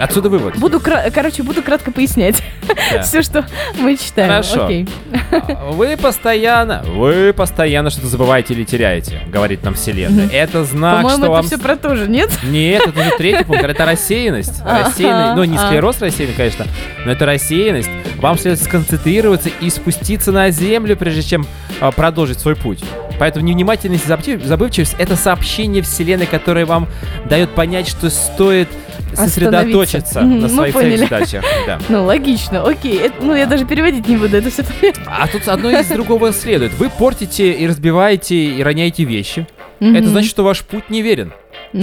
Отсюда 0.00 0.28
вывод. 0.28 0.56
Буду, 0.56 0.80
короче, 0.80 1.42
буду 1.42 1.62
кратко 1.62 1.90
пояснять 1.90 2.42
Да. 2.92 3.02
все, 3.02 3.22
что 3.22 3.44
мы 3.78 3.96
читаем. 3.96 4.28
Хорошо. 4.30 4.66
Окей. 4.66 4.88
Вы 5.72 5.96
постоянно, 5.96 6.82
вы 6.86 7.32
постоянно 7.32 7.90
что-то 7.90 8.08
забываете 8.08 8.54
или 8.54 8.64
теряете, 8.64 9.20
говорит 9.28 9.62
нам 9.62 9.74
Вселенная. 9.74 10.26
Мгм. 10.26 10.34
Это 10.34 10.64
знак, 10.64 10.96
По-моему, 10.96 11.16
что 11.16 11.22
это 11.26 11.30
вам 11.30 11.46
все 11.46 11.58
про 11.58 11.76
то 11.76 11.96
же, 11.96 12.08
нет? 12.08 12.30
Нет, 12.44 12.86
это 12.86 13.00
уже 13.00 13.10
третий 13.16 13.44
пункт. 13.44 13.64
Это 13.64 13.84
рассеянность. 13.84 14.62
Рассеянный, 14.64 15.34
ну 15.36 15.44
не 15.44 15.56
а. 15.56 15.66
склероз 15.66 16.00
рассеянный, 16.00 16.34
конечно, 16.34 16.66
но 17.04 17.12
это 17.12 17.26
рассеянность. 17.26 17.90
Вам 18.16 18.38
следует 18.38 18.62
сконцентрироваться 18.62 19.50
и 19.60 19.70
спуститься 19.70 20.32
на 20.32 20.50
землю, 20.50 20.96
прежде 20.96 21.22
чем 21.22 21.46
а, 21.80 21.90
продолжить 21.90 22.38
свой 22.38 22.56
путь. 22.56 22.82
Поэтому 23.18 23.44
невнимательность 23.46 24.04
и 24.04 24.08
забыв- 24.08 24.44
забывчивость— 24.44 24.96
это 24.98 25.16
сообщение 25.16 25.82
Вселенной, 25.82 26.26
которое 26.26 26.66
вам 26.66 26.88
дает 27.28 27.50
понять, 27.54 27.88
что 27.88 28.10
стоит 28.10 28.68
сосредоточиться 29.14 30.20
на 30.22 30.48
своих 30.48 30.74
целях 30.74 30.98
задачах. 31.08 31.44
Да. 31.66 31.78
Ну, 31.88 32.04
логично, 32.04 32.62
окей. 32.66 32.98
Это- 32.98 33.14
ну, 33.22 33.34
я 33.34 33.46
даже 33.46 33.64
переводить 33.64 34.06
не 34.08 34.16
буду, 34.16 34.36
это 34.36 34.50
все 34.50 34.62
А 35.06 35.26
тут 35.28 35.48
одно 35.48 35.70
из 35.70 35.86
другого 35.86 36.32
следует. 36.32 36.72
Вы 36.74 36.90
портите 36.90 37.52
и 37.52 37.66
разбиваете 37.66 38.34
и 38.36 38.62
роняете 38.62 39.04
вещи. 39.04 39.46
Это 39.80 40.08
значит, 40.08 40.30
что 40.30 40.42
ваш 40.44 40.62
путь 40.62 40.90
неверен. 40.90 41.32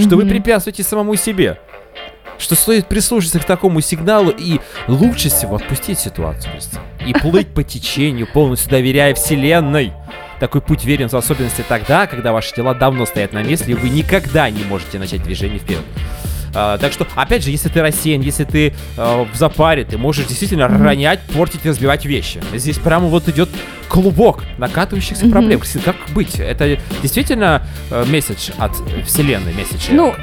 что 0.00 0.16
вы 0.16 0.26
препятствуете 0.26 0.82
самому 0.82 1.14
себе. 1.16 1.58
Что 2.38 2.54
стоит 2.56 2.86
прислушаться 2.86 3.38
к 3.38 3.44
такому 3.44 3.80
сигналу 3.80 4.30
и 4.30 4.58
лучше 4.88 5.28
всего 5.28 5.56
отпустить 5.56 5.98
ситуацию. 5.98 6.52
И 7.06 7.12
плыть 7.12 7.48
по 7.48 7.62
течению, 7.62 8.26
полностью 8.32 8.70
доверяя 8.70 9.14
Вселенной. 9.14 9.92
Такой 10.42 10.60
путь 10.60 10.84
верен 10.84 11.08
в 11.08 11.14
особенности 11.14 11.64
тогда, 11.68 12.08
когда 12.08 12.32
ваши 12.32 12.52
дела 12.52 12.74
давно 12.74 13.06
стоят 13.06 13.32
на 13.32 13.44
месте, 13.44 13.70
и 13.70 13.74
вы 13.74 13.88
никогда 13.90 14.50
не 14.50 14.64
можете 14.64 14.98
начать 14.98 15.22
движение 15.22 15.60
вперед. 15.60 15.84
А, 16.54 16.78
так 16.78 16.92
что, 16.92 17.06
опять 17.14 17.44
же, 17.44 17.50
если 17.50 17.68
ты 17.68 17.80
рассеян, 17.80 18.20
если 18.20 18.44
ты 18.44 18.74
э, 18.96 19.24
в 19.32 19.36
запаре, 19.36 19.84
ты 19.84 19.98
можешь 19.98 20.26
действительно 20.26 20.68
ронять, 20.68 21.20
портить 21.20 21.60
и 21.64 21.68
разбивать 21.68 22.04
вещи. 22.04 22.40
Здесь 22.54 22.78
прямо 22.78 23.06
вот 23.06 23.28
идет 23.28 23.48
клубок 23.88 24.44
накатывающихся 24.58 25.28
проблем. 25.28 25.60
Как 25.84 25.96
быть? 26.14 26.38
Это 26.38 26.78
действительно 27.02 27.62
э, 27.90 28.04
месседж 28.06 28.50
от 28.58 28.72
Вселенной, 29.06 29.52
месседж. 29.52 29.88
я 29.90 29.94
Ну, 29.94 30.14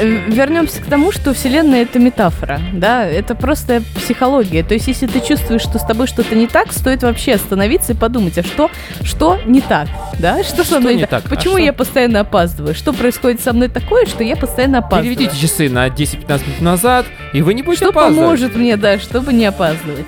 Э. 0.00 0.24
Вернемся 0.28 0.80
к 0.80 0.86
тому, 0.86 1.12
что 1.12 1.34
Вселенная 1.34 1.82
это 1.82 1.98
метафора, 1.98 2.60
да, 2.72 3.04
это 3.06 3.34
просто 3.34 3.82
психология. 3.96 4.62
То 4.62 4.74
есть, 4.74 4.88
если 4.88 5.06
ты 5.06 5.20
чувствуешь, 5.20 5.62
что 5.62 5.78
с 5.78 5.84
тобой 5.84 6.06
что-то 6.06 6.34
не 6.34 6.46
так, 6.46 6.72
стоит 6.72 7.02
вообще 7.02 7.34
остановиться 7.34 7.92
и 7.92 7.96
подумать, 7.96 8.38
а 8.38 8.42
что, 8.42 8.70
что 9.02 9.38
не 9.44 9.60
так, 9.60 9.88
да, 10.18 10.42
что, 10.42 10.64
со 10.64 10.80
мной 10.80 10.96
не 10.96 11.06
так? 11.06 11.24
А 11.26 11.28
Почему 11.28 11.54
что? 11.54 11.64
я 11.64 11.72
постоянно 11.72 12.20
опаздываю? 12.20 12.74
Что 12.74 12.92
происходит 12.92 13.40
со 13.40 13.52
мной 13.52 13.68
такое, 13.68 14.06
что 14.06 14.24
я 14.24 14.36
постоянно 14.36 14.78
опаздываю? 14.78 15.16
Переведите 15.16 15.40
часы 15.40 15.61
на 15.68 15.88
10-15 15.88 16.46
минут 16.46 16.60
назад, 16.60 17.06
и 17.32 17.42
вы 17.42 17.54
не 17.54 17.62
будете 17.62 17.84
Что 17.84 17.90
опаздывать. 17.90 18.18
поможет 18.18 18.56
мне, 18.56 18.76
да, 18.76 18.98
чтобы 18.98 19.32
не 19.32 19.44
опаздывать? 19.46 20.06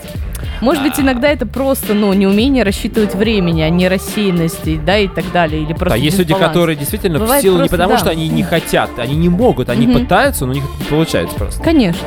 Может 0.61 0.83
быть, 0.83 0.99
иногда 0.99 1.29
это 1.29 1.47
просто, 1.47 1.95
ну, 1.95 2.13
неумение 2.13 2.63
рассчитывать 2.65 3.15
времени, 3.15 3.61
а 3.63 3.69
не 3.71 3.89
рассеянности, 3.89 4.81
да, 4.85 4.99
и 4.99 5.09
так 5.09 5.31
далее, 5.33 5.63
или 5.63 5.73
просто 5.73 5.91
Да, 5.91 5.97
есть 5.97 6.19
люди, 6.19 6.33
которые 6.33 6.77
действительно 6.77 7.19
в 7.19 7.23
Бывает 7.23 7.43
силу 7.43 7.57
не 7.57 7.59
просто, 7.69 7.77
потому, 7.77 7.93
да. 7.95 7.99
что 7.99 8.11
они 8.11 8.29
не 8.29 8.43
хотят, 8.45 8.91
они 8.99 9.17
не 9.17 9.29
могут, 9.29 9.69
они 9.69 9.87
Мгм. 9.87 10.01
пытаются, 10.03 10.47
но 10.47 10.53
у 10.53 10.55
них 10.55 10.65
не 10.79 10.85
получается 10.85 11.37
просто. 11.37 11.63
Конечно, 11.63 12.07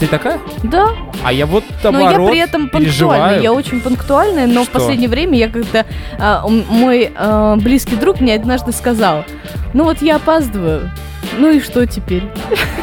Ты 0.00 0.06
такая? 0.06 0.40
да, 0.62 0.88
А 1.22 1.32
я 1.32 1.44
вот 1.46 1.62
Но 1.84 1.90
наоборот 1.92 2.28
я 2.28 2.32
при 2.32 2.40
этом 2.40 2.68
пунктуальная, 2.70 3.40
я 3.40 3.52
очень 3.52 3.80
пунктуальная, 3.82 4.46
но 4.46 4.62
в 4.62 4.64
Что? 4.64 4.72
последнее 4.78 5.08
время 5.10 5.36
я 5.38 5.48
как-то... 5.48 5.84
а, 6.18 6.46
мой 6.48 7.12
а, 7.14 7.56
близкий 7.56 7.96
друг 7.96 8.18
мне 8.20 8.34
однажды 8.34 8.72
сказал, 8.72 9.24
ну 9.74 9.84
вот 9.84 10.00
я 10.00 10.16
опаздываю, 10.16 10.90
ну 11.38 11.50
и 11.50 11.60
что 11.60 11.86
теперь? 11.86 12.24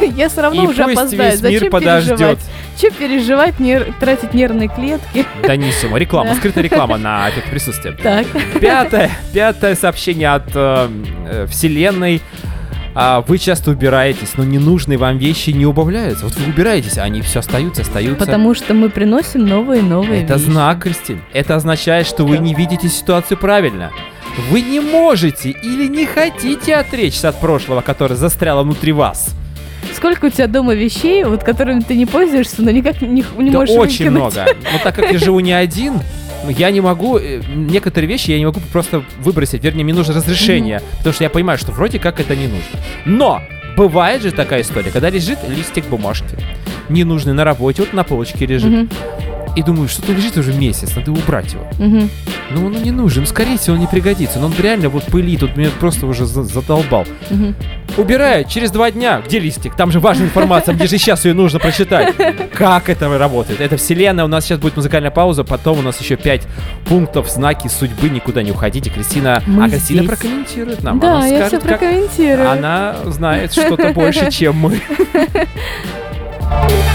я 0.00 0.28
все 0.28 0.42
равно 0.42 0.62
И 0.62 0.66
уже 0.68 0.84
пусть 0.84 0.96
опоздаю, 0.96 1.32
весь 1.32 1.42
мир 1.42 1.52
зачем 1.54 1.70
подождет. 1.72 2.16
переживать? 2.18 2.38
Че 2.80 2.90
переживать, 2.92 3.58
нер- 3.58 3.92
тратить 3.98 4.32
нервные 4.34 4.68
клетки? 4.68 5.26
Даниссимо. 5.42 5.98
Реклама, 5.98 6.30
Да. 6.30 6.36
скрытая 6.36 6.62
реклама 6.62 6.96
на 6.98 7.28
эффект 7.28 7.50
присутствия. 7.50 7.92
Так. 8.00 8.26
Пятое, 8.60 9.10
пятое 9.34 9.74
сообщение 9.74 10.32
от 10.32 10.48
э, 10.54 10.88
э, 11.28 11.46
Вселенной. 11.48 12.22
А, 13.00 13.20
вы 13.20 13.38
часто 13.38 13.70
убираетесь, 13.70 14.32
но 14.36 14.42
ненужные 14.42 14.98
вам 14.98 15.18
вещи 15.18 15.50
не 15.50 15.64
убавляются. 15.64 16.24
Вот 16.24 16.34
вы 16.36 16.50
убираетесь, 16.52 16.98
а 16.98 17.04
они 17.04 17.20
все 17.22 17.38
остаются, 17.38 17.82
остаются. 17.82 18.24
Потому 18.24 18.54
что 18.54 18.74
мы 18.74 18.90
приносим 18.90 19.46
новые 19.46 19.80
и 19.82 19.84
новые 19.84 20.24
Это 20.24 20.34
вещи. 20.34 20.46
знак, 20.46 20.82
Кристин. 20.82 21.22
Это 21.32 21.54
означает, 21.54 22.08
что 22.08 22.24
вы 22.24 22.38
не 22.38 22.54
видите 22.54 22.88
ситуацию 22.88 23.38
правильно. 23.38 23.92
Вы 24.50 24.62
не 24.62 24.80
можете 24.80 25.50
или 25.50 25.86
не 25.86 26.06
хотите 26.06 26.74
отречься 26.74 27.28
от 27.28 27.40
прошлого, 27.40 27.82
которое 27.82 28.16
застряло 28.16 28.64
внутри 28.64 28.90
вас. 28.90 29.30
Сколько 29.94 30.26
у 30.26 30.30
тебя 30.30 30.48
дома 30.48 30.74
вещей, 30.74 31.22
вот 31.24 31.44
которыми 31.44 31.80
ты 31.80 31.94
не 31.94 32.04
пользуешься, 32.06 32.62
но 32.62 32.70
никак 32.72 33.00
не, 33.00 33.24
не 33.38 33.50
Да 33.50 33.58
можешь 33.60 33.76
очень 33.76 34.10
выкинуть? 34.10 34.34
много. 34.34 34.46
Но 34.72 34.78
так 34.82 34.96
как 34.96 35.12
я 35.12 35.18
живу 35.18 35.38
не 35.40 35.52
один, 35.52 35.94
я 36.50 36.70
не 36.70 36.80
могу, 36.80 37.18
э, 37.18 37.40
некоторые 37.54 38.08
вещи 38.08 38.30
я 38.30 38.38
не 38.38 38.46
могу 38.46 38.60
просто 38.72 39.02
выбросить, 39.22 39.62
вернее, 39.64 39.84
мне 39.84 39.94
нужно 39.94 40.14
разрешение, 40.14 40.82
потому 40.98 41.12
что 41.14 41.24
я 41.24 41.30
понимаю, 41.30 41.58
что 41.58 41.72
вроде 41.72 41.98
как 41.98 42.20
это 42.20 42.34
не 42.36 42.46
нужно. 42.46 42.80
Но 43.04 43.42
бывает 43.76 44.22
же 44.22 44.30
такая 44.32 44.62
история, 44.62 44.90
когда 44.90 45.10
лежит 45.10 45.38
листик 45.48 45.86
бумажки, 45.86 46.36
ненужный 46.88 47.34
на 47.34 47.44
работе, 47.44 47.82
вот 47.82 47.92
на 47.92 48.04
полочке 48.04 48.46
лежит, 48.46 48.70
Мгм, 48.70 48.88
и 49.56 49.62
думаю, 49.62 49.88
что-то 49.88 50.12
лежит 50.12 50.36
уже 50.36 50.52
месяц, 50.52 50.94
надо 50.96 51.12
убрать 51.12 51.52
его. 51.52 51.66
мгм. 51.78 52.10
Ну, 52.50 52.66
он 52.66 52.82
не 52.82 52.90
нужен, 52.90 53.26
скорее 53.26 53.58
всего, 53.58 53.74
он 53.74 53.80
не 53.80 53.86
пригодится, 53.86 54.38
но 54.38 54.46
он 54.46 54.54
реально 54.58 54.88
вот 54.88 55.04
пылит, 55.04 55.40
тут 55.40 55.56
меня 55.56 55.68
просто 55.80 56.06
уже 56.06 56.24
за- 56.26 56.44
задолбал. 56.44 57.04
Мгм. 57.30 57.54
Убираю 57.98 58.44
через 58.44 58.70
два 58.70 58.90
дня. 58.92 59.20
Где 59.26 59.40
листик? 59.40 59.74
Там 59.74 59.90
же 59.90 59.98
важная 60.00 60.26
информация, 60.26 60.74
где 60.74 60.86
же 60.86 60.98
сейчас 60.98 61.24
ее 61.24 61.34
нужно 61.34 61.58
прочитать. 61.58 62.14
Как 62.54 62.88
это 62.88 63.18
работает? 63.18 63.60
Это 63.60 63.76
вселенная, 63.76 64.24
у 64.24 64.28
нас 64.28 64.44
сейчас 64.44 64.58
будет 64.60 64.76
музыкальная 64.76 65.10
пауза, 65.10 65.42
потом 65.44 65.80
у 65.80 65.82
нас 65.82 66.00
еще 66.00 66.16
пять 66.16 66.42
пунктов, 66.86 67.28
знаки 67.28 67.68
судьбы, 67.68 68.08
никуда 68.08 68.42
не 68.42 68.52
уходите. 68.52 68.88
Кристина, 68.88 69.42
Мы 69.46 69.64
а 69.64 69.68
Кристина 69.68 70.04
здесь. 70.04 70.16
прокомментирует 70.16 70.82
нам. 70.82 71.00
Да, 71.00 71.16
Она 71.16 71.26
я 71.26 71.48
все 71.48 71.58
скажет, 71.58 71.68
как 71.68 71.80
прокомментирую. 71.80 72.50
она 72.50 72.96
знает 73.06 73.52
что-то 73.52 73.92
больше, 73.92 74.30
чем 74.30 74.56
мы. 74.56 74.80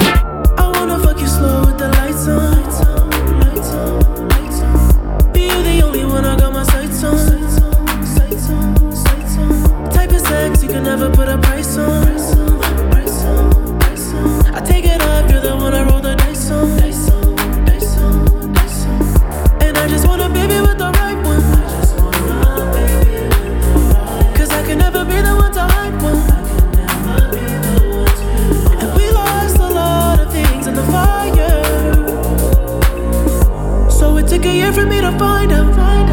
here 34.64 34.72
for 34.72 34.86
me 34.86 35.02
to 35.02 35.12
find 35.20 35.52
out. 35.52 35.76
Find 35.76 36.10
out. 36.10 36.13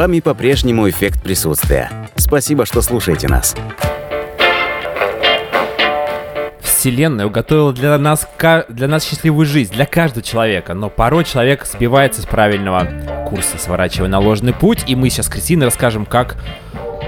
Вами 0.00 0.20
по-прежнему 0.20 0.88
эффект 0.88 1.22
присутствия. 1.22 1.90
Спасибо, 2.16 2.64
что 2.64 2.80
слушаете 2.80 3.28
нас. 3.28 3.54
Вселенная 6.62 7.26
уготовила 7.26 7.74
для 7.74 7.98
нас, 7.98 8.26
для 8.70 8.88
нас 8.88 9.04
счастливую 9.04 9.44
жизнь, 9.44 9.74
для 9.74 9.84
каждого 9.84 10.22
человека, 10.22 10.72
но 10.72 10.88
порой 10.88 11.24
человек 11.24 11.66
сбивается 11.66 12.22
с 12.22 12.24
правильного 12.24 12.88
курса, 13.28 13.58
сворачивая 13.58 14.08
на 14.08 14.20
ложный 14.20 14.54
путь, 14.54 14.84
и 14.86 14.96
мы 14.96 15.10
сейчас 15.10 15.26
с 15.26 15.28
Кристиной 15.28 15.66
расскажем, 15.66 16.06
как 16.06 16.38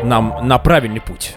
нам 0.05 0.40
на 0.43 0.59
правильный 0.59 1.01
путь 1.01 1.32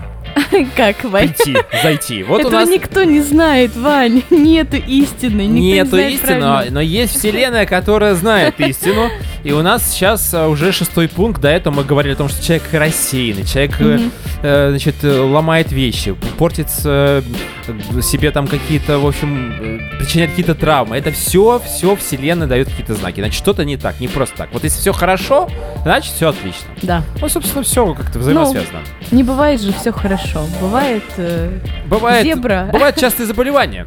Как, 0.75 1.03
Вань? 1.03 1.33
прийти, 1.33 1.57
зайти. 1.83 2.23
Вот 2.23 2.37
у 2.37 2.47
Этого 2.47 2.51
нас 2.61 2.69
никто 2.69 3.03
не 3.03 3.21
знает, 3.21 3.75
Вань. 3.75 4.23
Нету 4.29 4.77
истины. 4.77 5.41
Никто 5.41 5.47
не 5.47 5.71
нету 5.73 5.89
знает 5.91 6.13
истины, 6.13 6.65
но, 6.71 6.81
есть 6.81 7.17
вселенная, 7.17 7.65
которая 7.65 8.15
знает 8.15 8.59
истину, 8.59 9.09
И 9.43 9.51
у 9.51 9.61
нас 9.61 9.83
сейчас 9.91 10.33
а, 10.33 10.47
уже 10.47 10.71
шестой 10.71 11.07
пункт. 11.07 11.39
До 11.39 11.49
этого 11.49 11.75
мы 11.75 11.83
говорили 11.83 12.13
о 12.13 12.17
том, 12.17 12.29
что 12.29 12.43
человек 12.43 12.63
рассеянный, 12.71 13.45
человек, 13.45 13.79
Мгм. 13.79 14.11
э, 14.41 14.69
значит, 14.71 14.95
э, 15.03 15.19
ломает 15.19 15.71
вещи, 15.71 16.15
портит 16.39 16.67
э, 16.83 17.21
себе 18.01 18.31
там 18.31 18.47
какие-то, 18.47 18.97
в 18.97 19.05
общем, 19.05 19.53
э, 19.59 19.97
причиняет 19.99 20.31
какие-то 20.31 20.55
травмы. 20.55 20.97
Это 20.97 21.11
все, 21.11 21.61
все 21.63 21.95
вселенная 21.95 22.47
дает 22.47 22.69
какие-то 22.69 22.95
знаки. 22.95 23.19
Значит, 23.19 23.37
что-то 23.37 23.63
не 23.65 23.77
так, 23.77 23.99
не 23.99 24.07
просто 24.07 24.35
так. 24.35 24.49
Вот 24.51 24.63
если 24.63 24.79
все 24.79 24.93
хорошо, 24.93 25.47
значит, 25.83 26.11
все 26.13 26.29
отлично. 26.29 26.67
Да. 26.81 27.03
Ну, 27.21 27.29
собственно, 27.29 27.63
все 27.63 27.93
как-то 27.93 28.17
взаимосвязано. 28.17 28.79
Не 29.11 29.21
бывает 29.21 29.61
же 29.61 29.73
все 29.73 29.91
хорошо. 29.91 30.34
Бывает... 30.61 31.03
э, 31.17 31.59
Бывает, 31.87 32.25
зебра. 32.25 32.69
бывают 32.71 32.95
частые 32.97 33.27
заболевания. 33.27 33.85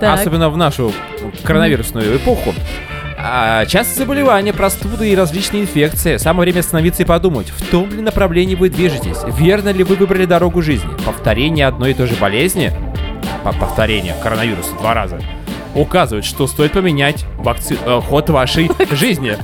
так. 0.00 0.18
Особенно 0.20 0.50
в 0.50 0.56
нашу 0.56 0.92
коронавирусную 1.44 2.16
эпоху. 2.16 2.54
А, 3.26 3.64
частые 3.66 3.98
заболевания, 4.04 4.52
простуды 4.52 5.10
и 5.10 5.16
различные 5.16 5.62
инфекции. 5.62 6.18
Самое 6.18 6.42
время 6.50 6.60
остановиться 6.60 7.02
и 7.02 7.06
подумать, 7.06 7.48
в 7.48 7.70
том 7.70 7.88
ли 7.90 8.02
направлении 8.02 8.54
вы 8.54 8.68
движетесь, 8.68 9.18
верно 9.38 9.70
ли 9.70 9.82
вы 9.82 9.94
выбрали 9.94 10.26
дорогу 10.26 10.60
жизни. 10.62 10.90
Повторение 11.06 11.66
одной 11.66 11.92
и 11.92 11.94
той 11.94 12.06
же 12.06 12.16
болезни, 12.16 12.70
по- 13.42 13.52
повторение 13.52 14.14
коронавируса 14.22 14.74
два 14.78 14.92
раза, 14.92 15.20
указывает, 15.74 16.24
что 16.26 16.46
стоит 16.46 16.72
поменять 16.72 17.24
вакци- 17.38 17.78
э, 17.86 18.00
ход 18.02 18.28
вашей 18.28 18.70
жизни. 18.90 19.36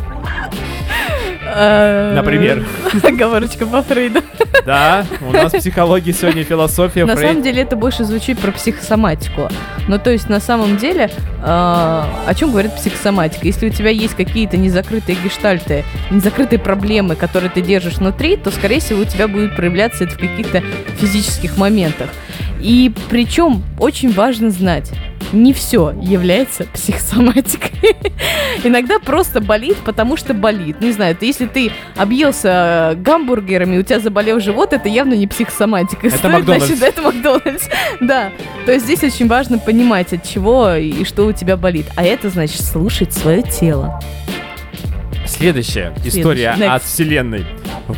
Э, 1.55 2.15
Например? 2.15 2.65
Оговорочка 3.03 3.67
по 3.67 3.83
Фрейду. 3.83 4.23
Да, 4.65 5.05
у 5.21 5.33
нас 5.33 5.53
психология 5.53 6.13
сегодня, 6.13 6.45
философия, 6.45 7.05
На 7.05 7.17
самом 7.17 7.43
деле 7.43 7.63
это 7.63 7.77
больше 7.77 8.05
звучит 8.05 8.39
про 8.39 8.53
психосоматику. 8.53 9.49
Ну, 9.89 9.99
то 9.99 10.11
есть, 10.11 10.29
на 10.29 10.41
самом 10.41 10.77
деле, 10.77 11.11
э, 11.43 11.45
о 11.45 12.35
чем 12.37 12.51
говорит 12.51 12.75
психосоматика? 12.75 13.47
Если 13.47 13.69
у 13.69 13.71
тебя 13.71 13.91
есть 13.91 14.15
какие-то 14.15 14.57
незакрытые 14.57 15.17
гештальты, 15.23 15.85
незакрытые 16.11 16.59
проблемы, 16.59 17.17
которые 17.17 17.51
ты 17.51 17.61
держишь 17.61 17.95
внутри, 17.95 18.37
то, 18.37 18.51
скорее 18.51 18.81
всего, 18.81 19.01
у 19.01 19.05
тебя 19.05 19.29
будет 19.29 19.57
проявляться 19.57 20.05
это 20.05 20.15
в 20.15 20.19
каких-то 20.19 20.63
физических 20.99 21.57
моментах. 21.57 22.11
И 22.61 22.93
причем 23.09 23.63
очень 23.79 24.13
важно 24.13 24.51
знать, 24.51 24.91
не 25.33 25.53
все 25.53 25.95
является 26.01 26.65
психосоматикой. 26.65 27.97
Иногда 28.65 28.99
просто 28.99 29.41
болит, 29.41 29.77
потому 29.85 30.17
что 30.17 30.35
болит. 30.35 30.81
Не 30.81 30.93
знаю, 30.93 31.17
ты, 31.17 31.27
если 31.27 31.47
ты 31.47 31.73
объелся 31.97 32.93
э, 32.93 32.95
гамбургерами, 32.97 33.79
у 33.79 33.83
тебя 33.83 34.01
заболел 34.01 34.41
живот, 34.41 34.73
это 34.73 34.89
явно 34.89 35.15
не 35.15 35.27
психосоматика. 35.27 36.09
Это 36.09 36.17
Стоит, 36.17 36.33
Макдональдс. 36.35 36.67
значит, 36.67 36.83
это 36.83 37.03
Макдональдс. 37.03 37.65
Да. 38.01 38.31
То 38.67 38.73
есть 38.73 38.85
здесь 38.87 39.03
очень 39.03 39.29
важно 39.29 39.59
понимать, 39.59 40.13
от 40.13 40.25
чего 40.25 40.73
и 40.75 41.05
что 41.05 41.27
у 41.27 41.33
тебя 41.33 41.57
болит. 41.57 41.87
А 41.97 42.05
это 42.05 42.29
значит 42.31 42.63
слушать 42.63 43.13
свое 43.13 43.43
тело. 43.43 44.01
Следующая 45.31 45.93
история 46.05 46.55
Next. 46.59 46.67
от 46.67 46.83
вселенной. 46.85 47.47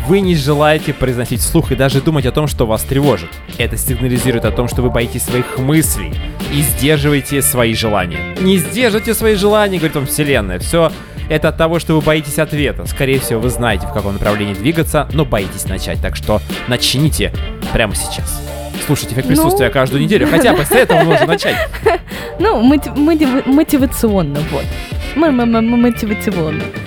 Вы 0.06 0.20
не 0.20 0.34
желаете 0.36 0.92
произносить 0.94 1.40
вслух 1.40 1.72
и 1.72 1.74
даже 1.76 2.00
думать 2.00 2.26
о 2.26 2.32
том, 2.32 2.46
что 2.46 2.66
вас 2.66 2.82
тревожит. 2.82 3.30
Это 3.58 3.76
сигнализирует 3.76 4.44
о 4.44 4.50
том, 4.50 4.68
что 4.68 4.82
вы 4.82 4.90
боитесь 4.90 5.22
своих 5.24 5.58
мыслей 5.58 6.14
и 6.52 6.60
сдерживаете 6.62 7.42
свои 7.42 7.74
желания. 7.74 8.36
Не 8.40 8.58
сдерживайте 8.58 9.14
свои 9.14 9.34
желания, 9.34 9.78
говорит 9.78 9.96
вам 9.96 10.06
вселенная. 10.06 10.58
Все 10.58 10.92
это 11.28 11.48
от 11.48 11.56
того, 11.56 11.78
что 11.78 11.94
вы 11.94 12.00
боитесь 12.00 12.38
ответа. 12.38 12.86
Скорее 12.86 13.18
всего, 13.18 13.40
вы 13.40 13.48
знаете, 13.50 13.86
в 13.86 13.92
каком 13.92 14.12
направлении 14.14 14.54
двигаться, 14.54 15.08
но 15.12 15.24
боитесь 15.24 15.64
начать. 15.66 16.00
Так 16.00 16.16
что 16.16 16.40
начните 16.68 17.32
прямо 17.72 17.94
сейчас. 17.94 18.42
Слушайте 18.86 19.14
эффект 19.14 19.28
Ну. 19.28 19.34
присутствия 19.36 19.70
каждую 19.70 20.02
неделю. 20.02 20.26
Хотя 20.26 20.52
бы 20.54 20.64
с 20.64 20.72
этого 20.72 21.02
нужно 21.02 21.26
начать. 21.26 21.56
Ну, 22.38 22.60
мотив- 22.62 22.96
мотив- 22.96 23.46
мотивационно, 23.46 24.40
вот. 24.50 24.64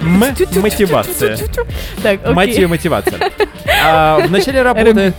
Мотивационно. 0.01 0.61
Мотивация. 0.61 1.38
Так. 2.01 2.34
Мотив 2.34 2.69
мотивация. 2.69 3.32
А, 3.84 4.19
в 4.19 4.32
начале 4.32 4.61
работы... 4.61 5.13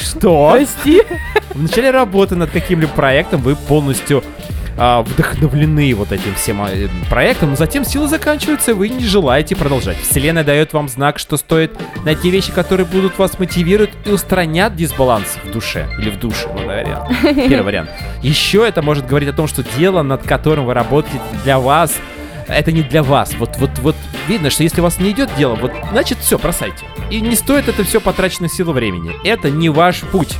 Что? 0.00 0.52
Прости. 0.52 1.02
В 1.50 1.62
начале 1.62 1.90
работы 1.90 2.34
над 2.34 2.50
каким-либо 2.50 2.92
проектом 2.92 3.40
вы 3.42 3.56
полностью 3.56 4.22
а, 4.78 5.02
вдохновлены 5.02 5.94
вот 5.94 6.12
этим 6.12 6.34
всем 6.34 6.60
а, 6.60 6.68
проектом, 7.08 7.50
но 7.50 7.56
затем 7.56 7.84
силы 7.84 8.08
заканчиваются, 8.08 8.72
и 8.72 8.74
вы 8.74 8.88
не 8.88 9.04
желаете 9.04 9.56
продолжать. 9.56 9.96
Вселенная 9.98 10.44
дает 10.44 10.72
вам 10.72 10.88
знак, 10.88 11.18
что 11.18 11.36
стоит 11.36 11.72
найти 12.04 12.30
вещи, 12.30 12.52
которые 12.52 12.86
будут 12.86 13.18
вас 13.18 13.38
мотивировать 13.38 13.90
и 14.04 14.10
устранят 14.10 14.76
дисбаланс 14.76 15.38
в 15.44 15.50
душе. 15.50 15.88
Или 15.98 16.10
в 16.10 16.18
душе, 16.18 16.48
ну, 16.54 16.66
вариант. 16.66 17.08
Первый 17.22 17.62
вариант. 17.62 17.90
Еще 18.22 18.66
это 18.66 18.82
может 18.82 19.06
говорить 19.06 19.30
о 19.30 19.32
том, 19.32 19.46
что 19.46 19.62
дело, 19.78 20.02
над 20.02 20.22
которым 20.22 20.66
вы 20.66 20.74
работаете 20.74 21.20
для 21.42 21.58
вас, 21.58 21.94
это 22.48 22.72
не 22.72 22.82
для 22.82 23.02
вас. 23.02 23.34
Вот, 23.38 23.56
вот, 23.58 23.70
вот 23.78 23.96
видно, 24.28 24.50
что 24.50 24.62
если 24.62 24.80
у 24.80 24.84
вас 24.84 24.98
не 24.98 25.10
идет 25.10 25.30
дело, 25.36 25.54
вот 25.54 25.72
значит 25.90 26.18
все, 26.18 26.38
бросайте. 26.38 26.84
И 27.10 27.20
не 27.20 27.36
стоит 27.36 27.68
это 27.68 27.84
все 27.84 28.00
потраченной 28.00 28.48
силы 28.48 28.72
времени. 28.72 29.12
Это 29.24 29.50
не 29.50 29.68
ваш 29.68 30.00
путь. 30.00 30.36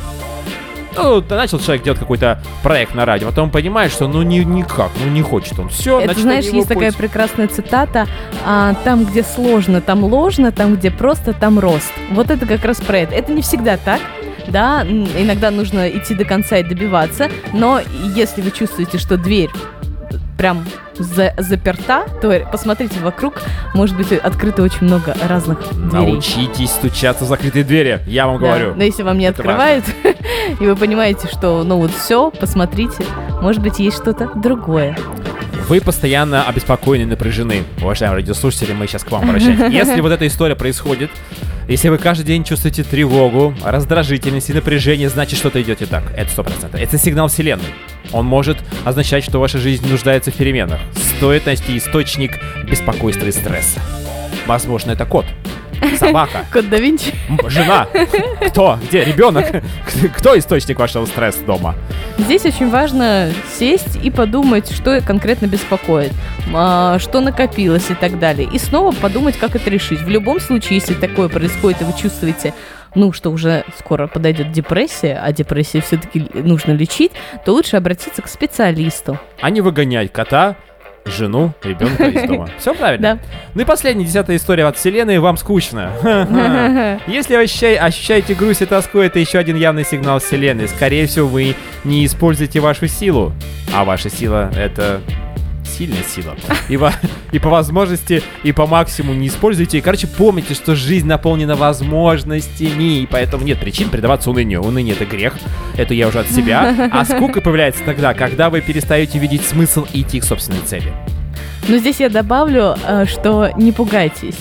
Ну, 0.97 1.23
начал 1.29 1.59
человек 1.59 1.83
делать 1.83 2.01
какой-то 2.01 2.41
проект 2.63 2.95
на 2.95 3.05
радио, 3.05 3.29
потом 3.29 3.51
понимает, 3.51 3.93
что 3.93 4.09
ну 4.09 4.23
ни, 4.23 4.39
никак, 4.39 4.91
ну 5.05 5.11
не 5.11 5.21
хочет 5.21 5.59
он. 5.59 5.69
Все, 5.69 6.01
Это, 6.01 6.19
знаешь, 6.19 6.47
есть 6.47 6.69
такая 6.69 6.91
прекрасная 6.93 7.49
цитата 7.49 8.07
а, 8.47 8.75
«Там, 8.83 9.05
где 9.05 9.23
сложно, 9.23 9.83
там 9.83 10.05
ложно, 10.05 10.53
там, 10.53 10.77
где 10.77 10.91
просто, 10.91 11.35
там 11.35 11.59
рост». 11.59 11.93
Вот 12.13 12.31
это 12.31 12.47
как 12.47 12.65
раз 12.65 12.81
про 12.81 12.99
это. 12.99 13.15
Это 13.15 13.31
не 13.33 13.43
всегда 13.43 13.77
так, 13.77 14.01
да, 14.49 14.87
иногда 14.87 15.51
нужно 15.51 15.89
идти 15.89 16.15
до 16.15 16.25
конца 16.25 16.59
и 16.59 16.63
добиваться, 16.63 17.31
но 17.53 17.81
если 18.15 18.41
вы 18.41 18.51
чувствуете, 18.51 18.97
что 18.97 19.19
дверь 19.19 19.51
прям 20.37 20.65
за- 20.99 21.35
заперта, 21.39 22.05
то 22.21 22.39
посмотрите 22.51 23.01
вокруг, 23.01 23.43
может 23.75 23.97
быть 23.97 24.13
открыто 24.13 24.63
очень 24.63 24.83
много 24.87 25.17
разных 25.29 25.59
дверей. 25.73 26.13
Научитесь 26.13 26.71
стучаться 26.71 27.25
в 27.25 27.29
закрытые 27.29 27.65
двери, 27.65 28.01
я 28.07 28.27
вам 28.27 28.41
Да, 28.41 28.47
говорю. 28.47 28.75
Но 28.75 28.85
если 28.85 29.03
вам 29.03 29.19
не 29.19 29.25
Это 29.27 29.41
открывают, 29.41 29.85
и 30.61 30.65
вы 30.65 30.77
понимаете, 30.77 31.29
что 31.29 31.63
ну 31.65 31.79
вот 31.79 31.91
все, 31.93 32.31
посмотрите, 32.31 33.05
может 33.41 33.63
быть 33.63 33.79
есть 33.79 33.97
что-то 33.97 34.31
другое. 34.35 34.97
Вы 35.69 35.81
постоянно 35.81 36.45
обеспокоены 36.45 37.03
и 37.03 37.07
напряжены. 37.07 37.65
Уважаемые 37.83 38.21
радиослушатели, 38.21 38.73
мы 38.73 38.87
сейчас 38.87 39.03
к 39.03 39.11
вам 39.11 39.29
обращаемся. 39.29 39.67
Если 39.71 40.01
вот 40.01 40.13
эта 40.13 40.27
история 40.27 40.55
происходит, 40.55 41.11
если 41.69 41.89
вы 41.89 41.99
каждый 41.99 42.25
день 42.25 42.45
чувствуете 42.45 42.85
тревогу, 42.85 43.53
раздражительность 43.65 44.51
и 44.51 44.53
напряжение, 44.53 45.09
значит 45.09 45.37
что-то 45.37 45.61
идет 45.61 45.81
не 45.81 45.89
так. 45.89 46.05
Это 46.17 46.31
сто 46.31 46.45
процентов. 46.45 46.81
Это 46.81 46.97
сигнал 46.97 47.27
Вселенной. 47.27 47.65
Он 48.13 48.25
может 48.27 48.59
означать, 48.85 49.25
что 49.25 49.39
ваша 49.39 49.59
жизнь 49.59 49.89
нуждается 49.89 50.31
в 50.31 50.35
переменах. 50.35 50.81
Стоит 51.17 51.47
найти 51.47 51.77
источник 51.79 52.39
беспокойства 52.69 53.27
и 53.27 53.33
стресса. 53.33 53.81
Возможно, 54.47 54.93
это 54.93 55.05
кот, 55.07 55.25
собака, 55.99 56.47
Код 56.53 56.69
да 56.69 56.77
Винчи. 56.79 57.13
жена. 57.49 57.89
Кто? 58.49 58.79
Где? 58.89 59.05
Ребенок? 59.05 59.47
Кто 60.17 60.39
источник 60.39 60.79
вашего 60.79 61.05
стресса 61.07 61.43
дома? 61.45 61.75
Здесь 62.19 62.45
очень 62.45 62.71
важно 62.71 63.33
сесть 63.59 63.97
и 64.03 64.11
подумать, 64.11 64.71
что 64.73 65.01
конкретно 65.01 65.47
беспокоит, 65.47 66.13
а, 66.55 66.99
что 66.99 67.21
накопилось 67.21 67.91
и 67.91 67.95
так 67.95 68.19
далее. 68.19 68.49
И 68.53 68.59
снова 68.59 68.93
подумать, 68.93 69.37
как 69.37 69.57
это 69.57 69.69
решить. 69.69 70.01
В 70.01 70.09
любом 70.09 70.41
случае, 70.41 70.77
если 70.79 70.95
такое 70.95 71.29
происходит, 71.29 71.83
и 71.83 71.85
вы 71.85 71.93
чувствуете, 72.01 72.55
ну, 72.97 73.13
что 73.13 73.31
уже 73.31 73.65
скоро 73.79 74.09
подойдет 74.09 74.51
депрессия, 74.51 75.21
а 75.23 75.31
депрессию 75.33 75.83
все-таки 75.83 76.27
нужно 76.35 76.73
лечить, 76.73 77.13
то 77.45 77.53
лучше 77.53 77.77
обратиться 77.77 78.23
к 78.23 78.29
специалисту. 78.29 79.19
а 79.41 79.51
не 79.51 79.61
выгонять 79.61 80.13
кота, 80.13 80.57
жену, 81.05 81.53
ребенка 81.63 82.07
из 82.07 82.27
дома. 82.29 82.49
Все 82.59 82.75
правильно? 82.75 83.15
Да. 83.15 83.21
Ну 83.55 83.63
и 83.63 83.65
последняя, 83.65 84.05
десятая 84.05 84.37
история 84.37 84.65
от 84.65 84.77
вселенной. 84.77 85.19
Вам 85.19 85.37
скучно. 85.37 85.93
Если 87.07 87.37
вы 87.37 87.43
ощущаете 87.43 88.35
грусть 88.35 88.63
и 88.63 88.67
тоску, 88.67 88.99
это 88.99 89.19
еще 89.19 89.39
один 89.39 89.57
явный 89.57 89.85
сигнал 89.85 90.19
вселенной. 90.19 90.69
Скорее 90.69 91.07
всего, 91.07 91.29
вы 91.29 91.55
не 91.85 92.05
используете 92.05 92.61
вашу 92.61 92.89
силу. 92.89 93.33
А 93.73 93.85
ваша 93.85 94.11
сила— 94.11 94.51
это 94.57 95.01
сильная 95.77 96.03
сила. 96.03 96.37
И, 96.69 96.77
во- 96.77 96.93
и 97.33 97.39
по 97.39 97.49
возможности, 97.51 98.23
и 98.43 98.53
по 98.53 98.67
максимуму 98.67 99.19
не 99.19 99.29
используйте. 99.29 99.79
И, 99.79 99.81
короче, 99.81 100.07
помните, 100.07 100.55
что 100.55 100.75
жизнь 100.75 101.07
наполнена 101.07 101.57
возможностями, 101.57 103.01
и 103.01 103.07
поэтому 103.07 103.45
нет 103.45 103.59
причин 103.59 103.89
предаваться 103.89 104.31
унынию. 104.31 104.63
Уныние— 104.63 104.95
это 104.99 105.05
грех, 105.05 105.35
это 105.77 105.95
я 105.95 106.09
уже 106.09 106.21
от 106.21 106.29
себя. 106.31 106.91
А 106.93 107.05
скука 107.05 107.41
появляется 107.41 107.83
тогда, 107.85 108.15
когда 108.15 108.51
вы 108.51 108.61
перестаете 108.61 109.19
видеть 109.19 109.45
смысл 109.45 109.87
и 109.93 110.03
идти 110.03 110.21
к 110.21 110.25
собственной 110.25 110.61
цели. 110.65 110.93
Но 111.69 111.79
здесь 111.79 111.99
я 112.01 112.09
добавлю, 112.09 112.77
э, 112.87 113.05
что 113.07 113.51
не 113.57 113.73
пугайтесь. 113.73 114.37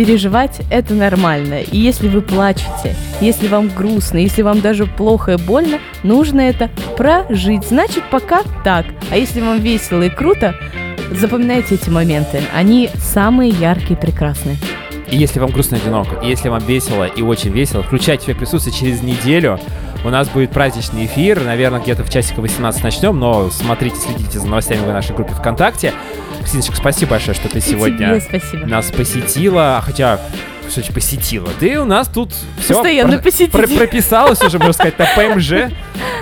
Переживать 0.00 0.62
это 0.70 0.94
нормально. 0.94 1.60
И 1.60 1.76
если 1.76 2.08
вы 2.08 2.22
плачете, 2.22 2.96
если 3.20 3.48
вам 3.48 3.68
грустно, 3.68 4.16
если 4.16 4.40
вам 4.40 4.62
даже 4.62 4.86
плохо 4.86 5.32
и 5.32 5.36
больно, 5.36 5.78
нужно 6.02 6.40
это 6.40 6.70
прожить. 6.96 7.66
Значит, 7.68 8.04
пока 8.10 8.40
так. 8.64 8.86
А 9.10 9.18
если 9.18 9.42
вам 9.42 9.60
весело 9.60 10.00
и 10.00 10.08
круто, 10.08 10.54
запоминайте 11.10 11.74
эти 11.74 11.90
моменты. 11.90 12.40
Они 12.54 12.88
самые 12.94 13.50
яркие 13.50 13.92
и 13.92 14.00
прекрасные. 14.00 14.56
И 15.10 15.18
если 15.18 15.38
вам 15.38 15.50
грустно 15.50 15.76
и 15.76 15.80
одиноко, 15.80 16.24
и 16.24 16.30
если 16.30 16.48
вам 16.48 16.64
весело 16.64 17.04
и 17.04 17.20
очень 17.20 17.50
весело, 17.50 17.82
включайте 17.82 18.24
эффект 18.24 18.38
присутствия 18.38 18.72
через 18.72 19.02
неделю. 19.02 19.60
У 20.02 20.08
нас 20.08 20.28
будет 20.28 20.50
праздничный 20.50 21.06
эфир, 21.06 21.42
наверное, 21.42 21.80
где-то 21.80 22.04
в 22.04 22.10
часика 22.10 22.40
18 22.40 22.82
начнем, 22.82 23.18
но 23.18 23.50
смотрите, 23.50 23.96
следите 23.96 24.38
за 24.38 24.46
новостями 24.46 24.80
в 24.80 24.88
нашей 24.88 25.14
группе 25.14 25.34
ВКонтакте. 25.34 25.92
Ксеночка, 26.42 26.74
спасибо 26.74 27.12
большое, 27.12 27.34
что 27.34 27.48
ты 27.48 27.60
сегодня 27.60 28.18
нас 28.66 28.90
посетила, 28.90 29.82
хотя 29.84 30.18
кстати, 30.70 30.92
посетила. 30.92 31.48
Ты 31.58 31.78
у 31.80 31.84
нас 31.84 32.08
тут 32.08 32.32
все 32.58 32.74
Постоянно 32.74 33.18
посетитель. 33.18 33.76
прописалась 33.76 34.40
уже, 34.42 34.58
можно 34.58 34.72
сказать, 34.72 34.98
на 34.98 35.06
ПМЖ. 35.06 35.52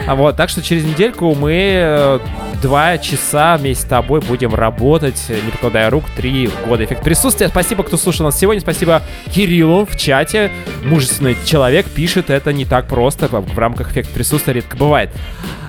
А 0.07 0.15
Вот, 0.15 0.37
так 0.37 0.49
что 0.49 0.63
через 0.63 0.85
недельку 0.85 1.35
мы 1.35 1.53
э, 1.55 2.19
два 2.63 2.99
часа 2.99 3.57
вместе 3.57 3.85
с 3.85 3.87
тобой 3.87 4.21
будем 4.21 4.55
работать, 4.55 5.23
э, 5.29 5.39
не 5.45 5.51
покладая 5.51 5.91
рук, 5.91 6.05
три 6.17 6.51
года 6.67 6.85
эффект 6.85 7.05
присутствия. 7.05 7.49
Спасибо, 7.49 7.83
кто 7.85 7.97
слушал 7.97 8.25
нас 8.25 8.39
сегодня. 8.39 8.61
Спасибо 8.61 9.03
Кириллу 9.33 9.87
в 9.87 9.97
чате. 9.97 10.51
Мужественный 10.83 11.37
человек 11.45 11.87
пишет, 11.87 12.31
это 12.31 12.53
не 12.53 12.65
так 12.65 12.89
просто. 12.89 13.29
В 13.29 13.59
рамках 13.59 13.93
эффекта 13.93 14.13
присутствия 14.15 14.55
редко 14.55 14.77
бывает. 14.77 15.11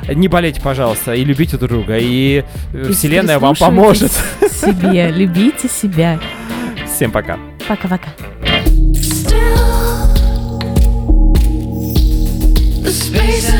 Не 0.07 0.27
болейте, 0.27 0.59
пожалуйста, 0.61 1.13
и 1.13 1.23
любите 1.23 1.57
друг 1.57 1.69
друга, 1.71 1.97
и 1.99 2.43
э, 2.73 2.86
И 2.89 2.93
Вселенная 2.93 3.38
вам 3.39 3.55
поможет. 3.55 4.11
себе, 4.49 5.09
любите 5.11 5.67
себя. 5.67 6.19
Всем 6.88 7.11
пока. 7.11 7.38
Пока-пока. 7.67 8.09
The 12.89 12.95
space 12.95 13.59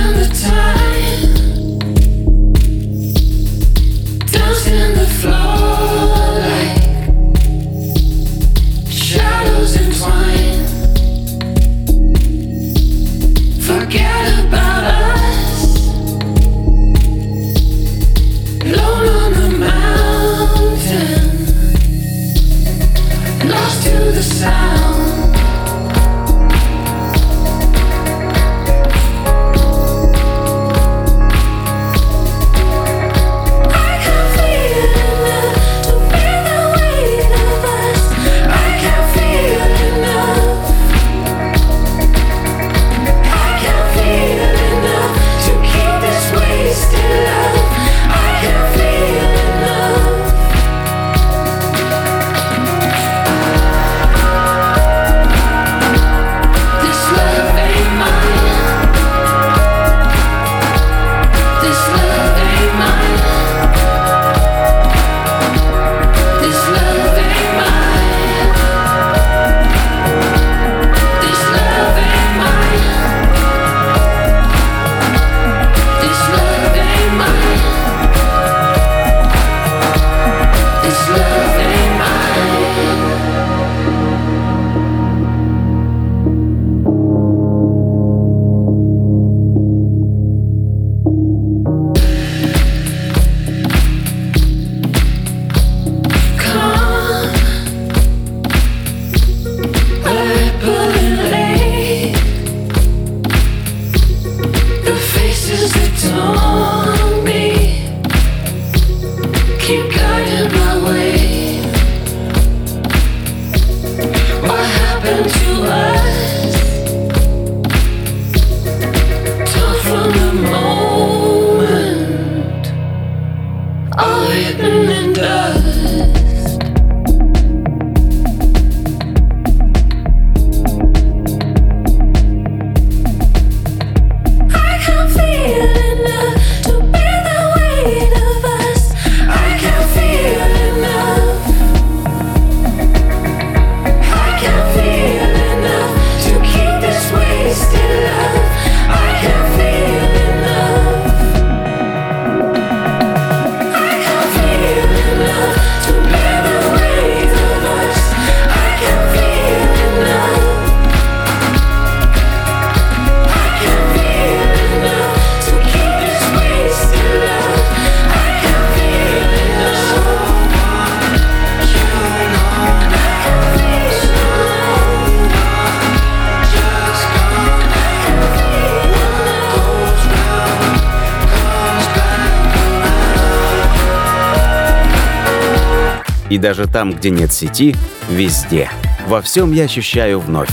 даже 186.40 186.68
там, 186.68 186.94
где 186.94 187.10
нет 187.10 187.32
сети, 187.32 187.76
везде. 188.10 188.70
Во 189.08 189.22
всем 189.22 189.52
я 189.52 189.66
ощущаю 189.66 190.20
вновь. 190.20 190.50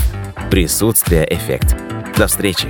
Присутствие 0.49 1.27
эффект. 1.33 1.75
До 2.17 2.27
встречи. 2.27 2.67